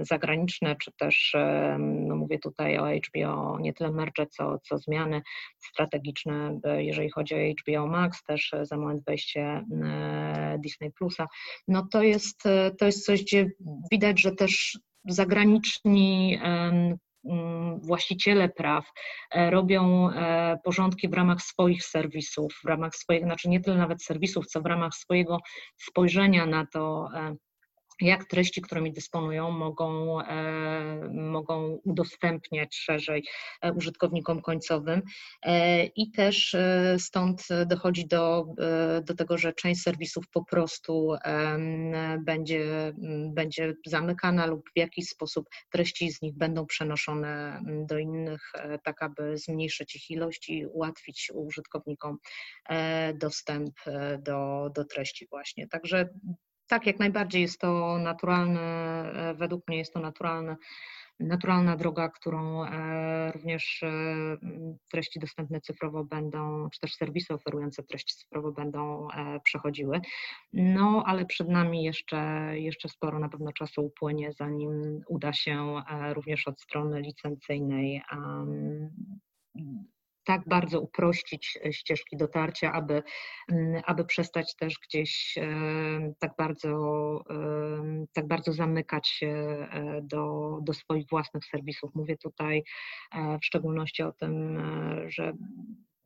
zagraniczne, 0.00 0.76
czy 0.76 0.92
też, 0.98 1.36
no 1.78 2.16
mówię 2.16 2.38
tutaj 2.38 2.78
o 2.78 2.86
HBO, 2.86 3.58
nie 3.60 3.72
tyle 3.72 3.92
mercze, 3.92 4.26
co, 4.26 4.58
co 4.58 4.78
zmiany 4.78 5.22
strategiczne, 5.58 6.60
jeżeli 6.78 7.10
chodzi 7.10 7.34
o 7.34 7.38
HBO 7.38 7.86
Max, 7.86 8.22
też 8.22 8.54
za 8.62 8.76
moment 8.76 9.04
wejście 9.04 9.64
Disney 10.58 10.92
Plusa, 10.92 11.26
no 11.68 11.86
to 11.92 12.02
jest, 12.02 12.42
to 12.78 12.86
jest 12.86 13.04
coś, 13.04 13.22
gdzie 13.22 13.50
widać, 13.92 14.20
że 14.20 14.32
też 14.32 14.78
zagraniczni 15.08 16.38
Mm, 17.24 17.80
właściciele 17.80 18.48
praw 18.48 18.92
e, 19.30 19.50
robią 19.50 20.10
e, 20.10 20.58
porządki 20.64 21.08
w 21.08 21.12
ramach 21.12 21.42
swoich 21.42 21.84
serwisów, 21.84 22.52
w 22.64 22.68
ramach 22.68 22.96
swojego, 22.96 23.26
znaczy 23.26 23.48
nie 23.48 23.60
tyle 23.60 23.76
nawet 23.76 24.02
serwisów, 24.02 24.46
co 24.46 24.60
w 24.60 24.66
ramach 24.66 24.94
swojego 24.94 25.38
spojrzenia 25.76 26.46
na 26.46 26.66
to, 26.66 27.08
e, 27.14 27.36
jak 28.00 28.24
treści, 28.24 28.62
którymi 28.62 28.92
dysponują, 28.92 29.50
mogą, 29.50 30.20
e, 30.20 31.10
mogą 31.12 31.80
udostępniać 31.84 32.76
szerzej 32.76 33.24
e, 33.62 33.72
użytkownikom 33.72 34.42
końcowym. 34.42 35.02
E, 35.42 35.84
I 35.84 36.10
też 36.10 36.56
stąd 36.98 37.48
dochodzi 37.66 38.06
do, 38.06 38.46
do 39.02 39.14
tego, 39.14 39.38
że 39.38 39.52
część 39.52 39.82
serwisów 39.82 40.24
po 40.32 40.44
prostu 40.44 41.14
będzie, 42.26 42.92
będzie 43.34 43.74
zamykana 43.86 44.46
lub 44.46 44.70
w 44.76 44.78
jakiś 44.78 45.08
sposób 45.08 45.46
treści 45.72 46.10
z 46.10 46.22
nich 46.22 46.36
będą 46.36 46.66
przenoszone 46.66 47.62
do 47.88 47.98
innych, 47.98 48.52
tak 48.84 49.02
aby 49.02 49.38
zmniejszyć 49.38 49.96
ich 49.96 50.10
ilość 50.10 50.48
i 50.48 50.66
ułatwić 50.66 51.30
użytkownikom 51.34 52.18
dostęp 53.14 53.74
do, 54.22 54.70
do 54.74 54.84
treści 54.84 55.26
właśnie. 55.30 55.68
Także 55.68 56.08
tak, 56.70 56.86
jak 56.86 56.98
najbardziej 56.98 57.42
jest 57.42 57.60
to 57.60 57.98
naturalne, 57.98 58.60
e, 59.12 59.34
według 59.34 59.68
mnie 59.68 59.78
jest 59.78 59.92
to 59.92 60.00
naturalne, 60.00 60.56
naturalna 61.20 61.76
droga, 61.76 62.08
którą 62.08 62.64
e, 62.64 63.32
również 63.32 63.82
e, 63.82 63.92
treści 64.90 65.20
dostępne 65.20 65.60
cyfrowo 65.60 66.04
będą, 66.04 66.70
czy 66.70 66.80
też 66.80 66.94
serwisy 66.94 67.34
oferujące 67.34 67.82
treści 67.82 68.14
cyfrowo 68.16 68.52
będą 68.52 69.08
przechodziły. 69.44 70.00
No, 70.52 71.02
ale 71.06 71.26
przed 71.26 71.48
nami 71.48 71.84
jeszcze, 71.84 72.50
jeszcze 72.54 72.88
sporo 72.88 73.18
na 73.18 73.28
pewno 73.28 73.52
czasu 73.52 73.84
upłynie, 73.84 74.32
zanim 74.32 75.00
uda 75.08 75.32
się 75.32 75.82
również 76.14 76.48
od 76.48 76.60
strony 76.60 77.00
licencyjnej 77.00 78.02
tak 80.30 80.48
bardzo 80.48 80.80
uprościć 80.80 81.58
e, 81.64 81.72
ścieżki 81.72 82.16
dotarcia, 82.16 82.72
aby, 82.72 83.02
mm, 83.52 83.82
aby 83.86 84.04
przestać 84.04 84.54
też 84.56 84.74
gdzieś 84.88 85.38
e, 85.38 86.12
tak 86.18 86.32
bardzo, 86.38 86.70
tak 88.12 88.28
bardzo 88.28 88.52
zamykać 88.52 89.08
się 89.08 89.26
e, 89.28 90.00
do, 90.02 90.58
do 90.62 90.74
swoich 90.74 91.06
własnych 91.10 91.44
serwisów. 91.44 91.94
Mówię 91.94 92.16
tutaj 92.16 92.62
w 93.42 93.44
szczególności 93.44 94.02
o 94.02 94.12
tym, 94.12 94.58
że 95.08 95.32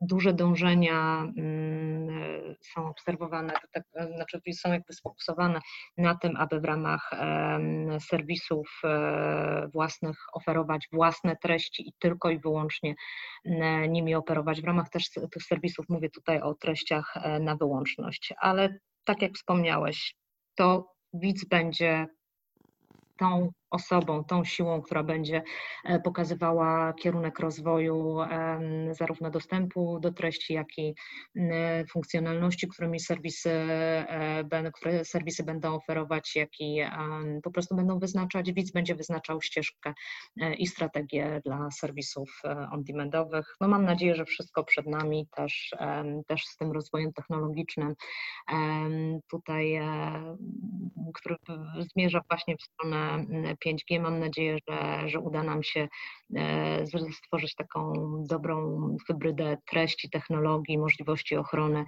duże 0.06 0.32
dążenia 0.32 1.32
mm, 1.36 2.54
są 2.60 2.88
obserwowane, 2.88 3.52
tak, 3.72 3.84
znaczy 4.14 4.40
są 4.52 4.72
jakby 4.72 4.92
sfokusowane 4.92 5.60
na 5.98 6.14
tym, 6.14 6.36
aby 6.36 6.60
w 6.60 6.64
ramach 6.64 7.10
serwisów 8.00 8.80
e, 8.84 9.68
własnych 9.72 10.16
oferować 10.32 10.88
własne 10.92 11.36
treści 11.36 11.88
i 11.88 11.92
tylko 11.98 12.30
i 12.30 12.38
wyłącznie 12.38 12.94
nimi 13.88 14.14
operować. 14.14 14.60
W 14.60 14.64
ramach 14.64 14.88
też 14.88 15.10
tych 15.10 15.42
serwisów 15.42 15.86
mówię 15.88 16.10
tutaj 16.10 16.40
o 16.40 16.54
treściach 16.54 17.16
e, 17.16 17.40
na 17.40 17.56
wyłączność, 17.56 18.34
ale 18.38 18.78
tak 19.04 19.22
jak 19.22 19.32
wspomniałeś, 19.32 20.14
to 20.54 20.94
widz 21.12 21.44
będzie 21.44 22.06
tą 23.18 23.50
osobą, 23.74 24.24
tą 24.24 24.44
siłą, 24.44 24.82
która 24.82 25.02
będzie 25.02 25.42
e, 25.84 26.00
pokazywała 26.00 26.92
kierunek 26.92 27.38
rozwoju 27.38 28.16
zarówno 28.90 29.30
dostępu 29.30 30.00
do 30.00 30.12
treści, 30.12 30.54
jak 30.54 30.78
i 30.78 30.94
funkcjonalności, 31.92 32.68
którymi 32.68 33.00
serwisy, 33.00 33.50
e, 33.50 34.70
które 34.74 35.04
serwisy 35.04 35.44
będą 35.44 35.74
oferować, 35.74 36.36
jak 36.36 36.48
i 36.60 36.80
po 37.42 37.50
prostu 37.50 37.76
będą 37.76 37.98
wyznaczać, 37.98 38.52
widz 38.52 38.72
będzie 38.72 38.94
wyznaczał 38.94 39.42
ścieżkę 39.42 39.94
e, 40.40 40.54
i 40.54 40.66
strategię 40.66 41.40
dla 41.44 41.70
serwisów 41.70 42.40
on-demandowych. 42.72 43.56
No 43.60 43.68
mam 43.68 43.84
nadzieję, 43.84 44.14
że 44.14 44.24
wszystko 44.24 44.64
przed 44.64 44.86
nami 44.86 45.28
też, 45.36 45.74
też 46.26 46.44
z 46.44 46.56
tym 46.56 46.72
rozwojem 46.72 47.12
technologicznym 47.12 47.94
tutaj, 49.30 49.80
który 51.14 51.36
zmierza 51.94 52.20
właśnie 52.30 52.56
w 52.56 52.62
stronę 52.62 53.26
5G. 53.66 54.00
Mam 54.00 54.18
nadzieję, 54.18 54.58
że, 54.68 55.08
że 55.08 55.20
uda 55.20 55.42
nam 55.42 55.62
się 55.62 55.88
e, 56.36 56.86
stworzyć 57.12 57.54
taką 57.54 57.92
dobrą 58.28 58.86
hybrydę 59.06 59.56
treści, 59.70 60.10
technologii, 60.10 60.78
możliwości 60.78 61.36
ochrony 61.36 61.84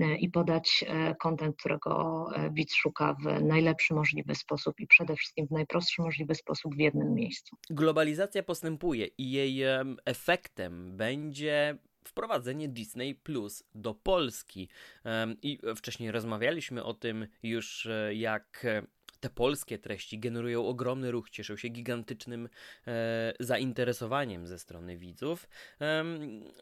e, 0.00 0.16
i 0.16 0.30
podać 0.30 0.84
kontent, 1.20 1.56
którego 1.56 2.26
e, 2.34 2.50
widz 2.50 2.74
szuka 2.74 3.16
w 3.24 3.42
najlepszy 3.42 3.94
możliwy 3.94 4.34
sposób 4.34 4.80
i 4.80 4.86
przede 4.86 5.16
wszystkim 5.16 5.46
w 5.46 5.50
najprostszy 5.50 6.02
możliwy 6.02 6.34
sposób 6.34 6.74
w 6.74 6.78
jednym 6.78 7.14
miejscu. 7.14 7.56
Globalizacja 7.70 8.42
postępuje 8.42 9.06
i 9.18 9.30
jej 9.30 9.62
efektem 10.04 10.96
będzie 10.96 11.78
wprowadzenie 12.04 12.68
Disney 12.68 13.14
Plus 13.14 13.64
do 13.74 13.94
Polski. 13.94 14.68
I 15.42 15.58
wcześniej 15.76 16.10
rozmawialiśmy 16.10 16.84
o 16.84 16.94
tym 16.94 17.26
już, 17.42 17.88
jak 18.12 18.66
te 19.20 19.30
polskie 19.30 19.78
treści 19.78 20.18
generują 20.18 20.66
ogromny 20.66 21.10
ruch, 21.10 21.30
cieszą 21.30 21.56
się 21.56 21.68
gigantycznym 21.68 22.48
e, 22.86 23.32
zainteresowaniem 23.40 24.46
ze 24.46 24.58
strony 24.58 24.96
widzów. 24.96 25.48
E, 25.80 26.04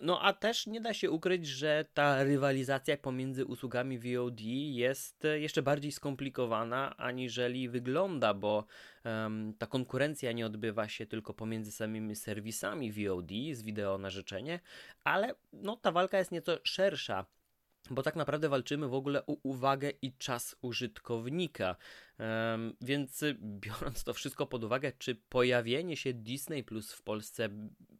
no 0.02 0.22
a 0.22 0.32
też 0.32 0.66
nie 0.66 0.80
da 0.80 0.94
się 0.94 1.10
ukryć, 1.10 1.46
że 1.46 1.84
ta 1.94 2.24
rywalizacja 2.24 2.96
pomiędzy 2.96 3.44
usługami 3.44 3.98
VOD 3.98 4.40
jest 4.40 5.26
jeszcze 5.34 5.62
bardziej 5.62 5.92
skomplikowana 5.92 6.96
aniżeli 6.96 7.68
wygląda, 7.68 8.34
bo 8.34 8.64
e, 9.04 9.30
ta 9.58 9.66
konkurencja 9.66 10.32
nie 10.32 10.46
odbywa 10.46 10.88
się 10.88 11.06
tylko 11.06 11.34
pomiędzy 11.34 11.72
samymi 11.72 12.16
serwisami 12.16 12.92
VOD 12.92 13.30
z 13.52 13.62
wideo 13.62 13.98
na 13.98 14.10
życzenie, 14.10 14.60
ale 15.04 15.34
no, 15.52 15.76
ta 15.76 15.92
walka 15.92 16.18
jest 16.18 16.32
nieco 16.32 16.58
szersza 16.64 17.26
bo 17.90 18.02
tak 18.02 18.16
naprawdę 18.16 18.48
walczymy 18.48 18.88
w 18.88 18.94
ogóle 18.94 19.26
o 19.26 19.32
uwagę 19.42 19.90
i 20.02 20.12
czas 20.12 20.56
użytkownika. 20.62 21.76
Więc 22.80 23.24
biorąc 23.42 24.04
to 24.04 24.14
wszystko 24.14 24.46
pod 24.46 24.64
uwagę, 24.64 24.92
czy 24.98 25.14
pojawienie 25.14 25.96
się 25.96 26.14
Disney 26.14 26.64
Plus 26.64 26.92
w 26.92 27.02
Polsce 27.02 27.48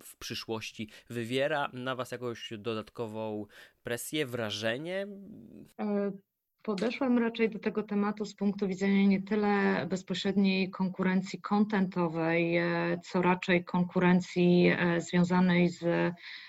w 0.03 0.17
przyszłości 0.17 0.91
wywiera 1.09 1.71
na 1.73 1.95
Was 1.95 2.13
jakąś 2.13 2.53
dodatkową 2.59 3.47
presję, 3.83 4.27
wrażenie? 4.27 5.07
Podeszłam 6.63 7.19
raczej 7.19 7.51
do 7.51 7.59
tego 7.59 7.83
tematu 7.83 8.25
z 8.25 8.35
punktu 8.35 8.69
widzenia 8.69 9.07
nie 9.07 9.23
tyle 9.23 9.87
bezpośredniej 9.87 10.71
konkurencji 10.71 11.41
kontentowej, 11.41 12.57
e, 12.57 12.99
co 13.05 13.23
raczej 13.23 13.65
konkurencji 13.65 14.69
e, 14.79 15.01
związanej 15.01 15.69
z, 15.69 15.83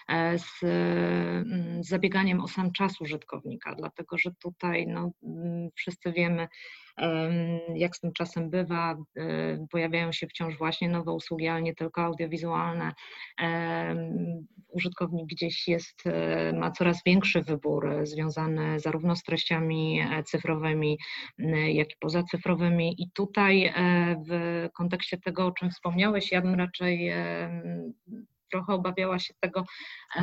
e, 0.10 0.38
z 0.38 0.64
mm, 0.64 1.84
zabieganiem 1.84 2.42
o 2.42 2.48
sam 2.48 2.72
czas 2.72 3.02
użytkownika, 3.02 3.76
dlatego 3.76 4.18
że 4.18 4.32
tutaj 4.32 4.88
no, 4.88 5.12
mm, 5.24 5.70
wszyscy 5.76 6.12
wiemy, 6.12 6.48
jak 7.76 7.96
z 7.96 8.00
tym 8.00 8.14
czasem 8.14 8.50
bywa, 8.50 8.98
pojawiają 9.72 10.12
się 10.12 10.28
wciąż 10.28 10.58
właśnie 10.58 10.90
nowe 10.90 11.12
usługi, 11.12 11.48
ale 11.48 11.62
nie 11.62 11.76
tylko 11.76 12.02
audiowizualne. 12.02 12.92
Użytkownik 14.72 15.26
gdzieś 15.28 15.68
jest, 15.68 16.04
e, 16.06 16.54
ma 16.54 16.72
coraz 16.72 17.02
większy 17.06 17.42
wybór 17.42 17.90
związany 18.04 18.80
zarówno 18.80 19.16
z 19.16 19.24
treściami 19.24 20.02
e, 20.02 20.24
cyfrowymi, 20.24 20.98
jak 21.68 21.92
i 21.92 21.98
pozacyfrowymi. 22.00 22.96
I 23.02 23.12
tutaj 23.14 23.66
e, 23.66 23.74
w 24.30 24.68
kontekście 24.74 25.18
tego, 25.18 25.46
o 25.46 25.52
czym 25.52 25.72
wspomniałeś, 25.72 26.32
ja 26.32 26.42
bym 26.42 26.56
raczej 26.56 27.12
trochę 28.52 28.74
obawiała 28.74 29.20
się 29.20 29.34
tego, 29.40 29.66
e, 30.16 30.22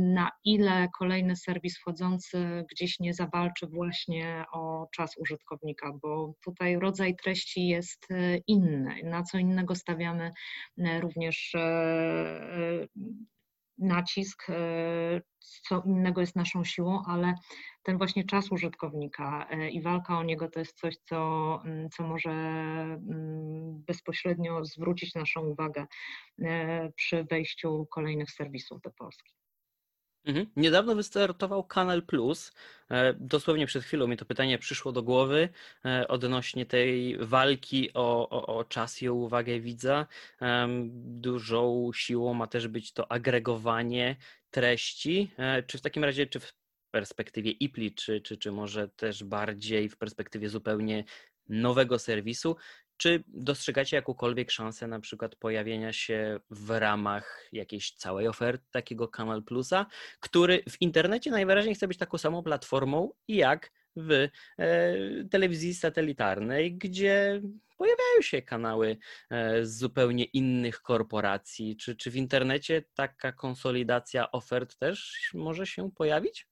na 0.00 0.30
ile 0.44 0.88
kolejny 0.98 1.36
serwis 1.36 1.78
wchodzący 1.78 2.64
gdzieś 2.70 3.00
nie 3.00 3.14
zawalczy 3.14 3.66
właśnie 3.66 4.44
o 4.52 4.86
czas 4.94 5.16
użytkownika, 5.18 5.92
bo 6.02 6.34
tutaj 6.44 6.78
rodzaj 6.78 7.16
treści 7.16 7.68
jest 7.68 8.06
e, 8.10 8.36
inny. 8.46 8.94
Na 9.04 9.22
co 9.22 9.38
innego 9.38 9.74
stawiamy 9.74 10.30
e, 10.78 11.00
również 11.00 11.52
nacisk, 13.78 14.46
co 15.68 15.82
innego 15.86 16.20
jest 16.20 16.36
naszą 16.36 16.64
siłą, 16.64 17.02
ale 17.06 17.34
ten 17.82 17.98
właśnie 17.98 18.24
czas 18.24 18.52
użytkownika 18.52 19.48
i 19.70 19.82
walka 19.82 20.18
o 20.18 20.22
niego 20.22 20.48
to 20.48 20.58
jest 20.58 20.80
coś, 20.80 20.96
co, 20.96 21.60
mm, 21.64 21.90
co 21.90 22.02
może 22.02 22.30
mm, 22.30 23.82
bezpośrednio 23.86 24.64
zwrócić 24.64 25.14
naszą 25.14 25.40
uwagę 25.40 25.86
przy 26.96 27.24
wejściu 27.24 27.86
kolejnych 27.90 28.30
serwisów 28.30 28.80
do 28.80 28.90
Polski. 28.90 29.41
Mhm. 30.24 30.46
Niedawno 30.56 30.94
wystartował 30.94 31.64
Kanal 31.64 32.02
Plus. 32.02 32.52
E, 32.90 33.14
dosłownie 33.14 33.66
przed 33.66 33.84
chwilą 33.84 34.06
mi 34.06 34.16
to 34.16 34.24
pytanie 34.24 34.58
przyszło 34.58 34.92
do 34.92 35.02
głowy 35.02 35.48
e, 35.84 36.08
odnośnie 36.08 36.66
tej 36.66 37.18
walki 37.18 37.90
o, 37.94 38.28
o, 38.28 38.58
o 38.58 38.64
czas 38.64 39.02
i 39.02 39.08
o 39.08 39.14
uwagę 39.14 39.60
widza. 39.60 40.06
Dużą 40.94 41.90
siłą 41.94 42.34
ma 42.34 42.46
też 42.46 42.68
być 42.68 42.92
to 42.92 43.12
agregowanie 43.12 44.16
treści. 44.50 45.30
E, 45.38 45.62
czy 45.62 45.78
w 45.78 45.80
takim 45.80 46.04
razie, 46.04 46.26
czy 46.26 46.40
w 46.40 46.52
perspektywie 46.90 47.50
IPLI, 47.50 47.94
czy, 47.94 48.20
czy, 48.20 48.36
czy 48.36 48.52
może 48.52 48.88
też 48.88 49.24
bardziej 49.24 49.88
w 49.88 49.96
perspektywie 49.96 50.48
zupełnie 50.48 51.04
nowego 51.48 51.98
serwisu, 51.98 52.56
czy 53.02 53.24
dostrzegacie 53.28 53.96
jakąkolwiek 53.96 54.50
szansę 54.50 54.86
na 54.86 55.00
przykład 55.00 55.36
pojawienia 55.36 55.92
się 55.92 56.40
w 56.50 56.70
ramach 56.70 57.48
jakiejś 57.52 57.92
całej 57.92 58.28
oferty 58.28 58.64
takiego 58.70 59.08
Kanal 59.08 59.42
Plusa, 59.42 59.86
który 60.20 60.62
w 60.70 60.82
internecie 60.82 61.30
najwyraźniej 61.30 61.74
chce 61.74 61.88
być 61.88 61.98
taką 61.98 62.18
samą 62.18 62.42
platformą 62.42 63.12
jak 63.28 63.72
w 63.96 64.12
e, 64.12 64.28
telewizji 65.30 65.74
satelitarnej, 65.74 66.74
gdzie 66.74 67.42
pojawiają 67.76 68.22
się 68.22 68.42
kanały 68.42 68.96
e, 69.30 69.66
z 69.66 69.78
zupełnie 69.78 70.24
innych 70.24 70.82
korporacji. 70.82 71.76
Czy, 71.76 71.96
czy 71.96 72.10
w 72.10 72.16
internecie 72.16 72.82
taka 72.94 73.32
konsolidacja 73.32 74.32
ofert 74.32 74.78
też 74.78 75.30
może 75.34 75.66
się 75.66 75.90
pojawić? 75.90 76.51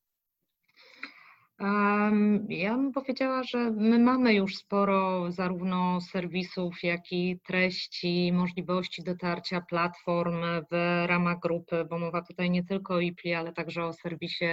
Ja 2.49 2.75
bym 2.77 2.93
powiedziała, 2.93 3.43
że 3.43 3.71
my 3.71 3.99
mamy 3.99 4.35
już 4.35 4.57
sporo 4.57 5.33
zarówno 5.33 6.01
serwisów, 6.01 6.83
jak 6.83 7.13
i 7.13 7.41
treści, 7.47 8.33
możliwości 8.33 9.03
dotarcia 9.03 9.61
platform 9.61 10.43
w 10.71 11.05
ramach 11.07 11.39
grupy, 11.39 11.85
bo 11.85 11.99
mowa 11.99 12.23
tutaj 12.23 12.51
nie 12.51 12.65
tylko 12.65 12.95
o 12.95 13.01
IPLI, 13.01 13.35
ale 13.35 13.53
także 13.53 13.85
o 13.85 13.93
serwisie 13.93 14.47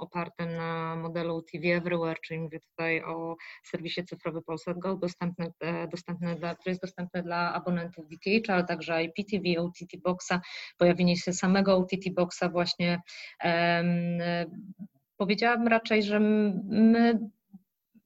opartym 0.00 0.56
na 0.56 0.96
modelu 0.96 1.42
TV 1.42 1.68
Everywhere, 1.68 2.20
czyli 2.20 2.40
mówię 2.40 2.60
tutaj 2.60 3.02
o 3.02 3.36
serwisie 3.64 4.04
cyfrowy 4.04 4.42
Polsat 4.42 4.78
Go, 4.78 4.96
dostępny, 4.96 5.52
e, 5.60 5.88
dostępny 5.88 6.34
dla, 6.34 6.54
który 6.54 6.70
jest 6.70 6.82
dostępny 6.82 7.22
dla 7.22 7.52
abonentów 7.54 8.06
DTH, 8.08 8.50
ale 8.50 8.64
także 8.64 9.04
IPTV, 9.04 9.60
OTT 9.60 10.02
Boxa, 10.04 10.40
pojawienie 10.78 11.16
się 11.16 11.32
samego 11.32 11.76
OTT 11.76 12.10
Boxa 12.14 12.48
właśnie 12.52 13.00
powiedziałabym 15.16 15.68
raczej, 15.68 16.02
że 16.02 16.20
my 16.20 17.18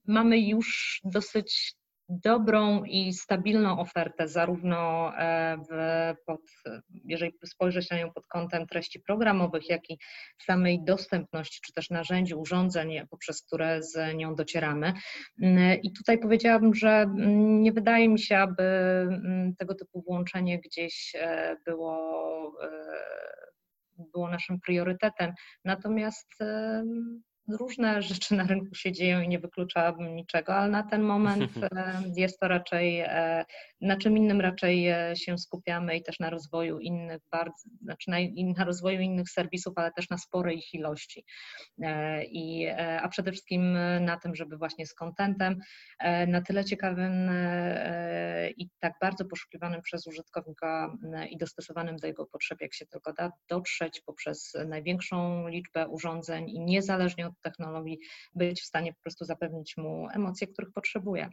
mamy 0.06 0.40
już 0.40 1.00
dosyć 1.04 1.74
dobrą 2.10 2.84
i 2.84 3.12
stabilną 3.12 3.78
ofertę, 3.78 4.28
zarówno 4.28 5.12
e, 5.18 5.56
w, 5.70 5.74
pod, 6.26 6.40
jeżeli 7.04 7.32
spojrzeć 7.44 7.90
na 7.90 7.98
nią 7.98 8.12
pod 8.12 8.26
kątem 8.26 8.66
treści 8.66 9.00
programowych, 9.00 9.68
jak 9.68 9.90
i 9.90 9.98
samej 10.42 10.84
dostępności, 10.84 11.60
czy 11.64 11.72
też 11.72 11.90
narzędzi, 11.90 12.34
urządzeń, 12.34 13.06
poprzez 13.10 13.42
które 13.42 13.82
z 13.82 14.16
nią 14.16 14.34
docieramy. 14.34 14.92
I 15.82 15.92
tutaj 15.92 16.18
powiedziałabym, 16.18 16.74
że 16.74 17.06
nie 17.36 17.72
wydaje 17.72 18.08
mi 18.08 18.18
się, 18.18 18.38
aby 18.38 18.64
tego 19.58 19.74
typu 19.74 20.02
włączenie 20.02 20.60
gdzieś 20.60 21.12
e, 21.14 21.56
było 21.66 22.52
e, 22.62 22.70
było 24.12 24.30
naszym 24.30 24.60
priorytetem. 24.60 25.32
Natomiast 25.64 26.28
różne 27.56 28.02
rzeczy 28.02 28.34
na 28.34 28.44
rynku 28.44 28.74
się 28.74 28.92
dzieją 28.92 29.20
i 29.20 29.28
nie 29.28 29.38
wykluczałabym 29.38 30.16
niczego, 30.16 30.54
ale 30.54 30.70
na 30.70 30.82
ten 30.82 31.02
moment 31.02 31.52
jest 32.16 32.40
to 32.40 32.48
raczej, 32.48 33.00
e, 33.00 33.44
na 33.80 33.96
czym 33.96 34.16
innym 34.16 34.40
raczej 34.40 34.88
e, 34.88 35.16
się 35.16 35.38
skupiamy 35.38 35.96
i 35.96 36.02
też 36.02 36.20
na 36.20 36.30
rozwoju 36.30 36.78
innych 36.78 37.20
bardzo, 37.30 37.70
znaczy 37.82 38.10
na, 38.10 38.16
na 38.58 38.64
rozwoju 38.64 39.00
innych 39.00 39.30
serwisów, 39.30 39.72
ale 39.76 39.92
też 39.92 40.10
na 40.10 40.18
sporej 40.18 40.58
ich 40.58 40.74
ilości. 40.74 41.24
E, 41.82 42.24
I, 42.24 42.68
a 43.02 43.08
przede 43.08 43.32
wszystkim 43.32 43.78
na 44.00 44.16
tym, 44.16 44.34
żeby 44.34 44.56
właśnie 44.56 44.86
z 44.86 44.94
kontentem 44.94 45.60
na 46.26 46.42
tyle 46.42 46.64
ciekawym 46.64 47.30
i 48.56 48.68
tak 48.80 48.92
bardzo 49.00 49.24
poszukiwanym 49.24 49.82
przez 49.82 50.06
użytkownika 50.06 50.96
i 51.30 51.38
dostosowanym 51.38 51.96
do 51.96 52.06
jego 52.06 52.26
potrzeb, 52.26 52.60
jak 52.60 52.74
się 52.74 52.86
tylko 52.86 53.12
da, 53.12 53.32
dotrzeć 53.48 54.00
poprzez 54.00 54.52
największą 54.66 55.48
liczbę 55.48 55.88
urządzeń 55.88 56.50
i 56.50 56.60
niezależnie 56.60 57.26
od 57.26 57.39
technologii, 57.40 57.98
być 58.34 58.62
w 58.62 58.66
stanie 58.66 58.92
po 58.92 59.00
prostu 59.02 59.24
zapewnić 59.24 59.76
mu 59.76 60.08
emocje, 60.14 60.46
których 60.46 60.72
potrzebuje. 60.72 61.30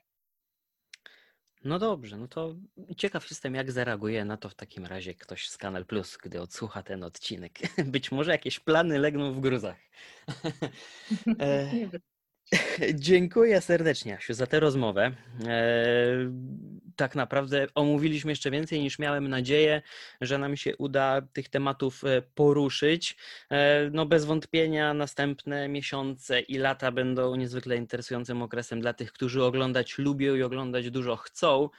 No 1.64 1.80
dobrze, 1.80 2.18
no 2.18 2.28
to 2.28 2.55
ciekaw 2.97 3.30
jestem, 3.30 3.55
jak 3.55 3.72
zareaguje 3.72 4.26
na 4.26 4.38
to 4.38 4.49
w 4.49 4.55
takim 4.55 4.86
razie 4.86 5.14
ktoś 5.14 5.49
z 5.49 5.58
Kanal 5.58 5.86
Plus, 5.86 6.18
gdy 6.18 6.41
odsłucha 6.41 6.84
ten 6.84 7.03
odcinek. 7.03 7.60
Być 7.86 8.12
może 8.12 8.32
jakieś 8.32 8.60
plany 8.60 8.99
legną 8.99 9.34
w 9.34 9.39
gruzach. 9.39 9.78
E, 11.39 11.72
dziękuję 12.93 13.62
serdecznie, 13.62 14.18
Asiu, 14.18 14.34
za 14.34 14.48
tę 14.48 14.60
rozmowę. 14.60 15.12
E, 15.48 16.32
tak 16.95 17.16
naprawdę 17.16 17.68
omówiliśmy 17.76 18.32
jeszcze 18.32 18.52
więcej 18.52 18.80
niż 18.80 19.00
miałem 19.00 19.28
nadzieję, 19.28 19.82
że 20.22 20.38
nam 20.38 20.58
się 20.58 20.78
uda 20.78 21.22
tych 21.34 21.50
tematów 21.50 22.04
e, 22.04 22.22
poruszyć. 22.22 23.18
E, 23.50 23.89
no 23.93 24.06
bez 24.06 24.26
wątpienia 24.26 24.93
następne 24.93 25.68
miesiące 25.68 26.39
i 26.39 26.58
lata 26.58 26.91
będą 26.91 27.36
niezwykle 27.36 27.78
interesującym 27.78 28.41
okresem 28.41 28.82
dla 28.82 28.93
tych, 28.93 29.12
którzy 29.12 29.43
oglądać 29.43 29.98
lubią 29.98 30.36
i 30.36 30.43
oglądać 30.43 30.91
dużo 30.91 31.16
chcą. 31.16 31.70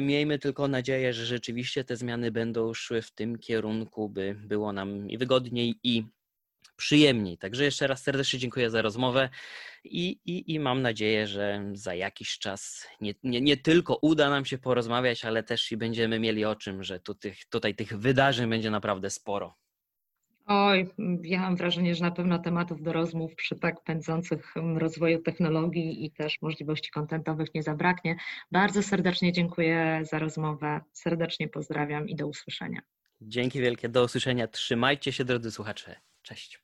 Miejmy 0.00 0.38
tylko 0.38 0.68
nadzieję, 0.68 1.12
że 1.12 1.26
rzeczywiście 1.26 1.84
te 1.84 1.96
zmiany 1.96 2.30
będą 2.30 2.74
szły 2.74 3.02
w 3.02 3.10
tym 3.10 3.38
kierunku, 3.38 4.08
by 4.08 4.36
było 4.38 4.72
nam 4.72 5.10
i 5.10 5.18
wygodniej 5.18 5.78
i 5.82 6.04
przyjemniej. 6.78 7.38
Także 7.38 7.64
jeszcze 7.64 7.86
raz 7.86 8.02
serdecznie 8.02 8.38
dziękuję 8.38 8.70
za 8.70 8.82
rozmowę 8.82 9.28
i, 9.84 10.20
i, 10.24 10.54
i 10.54 10.60
mam 10.60 10.82
nadzieję, 10.82 11.26
że 11.26 11.70
za 11.72 11.94
jakiś 11.94 12.38
czas 12.38 12.88
nie, 13.00 13.14
nie, 13.22 13.40
nie, 13.40 13.56
tylko 13.56 13.98
uda 14.02 14.30
nam 14.30 14.44
się 14.44 14.58
porozmawiać, 14.58 15.24
ale 15.24 15.42
też 15.42 15.72
i 15.72 15.76
będziemy 15.76 16.18
mieli 16.20 16.44
o 16.44 16.56
czym, 16.56 16.84
że 16.84 17.00
tu 17.00 17.14
tych, 17.14 17.44
tutaj 17.44 17.74
tych 17.74 17.98
wydarzeń 17.98 18.50
będzie 18.50 18.70
naprawdę 18.70 19.10
sporo. 19.10 19.54
Oj, 20.50 20.88
ja 21.22 21.40
mam 21.40 21.56
wrażenie, 21.56 21.94
że 21.94 22.04
na 22.04 22.10
pewno 22.10 22.38
tematów 22.38 22.82
do 22.82 22.92
rozmów 22.92 23.34
przy 23.34 23.56
tak 23.56 23.84
pędzących 23.84 24.54
rozwoju 24.76 25.22
technologii 25.22 26.04
i 26.04 26.10
też 26.10 26.42
możliwości 26.42 26.90
kontentowych 26.90 27.54
nie 27.54 27.62
zabraknie. 27.62 28.16
Bardzo 28.52 28.82
serdecznie 28.82 29.32
dziękuję 29.32 30.00
za 30.02 30.18
rozmowę, 30.18 30.80
serdecznie 30.92 31.48
pozdrawiam 31.48 32.08
i 32.08 32.16
do 32.16 32.26
usłyszenia. 32.26 32.80
Dzięki 33.20 33.60
wielkie, 33.60 33.88
do 33.88 34.04
usłyszenia. 34.04 34.48
Trzymajcie 34.48 35.12
się 35.12 35.24
drodzy 35.24 35.50
słuchacze. 35.50 35.96
Cześć. 36.22 36.56